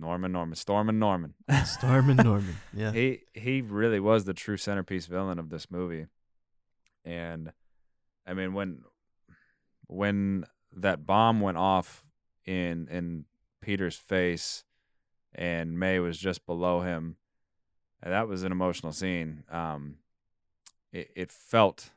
[0.00, 1.34] Norman, Norman, Storm and Norman.
[1.64, 2.56] Storm and Norman.
[2.74, 6.06] Yeah, he he really was the true centerpiece villain of this movie
[7.04, 7.52] and
[8.26, 8.82] i mean when
[9.86, 10.44] when
[10.76, 12.04] that bomb went off
[12.44, 13.24] in in
[13.62, 14.64] peter's face
[15.34, 17.16] and may was just below him
[18.02, 19.96] and that was an emotional scene um
[20.92, 21.90] it, it felt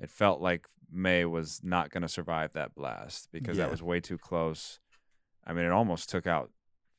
[0.00, 3.64] it felt like may was not going to survive that blast because Yeah.
[3.66, 4.80] that was way too close
[5.46, 6.50] i mean it almost took out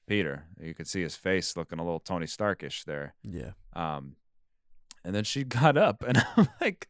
[0.07, 4.15] peter you could see his face looking a little tony starkish there yeah, um,
[5.03, 6.87] and then she got up, and I'm like,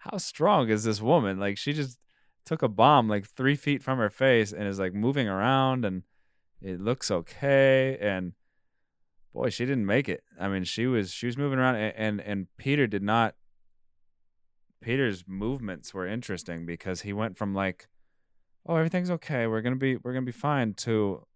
[0.00, 1.38] how strong is this woman?
[1.38, 1.98] Like, she just
[2.44, 6.02] took a bomb like three feet from her face and is like moving around, and
[6.60, 7.98] it looks okay.
[8.00, 8.32] And
[9.32, 10.22] boy, she didn't make it.
[10.40, 13.34] I mean, she was she was moving around, and and, and Peter did not.
[14.80, 17.88] Peter's movements were interesting because he went from like,
[18.64, 21.26] oh, everything's okay, we're gonna be we're gonna be fine, to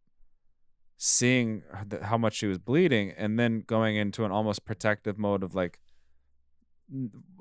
[0.97, 1.62] seeing
[2.02, 5.78] how much she was bleeding and then going into an almost protective mode of like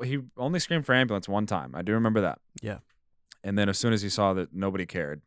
[0.04, 1.76] he only screamed for ambulance one time.
[1.76, 2.40] I do remember that.
[2.62, 2.80] Yeah.
[3.44, 5.22] and then as soon as he saw that nobody cared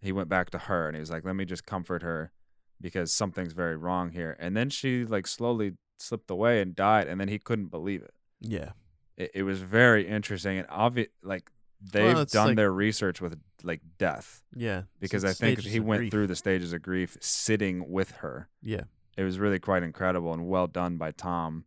[0.00, 2.32] he went back to her and he was like let me just comfort her
[2.80, 4.36] because something's very wrong here.
[4.40, 8.12] And then she like slowly slipped away and died and then he couldn't believe it.
[8.40, 8.70] Yeah,
[9.16, 11.50] it, it was very interesting and obvious like
[11.80, 14.82] they've it's done like- their research with like death yeah.
[15.00, 16.10] because i think he went grief.
[16.10, 18.84] through the stages of grief sitting with her Yeah,
[19.16, 21.64] it was really quite incredible and well done by Tom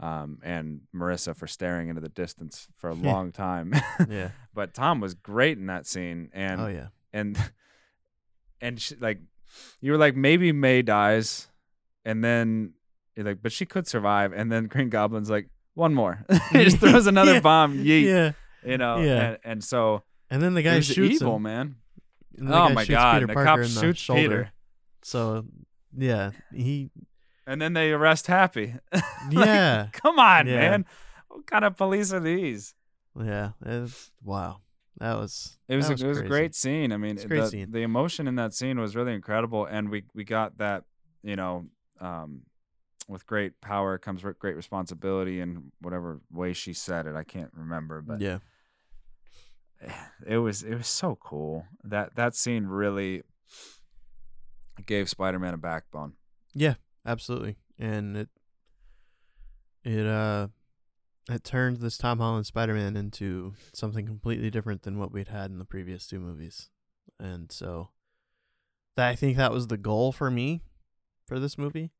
[0.00, 3.72] um, and Marisa for staring into the distance for a long time.
[4.08, 4.30] yeah.
[4.54, 7.38] but Tom was great in that scene, and oh yeah, and
[8.60, 9.20] and she, like
[9.80, 11.48] you were like maybe May dies,
[12.04, 12.72] and then
[13.16, 16.78] you're like, but she could survive, and then Green Goblin's like one more, he just
[16.78, 17.40] throws another Yeah.
[17.40, 18.32] bomb, yeet, yeah.
[18.68, 19.22] you know, Yeah.
[19.22, 20.02] and, and so
[20.32, 21.42] And then the guy was shoots evil, him.
[21.42, 21.76] man.
[22.38, 24.22] and the Oh guy my shoots god, Peter the Parker cop in the shoots shoulder.
[24.22, 24.52] Peter,
[25.02, 25.44] So
[25.96, 26.90] yeah, he
[27.46, 28.74] and then they arrest Happy.
[28.92, 29.02] Like,
[29.46, 30.56] yeah Come on, Yeah.
[30.70, 30.86] man.
[31.28, 32.74] What kind of police are these?
[33.20, 33.50] yeah.
[33.64, 34.60] It's, wow,
[34.98, 36.92] that was It was, that a, it was a great scene.
[36.92, 37.70] I mean, the, scene.
[37.70, 40.84] the emotion in that scene was really incredible, and we we got that.
[41.22, 41.66] You know,
[42.00, 42.42] um,
[43.08, 48.00] with great power comes great responsibility, and whatever way she said it, I can't remember,
[48.02, 48.38] but Yeah,
[50.26, 51.66] it was it was so cool.
[51.84, 53.22] That that scene really
[54.86, 56.14] gave Spider-Man a backbone.
[56.54, 56.74] Yeah,
[57.06, 58.28] absolutely, and it
[59.84, 60.48] it uh
[61.30, 65.50] it turned this Tom Holland Spider Man into something completely different than what we'd had
[65.50, 66.68] in the previous two movies,
[67.18, 67.90] and so
[68.96, 70.62] that I think that was the goal for me
[71.26, 71.92] for this movie,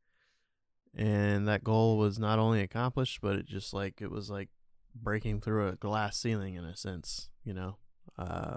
[0.95, 4.49] and that goal was not only accomplished, but it just like it was like
[4.95, 7.77] breaking through a glass ceiling in a sense, you know.
[8.19, 8.57] Uh,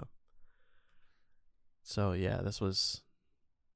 [1.82, 3.02] so yeah, this was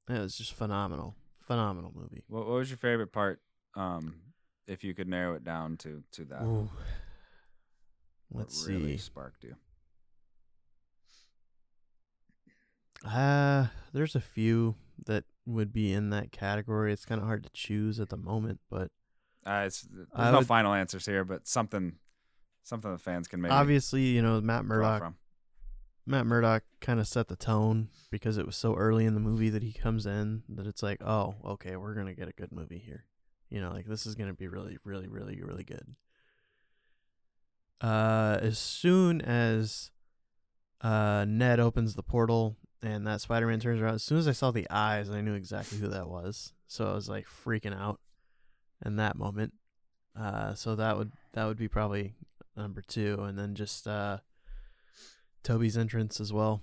[0.09, 2.23] it was just phenomenal, phenomenal movie.
[2.27, 3.41] What, what was your favorite part?
[3.75, 4.15] Um,
[4.67, 6.69] if you could narrow it down to to that, Ooh.
[8.33, 9.03] Let's really see.
[9.03, 9.55] sparked you.
[13.05, 14.75] Uh, there's a few
[15.05, 16.93] that would be in that category.
[16.93, 18.91] It's kind of hard to choose at the moment, but
[19.45, 21.97] Uh, it's there's I no would- final answers here, but something,
[22.63, 25.13] something the fans can maybe obviously, you know, Matt Murdock.
[26.05, 29.49] Matt Murdock kind of set the tone because it was so early in the movie
[29.49, 32.79] that he comes in that it's like, oh, okay, we're gonna get a good movie
[32.79, 33.05] here.
[33.49, 35.95] You know, like this is gonna be really, really, really, really good.
[37.79, 39.91] Uh, as soon as
[40.81, 44.51] uh Ned opens the portal and that Spider-Man turns around, as soon as I saw
[44.51, 46.53] the eyes, I knew exactly who that was.
[46.67, 47.99] So I was like freaking out
[48.83, 49.53] in that moment.
[50.19, 52.15] Uh, so that would that would be probably
[52.55, 54.17] number two, and then just uh.
[55.43, 56.61] Tobey's entrance as well.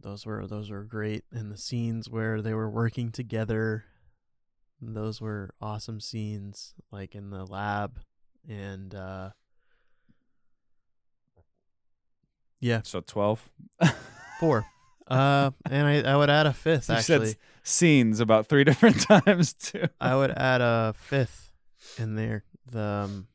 [0.00, 3.84] Those were those were great, and the scenes where they were working together.
[4.80, 8.00] Those were awesome scenes, like in the lab,
[8.48, 9.30] and uh,
[12.60, 13.48] yeah, So twelve.
[14.40, 14.64] four.
[15.08, 17.36] uh, and I I would add a fifth You actually.
[17.62, 19.84] scenes about three different times too.
[20.00, 21.52] I would add a fifth
[21.98, 22.44] in there.
[22.70, 23.26] The um,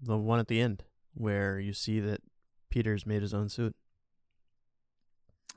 [0.00, 0.82] the one at the end
[1.14, 2.20] where you see that
[2.70, 3.74] Peter's made his own suit.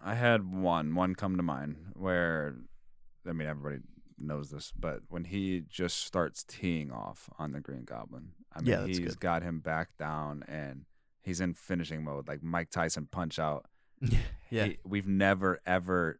[0.03, 2.56] I had one, one come to mind where,
[3.27, 3.82] I mean, everybody
[4.19, 8.68] knows this, but when he just starts teeing off on the Green Goblin, I mean,
[8.68, 9.19] Yeah, he's good.
[9.19, 10.86] got him back down and
[11.22, 13.65] he's in finishing mode, like Mike Tyson punch out.
[14.49, 14.65] yeah.
[14.65, 16.19] He- we've never ever,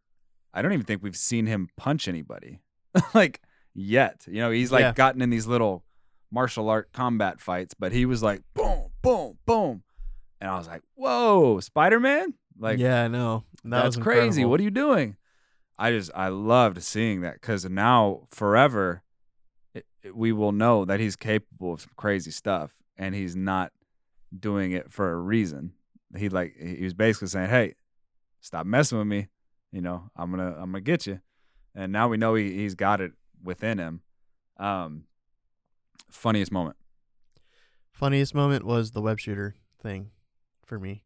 [0.54, 2.60] I don't even think we've seen him punch anybody,
[3.14, 3.42] like
[3.74, 4.24] yet.
[4.26, 4.92] You know, he's like Yeah.
[4.94, 5.84] gotten in these little
[6.30, 9.82] martial art combat fights, but he was like boom, boom, boom,
[10.40, 13.44] and I was like, whoa, Spider Man, like yeah, I know.
[13.64, 14.42] That that's crazy.
[14.50, 15.16] What are you doing?
[15.78, 19.02] I just I loved seeing that because now forever,
[19.74, 23.72] it, it- we will know that he's capable of some crazy stuff, and he's not
[24.38, 25.72] doing it for a reason.
[26.16, 27.74] He like he was basically saying, "Hey,
[28.40, 29.28] stop messing with me.
[29.72, 31.20] You know, I'm gonna I'm gonna get you."
[31.74, 33.12] And now we know he he's got it
[33.42, 34.00] within him.
[34.58, 35.04] Um,
[36.10, 36.76] funniest moment.
[37.96, 40.10] Funniest moment was the web shooter thing
[40.66, 41.04] for me.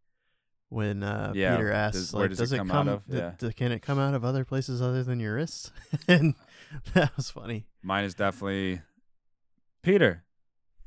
[0.70, 3.02] When uh, Yeah, Peter asks, does- like, does it does it come come, out of?
[3.06, 3.32] Yeah.
[3.38, 5.70] d- can it come out of other places other than your wrists?
[6.08, 6.34] and
[6.94, 7.66] that was funny.
[7.82, 8.80] Mine is definitely
[9.82, 10.24] Peter.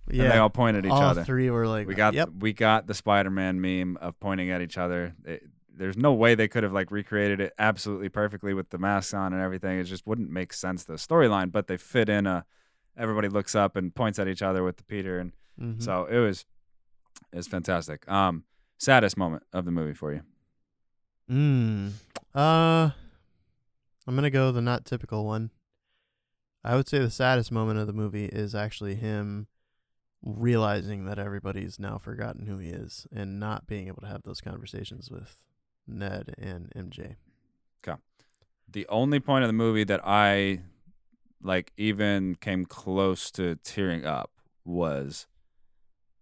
[0.09, 1.23] And they all point at each all other.
[1.23, 4.77] three were like, we got yep, we got the Spider-Man meme of pointing at each
[4.77, 5.15] other.
[5.25, 5.43] It-
[5.75, 9.33] there's no way they could have like recreated it absolutely perfectly with the masks on
[9.33, 9.79] and everything.
[9.79, 12.45] It just wouldn't make sense the storyline, but they fit in a
[12.95, 15.81] everybody looks up and points at each other with the Peter and Mhm.
[15.81, 16.45] so it was
[17.31, 18.09] it was fantastic.
[18.09, 18.43] Um
[18.77, 20.21] saddest moment of the movie for you.
[21.29, 21.91] Mm.
[22.35, 22.89] Uh,
[24.05, 25.51] I'm gonna go the not typical one.
[26.63, 29.47] I would say the saddest moment of the movie is actually him
[30.21, 34.39] realizing that everybody's now forgotten who he is and not being able to have those
[34.41, 35.43] conversations with
[35.85, 37.15] Ned and MJ.
[37.85, 37.99] Okay.
[38.69, 40.61] The only point of the movie that I
[41.41, 44.31] like even came close to tearing up
[44.63, 45.27] was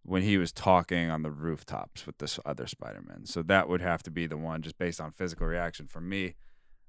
[0.03, 3.25] when he was talking on the rooftops with this other Spider-Man.
[3.25, 6.35] So that would have to be the one just based on physical reaction for me.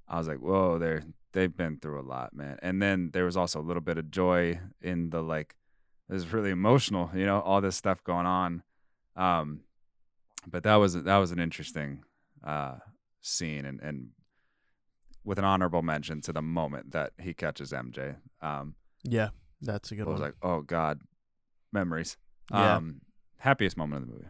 [0.09, 3.37] I was like, "Whoa, they're they've been through a lot, man." And then there was
[3.37, 5.55] also a little bit of joy in the like
[6.09, 8.63] it was really emotional, you know, all this stuff going on.
[9.17, 9.61] Um
[10.47, 12.03] but that was that was an interesting
[12.43, 12.77] uh
[13.21, 14.09] scene and and
[15.25, 18.17] with an honorable mention to the moment that he catches MJ.
[18.41, 18.75] Um,
[19.05, 19.29] Yeah,
[19.61, 20.09] that's a good one.
[20.09, 20.29] I was one.
[20.31, 21.01] like, oh God,
[21.73, 22.17] memories.
[22.53, 22.77] Yeah.
[22.77, 23.01] Um,
[23.39, 24.29] happiest moment of the movie.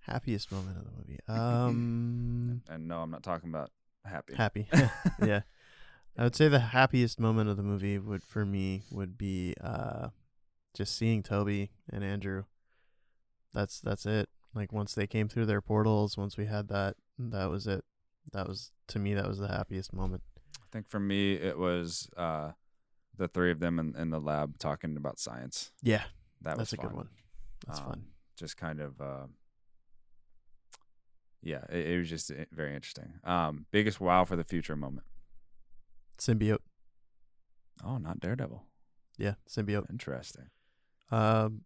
[0.00, 1.18] Happiest moment of the movie.
[1.28, 3.70] Um, And no, I'm not talking about
[4.04, 4.34] happy.
[4.34, 4.68] happy.
[5.22, 5.42] yeah,
[6.18, 10.08] I would say the happiest moment of the movie would for me would be uh,
[10.74, 12.44] just seeing Tobey and Andrew.
[13.52, 14.28] That's that's it.
[14.54, 17.84] Like once they came through their portals, once we had that, that was it.
[18.32, 20.22] That was to me that was the happiest moment.
[20.58, 22.52] I think for me, it was uh,
[23.16, 25.70] the three of them in, in the lab talking about science.
[25.82, 26.04] Yeah,
[26.42, 27.08] That that's was a good one.
[27.66, 28.04] That's Um, fun.
[28.36, 29.26] Just kind of, uh,
[31.42, 33.14] yeah, it, it was just uh, very interesting.
[33.24, 35.06] Um, biggest wow for the future moment.
[36.18, 36.58] Symbiote.
[37.84, 38.64] Oh, not Daredevil.
[39.18, 39.90] Yeah, symbiote.
[39.90, 40.50] Interesting.
[41.10, 41.62] Um,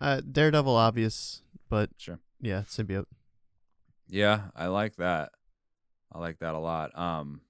[0.00, 2.18] uh, Daredevil obvious, but Sure.
[2.40, 3.06] yeah, symbiote.
[4.08, 5.30] Yeah, I like that.
[6.12, 6.96] I like that a lot.
[6.98, 7.42] Um,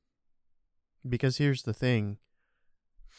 [1.08, 2.18] Because here's the thing.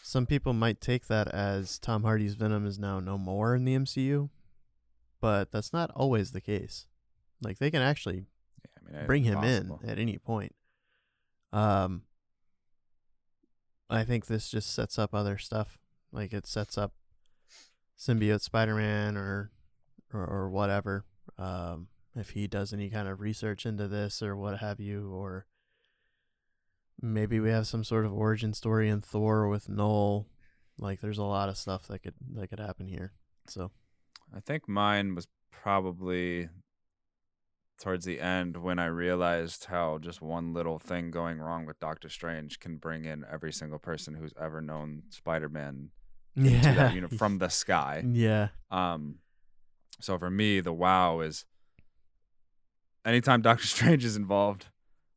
[0.03, 3.75] Some people might take that as Tom Hardy's Venom is now no more in the
[3.75, 4.29] MCU,
[5.19, 6.87] but that's not always the case.
[7.41, 8.25] Like they can actually
[8.63, 9.79] yeah, I mean, bring him possible.
[9.83, 10.55] in at any point.
[11.53, 12.03] Um
[13.89, 15.77] I think this just sets up other stuff.
[16.11, 16.93] Like it sets up
[17.97, 19.51] symbiote Spider-Man or
[20.13, 21.05] or, or whatever.
[21.37, 25.45] Um if he does any kind of research into this or what have you or
[27.01, 30.27] maybe we have some sort of origin story in Thor with Knull.
[30.77, 33.13] Like there's a lot of stuff that could that could happen here.
[33.47, 33.71] So
[34.35, 36.49] I think mine was probably
[37.79, 42.09] towards the end when I realized how just one little thing going wrong with Doctor
[42.09, 45.89] Strange can bring in every single person who's ever known Spider-Man
[46.35, 48.03] into that unit from the sky.
[48.11, 48.49] yeah.
[48.69, 49.15] Um,
[49.99, 51.45] so for me, the wow is
[53.03, 54.67] anytime Doctor Strange is involved,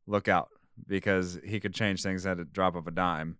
[0.07, 0.49] look out
[0.87, 3.37] because he could change things at a drop of a dime,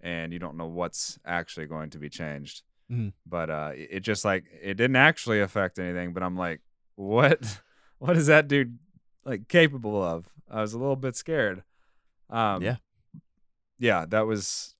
[0.00, 2.62] and you don't know what's actually going to be changed.
[2.90, 3.12] Mhm.
[3.26, 6.12] But uh, it it just like it didn't actually affect anything.
[6.12, 6.60] But I'm like,
[6.96, 7.60] what?
[7.98, 8.78] What is that dude
[9.24, 10.28] like capable of?
[10.50, 11.62] I was a little bit scared.
[12.28, 12.76] Um, Yeah.
[13.78, 14.76] yeah, that was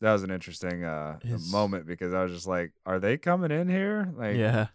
[0.00, 3.50] that was an interesting uh His- moment because I was just like, are they coming
[3.50, 4.12] in here?
[4.14, 4.66] Like, yeah.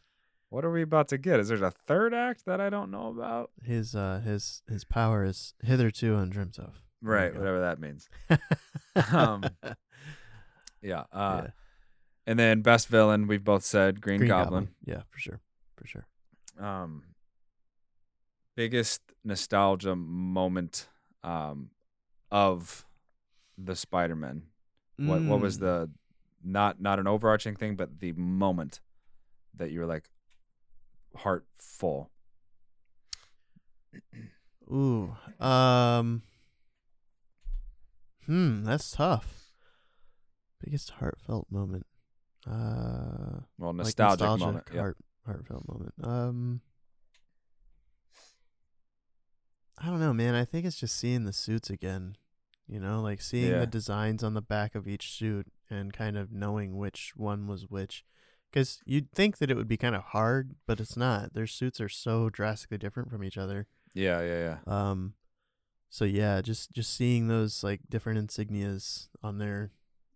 [0.51, 1.39] What are we about to get?
[1.39, 3.49] Is there a third act that I don't know about?
[3.63, 6.83] his uh his his power is hitherto undreamt of.
[7.01, 8.07] There Right, whatever that means.
[9.11, 9.43] Um,
[10.81, 11.03] Yeah.
[11.11, 11.47] Uh, Yeah.
[12.27, 14.69] And then best villain, we've both said Green, Green Goblin.
[14.85, 15.39] Yeah, for sure.
[15.75, 16.05] For sure.
[16.59, 17.03] Um,
[18.55, 20.87] biggest nostalgia moment
[21.23, 21.71] um,
[22.29, 22.85] of
[23.57, 24.43] the Spider-Man.
[24.97, 25.61] What what was Mm.
[25.61, 25.89] the
[26.43, 28.81] not not an overarching thing, but the moment
[29.55, 30.09] that you were like
[31.17, 32.11] heart full.
[34.71, 35.15] Ooh.
[35.39, 36.23] Um
[38.25, 39.51] Hmm, that's tough.
[40.63, 41.85] Biggest heartfelt moment.
[42.47, 44.67] Uh Well, like nostalgic, nostalgic moment.
[44.73, 44.79] yeah.
[44.81, 45.93] heart heartfelt moment.
[46.03, 46.61] Um
[49.77, 50.35] I don't know, man.
[50.35, 52.15] I think it's just seeing the suits again.
[52.67, 53.59] You know, like seeing Yeah.
[53.59, 57.67] the designs on the back of each suit and kind of knowing which one was
[57.67, 58.05] which.
[58.51, 61.33] Because you'd think that it would be kind of hard, but it's not.
[61.33, 63.67] Their suits are so drastically different from each other.
[63.93, 64.89] Yeah, yeah, yeah.
[64.91, 65.13] Um,
[65.89, 69.71] so yeah, just just seeing those like different insignias on their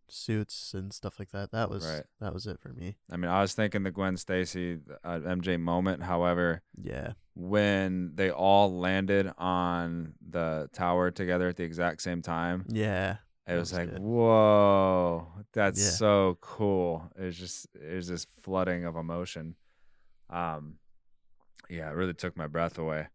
[0.07, 1.51] suits and stuff like that.
[1.51, 2.03] That was Right.
[2.19, 2.97] that was it for me.
[3.11, 6.03] I mean, I was thinking the Gwen Stacy uh, MJ moment.
[6.03, 7.13] However, Yeah.
[7.33, 13.17] when they all landed on the tower together at the exact same time, Yeah.
[13.47, 13.99] It was was like, good.
[14.01, 15.89] whoa, that's Yeah.
[15.91, 17.11] so cool.
[17.17, 19.55] It was just, it was this flooding of emotion.
[20.29, 20.75] Um,
[21.69, 23.07] yeah, it really took my breath away.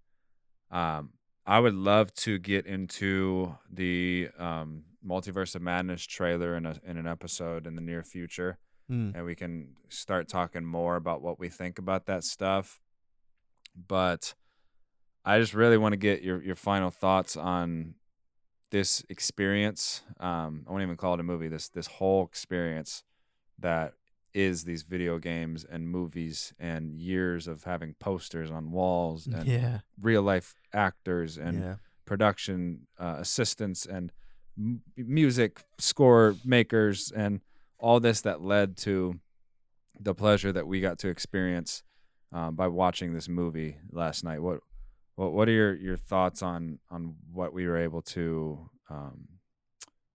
[0.70, 1.10] Um,
[1.46, 6.96] I would love to get into the um, Multiverse of Madness trailer in a in
[6.96, 8.58] an episode in the near future
[8.90, 9.14] Mm.
[9.14, 12.80] and we can start talking more about what we think about that stuff.
[13.86, 14.34] But
[15.24, 17.94] I just really want to get your your final thoughts on
[18.70, 20.02] this experience.
[20.18, 21.48] Um, I won't even call it a movie.
[21.48, 23.02] This this whole experience
[23.58, 23.94] that
[24.32, 29.80] is these video games and movies and years of having posters on walls and Yeah.
[30.00, 31.76] real life actors and Yeah.
[32.06, 34.12] production uh, assistants and
[34.56, 37.40] m- music score makers and
[37.78, 39.18] all this that led to
[39.98, 41.82] the pleasure that we got to experience
[42.32, 44.40] um, by watching this movie last night.
[44.40, 44.60] What
[45.14, 49.28] what what are your, your thoughts on on what we were able to um,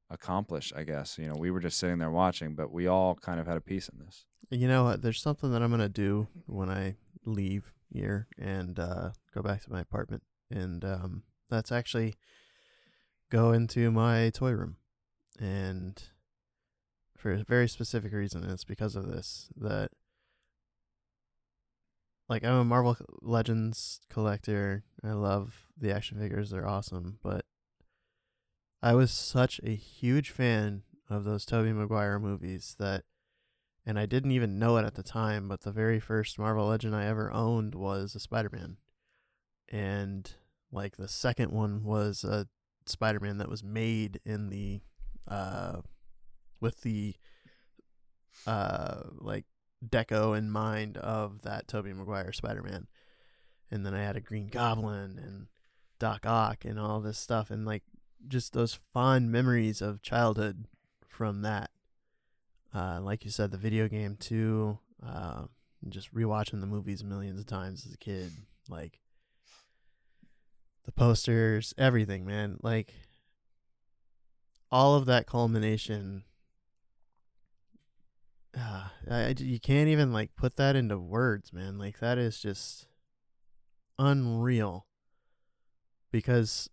[0.10, 0.74] accomplish?
[0.76, 3.48] I guess you know we were just sitting there watching, but we all kind of
[3.48, 4.26] had a piece in this.
[4.50, 4.96] You know?
[4.96, 6.96] There's something that I'm gonna do when I
[7.26, 12.16] leave here and uh, go back to my apartment, and um, that's actually
[13.32, 14.78] go into my toy room,
[15.40, 16.02] and
[17.18, 19.92] for a very specific reason, and it's because of this that.
[22.28, 24.84] Like I'm a Marvel Legends collector.
[25.04, 27.20] I love the action figures; they're awesome.
[27.22, 27.46] But
[28.82, 33.04] I was such a huge fan of those Tobey Maguire movies that
[33.86, 36.96] and I didn't even know it at the time, but the very first Marvel Legend
[36.96, 38.78] I ever owned was a Spider-Man.
[39.70, 40.32] And
[40.72, 42.48] like the second one was a
[42.88, 44.82] Spider-Man that was made in the
[45.28, 45.82] uh
[46.60, 47.16] with the
[48.48, 49.46] uh like
[49.86, 52.88] deco in mind of that Tobey Maguire Spider-Man.
[53.72, 55.48] And then I had a Green Goblin and
[56.00, 57.84] Doc Ock and all this stuff and like
[58.28, 60.68] just those fond memories of childhood
[61.08, 61.72] from that
[62.76, 64.78] uh, like you said, the video game too.
[65.06, 65.44] Uh,
[65.88, 68.32] just rewatching the movies millions of times as a kid.
[68.68, 69.00] Like
[70.84, 72.58] the posters, everything, man.
[72.62, 72.94] Like
[74.70, 76.24] all of that culmination.
[78.58, 81.78] Uh, I, I- you can't even like put that into words, man.
[81.78, 82.88] Like that is just
[84.00, 84.86] unreal.
[86.12, 86.70] Because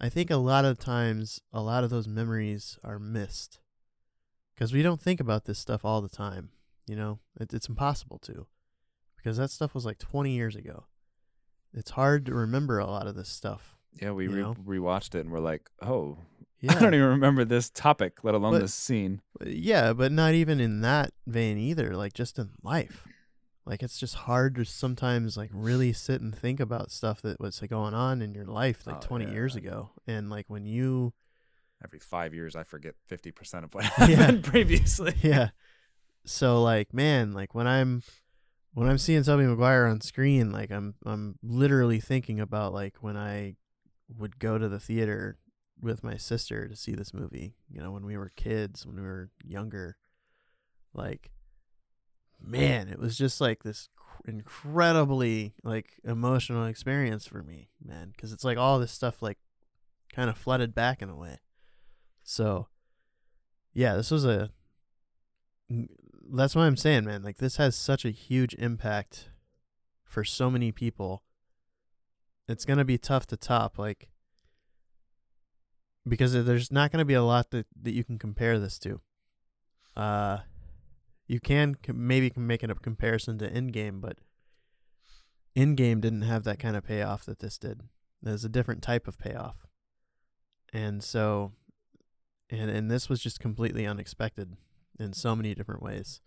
[0.00, 3.60] I think a lot of times, a lot of those memories are missed
[4.54, 6.50] because we don't think about this stuff all the time.
[6.86, 8.46] You know, it, it's impossible to,
[9.16, 10.84] because that stuff was like 20 years ago.
[11.72, 13.76] It's hard to remember a lot of this stuff.
[14.00, 14.54] Yeah, we re- know?
[14.54, 16.18] rewatched it and we're like, oh,
[16.60, 19.20] Yeah, I don't even remember this topic, let alone But- this scene.
[19.44, 21.96] yeah, but not even in that vein either.
[21.96, 23.06] Like just in life,
[23.64, 27.60] like it's just hard to sometimes like really sit and think about stuff that was
[27.60, 29.30] like, going on in your life like Oh, 20 yeah.
[29.32, 31.12] years ago, and like when you
[31.84, 34.06] Every five years, I forget fifty percent of what Yeah.
[34.16, 35.14] happened previously.
[35.22, 35.50] yeah.
[36.24, 38.02] So like, man, like when I'm
[38.74, 43.16] when I'm seeing Tobey Maguire on screen, like I'm I'm literally thinking about like when
[43.16, 43.54] I
[44.08, 45.38] would go to the theater
[45.80, 47.54] with my sister to see this movie.
[47.70, 49.96] You know, when we were kids, when we were younger.
[50.94, 51.32] Like,
[52.40, 58.32] man, it was just like this cr- incredibly like emotional experience for me, man, because
[58.32, 59.38] it's like all this stuff like
[60.12, 61.38] kind of flooded back in a way.
[62.24, 62.68] So,
[63.74, 64.50] yeah, this was a
[66.30, 67.22] That's what I'm saying, man.
[67.22, 69.30] Like this has such a huge impact
[70.04, 71.22] for so many people.
[72.48, 74.08] It's gonna be tough to top, like,
[76.08, 79.00] because there's not gonna be a lot that that you can compare this to.
[79.96, 80.38] Uh,
[81.26, 84.18] you can maybe can make it a comparison to Endgame, but
[85.56, 87.82] Endgame didn't have that kind of payoff that this did.
[88.22, 89.66] There's a different type of payoff,
[90.72, 91.52] and so,
[92.50, 94.56] and and this was just completely unexpected
[94.98, 96.20] in so many different ways.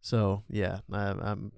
[0.00, 1.52] So yeah, I, I'm.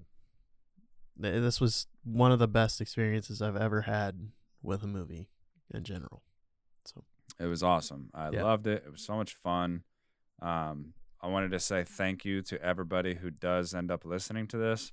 [1.15, 4.31] This was one of the best experiences I've ever had
[4.63, 5.29] with a movie
[5.71, 6.23] in general.
[7.39, 8.09] It was awesome.
[8.13, 8.43] I Yeah.
[8.43, 8.83] loved it.
[8.85, 9.83] It was so much fun.
[10.41, 14.57] Um, I wanted to say thank you to everybody who does end up listening to
[14.57, 14.91] this.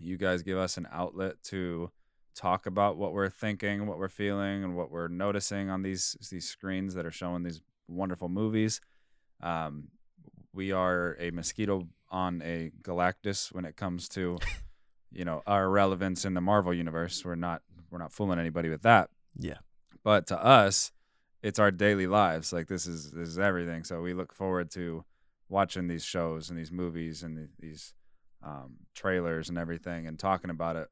[0.00, 1.90] You guys give us an outlet to
[2.34, 6.46] talk about what we're thinking, what we're feeling, and what we're noticing on these these
[6.48, 8.80] screens that are showing these wonderful movies.
[9.40, 9.88] Um,
[10.52, 14.38] we are a mosquito on a Galactus when it comes to,
[15.10, 17.24] you know, our relevance in the Marvel universe.
[17.24, 19.58] We're not we're not fooling anybody with that Yeah.
[20.02, 20.92] but to us
[21.46, 23.84] it's our daily lives like this is this is everything.
[23.84, 25.04] So we look forward to
[25.48, 27.94] watching these shows and these movies and the, these
[28.44, 30.88] um, trailers and everything and talking about it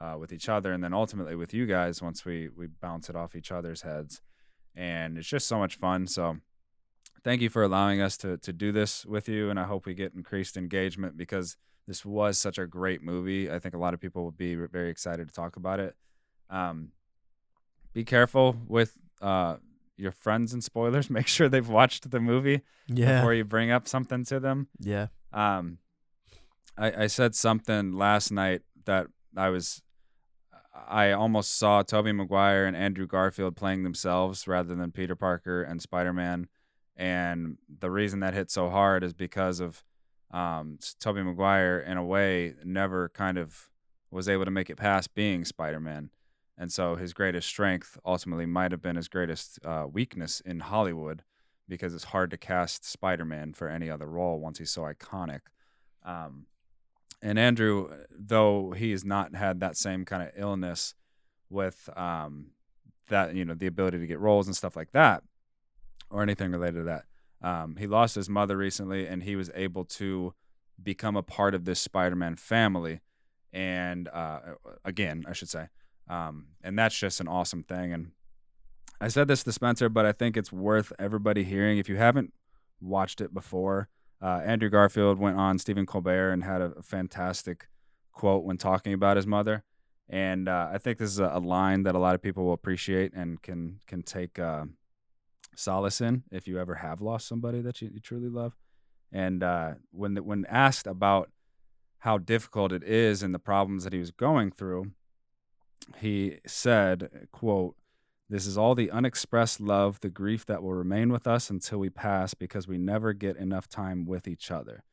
[0.00, 3.16] uh, with each other and then ultimately with you guys once we we bounce it
[3.16, 4.22] off each other's heads.
[4.74, 6.06] And it's just so much fun.
[6.06, 6.38] So
[7.22, 9.92] thank you for allowing us to to do this with you and i hope we
[9.92, 11.56] get increased engagement because
[11.86, 13.50] this was such a great movie.
[13.50, 15.96] I think a lot of people will be very excited to talk about it.
[16.48, 16.92] Um,
[17.92, 19.56] be careful with uh,
[19.98, 21.10] your friends and spoilers.
[21.18, 23.16] Make sure they've watched the movie Yeah.
[23.20, 24.68] before you bring up something to them.
[24.78, 25.08] yeah.
[25.32, 25.78] Um,
[26.78, 29.82] I, I said something last night that I was,
[30.88, 35.82] I almost saw Tobey Maguire and Andrew Garfield playing themselves rather than Peter Parker and
[35.82, 36.48] Spider Man.
[36.96, 39.84] And the reason that hit so hard is because of
[40.30, 43.70] um, Tobey Maguire, in a way, never kind of
[44.10, 46.10] was able to make it past being Spider Man.
[46.60, 51.22] And so his greatest strength ultimately might have been his greatest uh, weakness in Hollywood
[51.68, 55.42] because it's hard to cast Spider Man for any other role once he's so iconic.
[56.04, 56.46] Um,
[57.22, 60.94] and Andrew, though he has not had that same kind of illness
[61.48, 62.48] with um,
[63.08, 65.22] that, you know, the ability to get roles and stuff like that,
[66.10, 67.04] or anything related to that,
[67.40, 70.34] um, he lost his mother recently, and he was able to
[70.82, 73.00] become a part of this Spider-Man family.
[73.52, 74.40] And uh,
[74.84, 75.68] again, I should say,
[76.08, 77.92] um, and that's just an awesome thing.
[77.92, 78.12] And
[79.00, 81.78] I said this to Spencer, but I think it's worth everybody hearing.
[81.78, 82.32] If you haven't
[82.80, 83.88] watched it before,
[84.20, 87.68] uh, Andrew Garfield went on Stephen Colbert and had a, fantastic
[88.12, 89.62] quote when talking about his mother.
[90.08, 92.54] And uh, I think this is a, a line that a lot of people will
[92.54, 94.64] appreciate and can can take uh,
[95.54, 98.56] solace in if you ever have lost somebody that you, you truly love.
[99.12, 101.30] And uh, when when asked about
[102.00, 104.92] how difficult it is and the problems that he was going through,
[105.96, 107.76] he said, "quote
[108.30, 111.88] This is all the unexpressed love, the grief that will remain with us until we
[111.88, 114.84] pass, because we never get enough time with each other."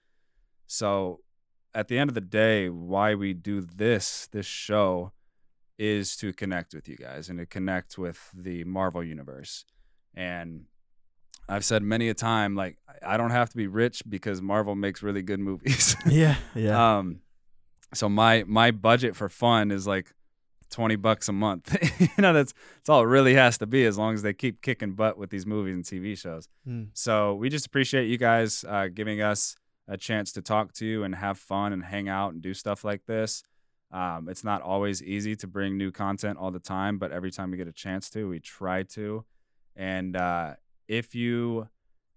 [0.67, 1.21] So,
[1.73, 5.11] at the end of the day, why we do this this show
[5.77, 9.65] is to connect with you guys and to connect with the Marvel universe.
[10.13, 10.65] And
[11.47, 15.03] I've said many a time, like I don't have to be rich because Marvel makes
[15.03, 15.95] really good movies.
[16.07, 16.37] Yeah.
[16.53, 16.97] Yeah.
[16.97, 17.21] Um,
[17.93, 20.13] so my my budget for fun is like
[20.75, 21.73] twenty bucks a month.
[21.99, 24.61] you know, that's that's all it really has to be as long as they keep
[24.61, 26.49] kicking butt with these movies and TV shows.
[26.67, 26.89] Mm.
[26.93, 29.55] So we just appreciate you guys uh, giving us
[29.87, 32.83] a chance to talk to you and have fun and hang out and do stuff
[32.83, 33.41] like this.
[33.89, 37.51] Um, it's not always easy to bring new content all the time, but every time
[37.51, 39.23] we get a chance to, we try to.
[39.77, 40.55] And uh,
[40.89, 41.69] if you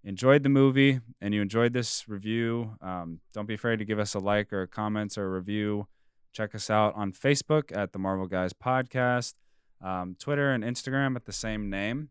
[0.03, 4.13] enjoyed the movie and you enjoyed this review, um, don't be afraid to give us
[4.13, 5.87] a like or comments or a review.
[6.31, 9.33] Check us out on Facebook at the Marvel Guys Podcast,
[9.81, 12.09] um, Twitter and Instagram at the same name.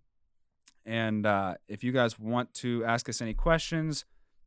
[0.85, 4.05] And uh, if you guys want to ask us any questions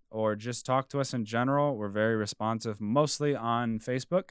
[0.09, 4.29] or just talk to us in general, we're very responsive, mostly on Facebook.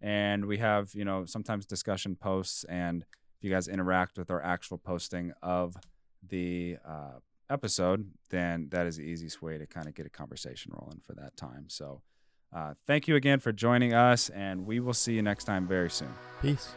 [0.00, 2.64] And we have, you know, sometimes discussion posts.
[2.64, 3.04] And
[3.38, 5.76] if you guys interact with our actual posting of
[6.22, 7.18] the uh,
[7.50, 11.14] episode, then that is the easiest way to kind of get a conversation rolling for
[11.14, 11.64] that time.
[11.68, 12.02] So
[12.52, 15.90] uh, thank you again for joining us, and we will see you next time very
[15.90, 16.14] soon.
[16.40, 16.72] Peace.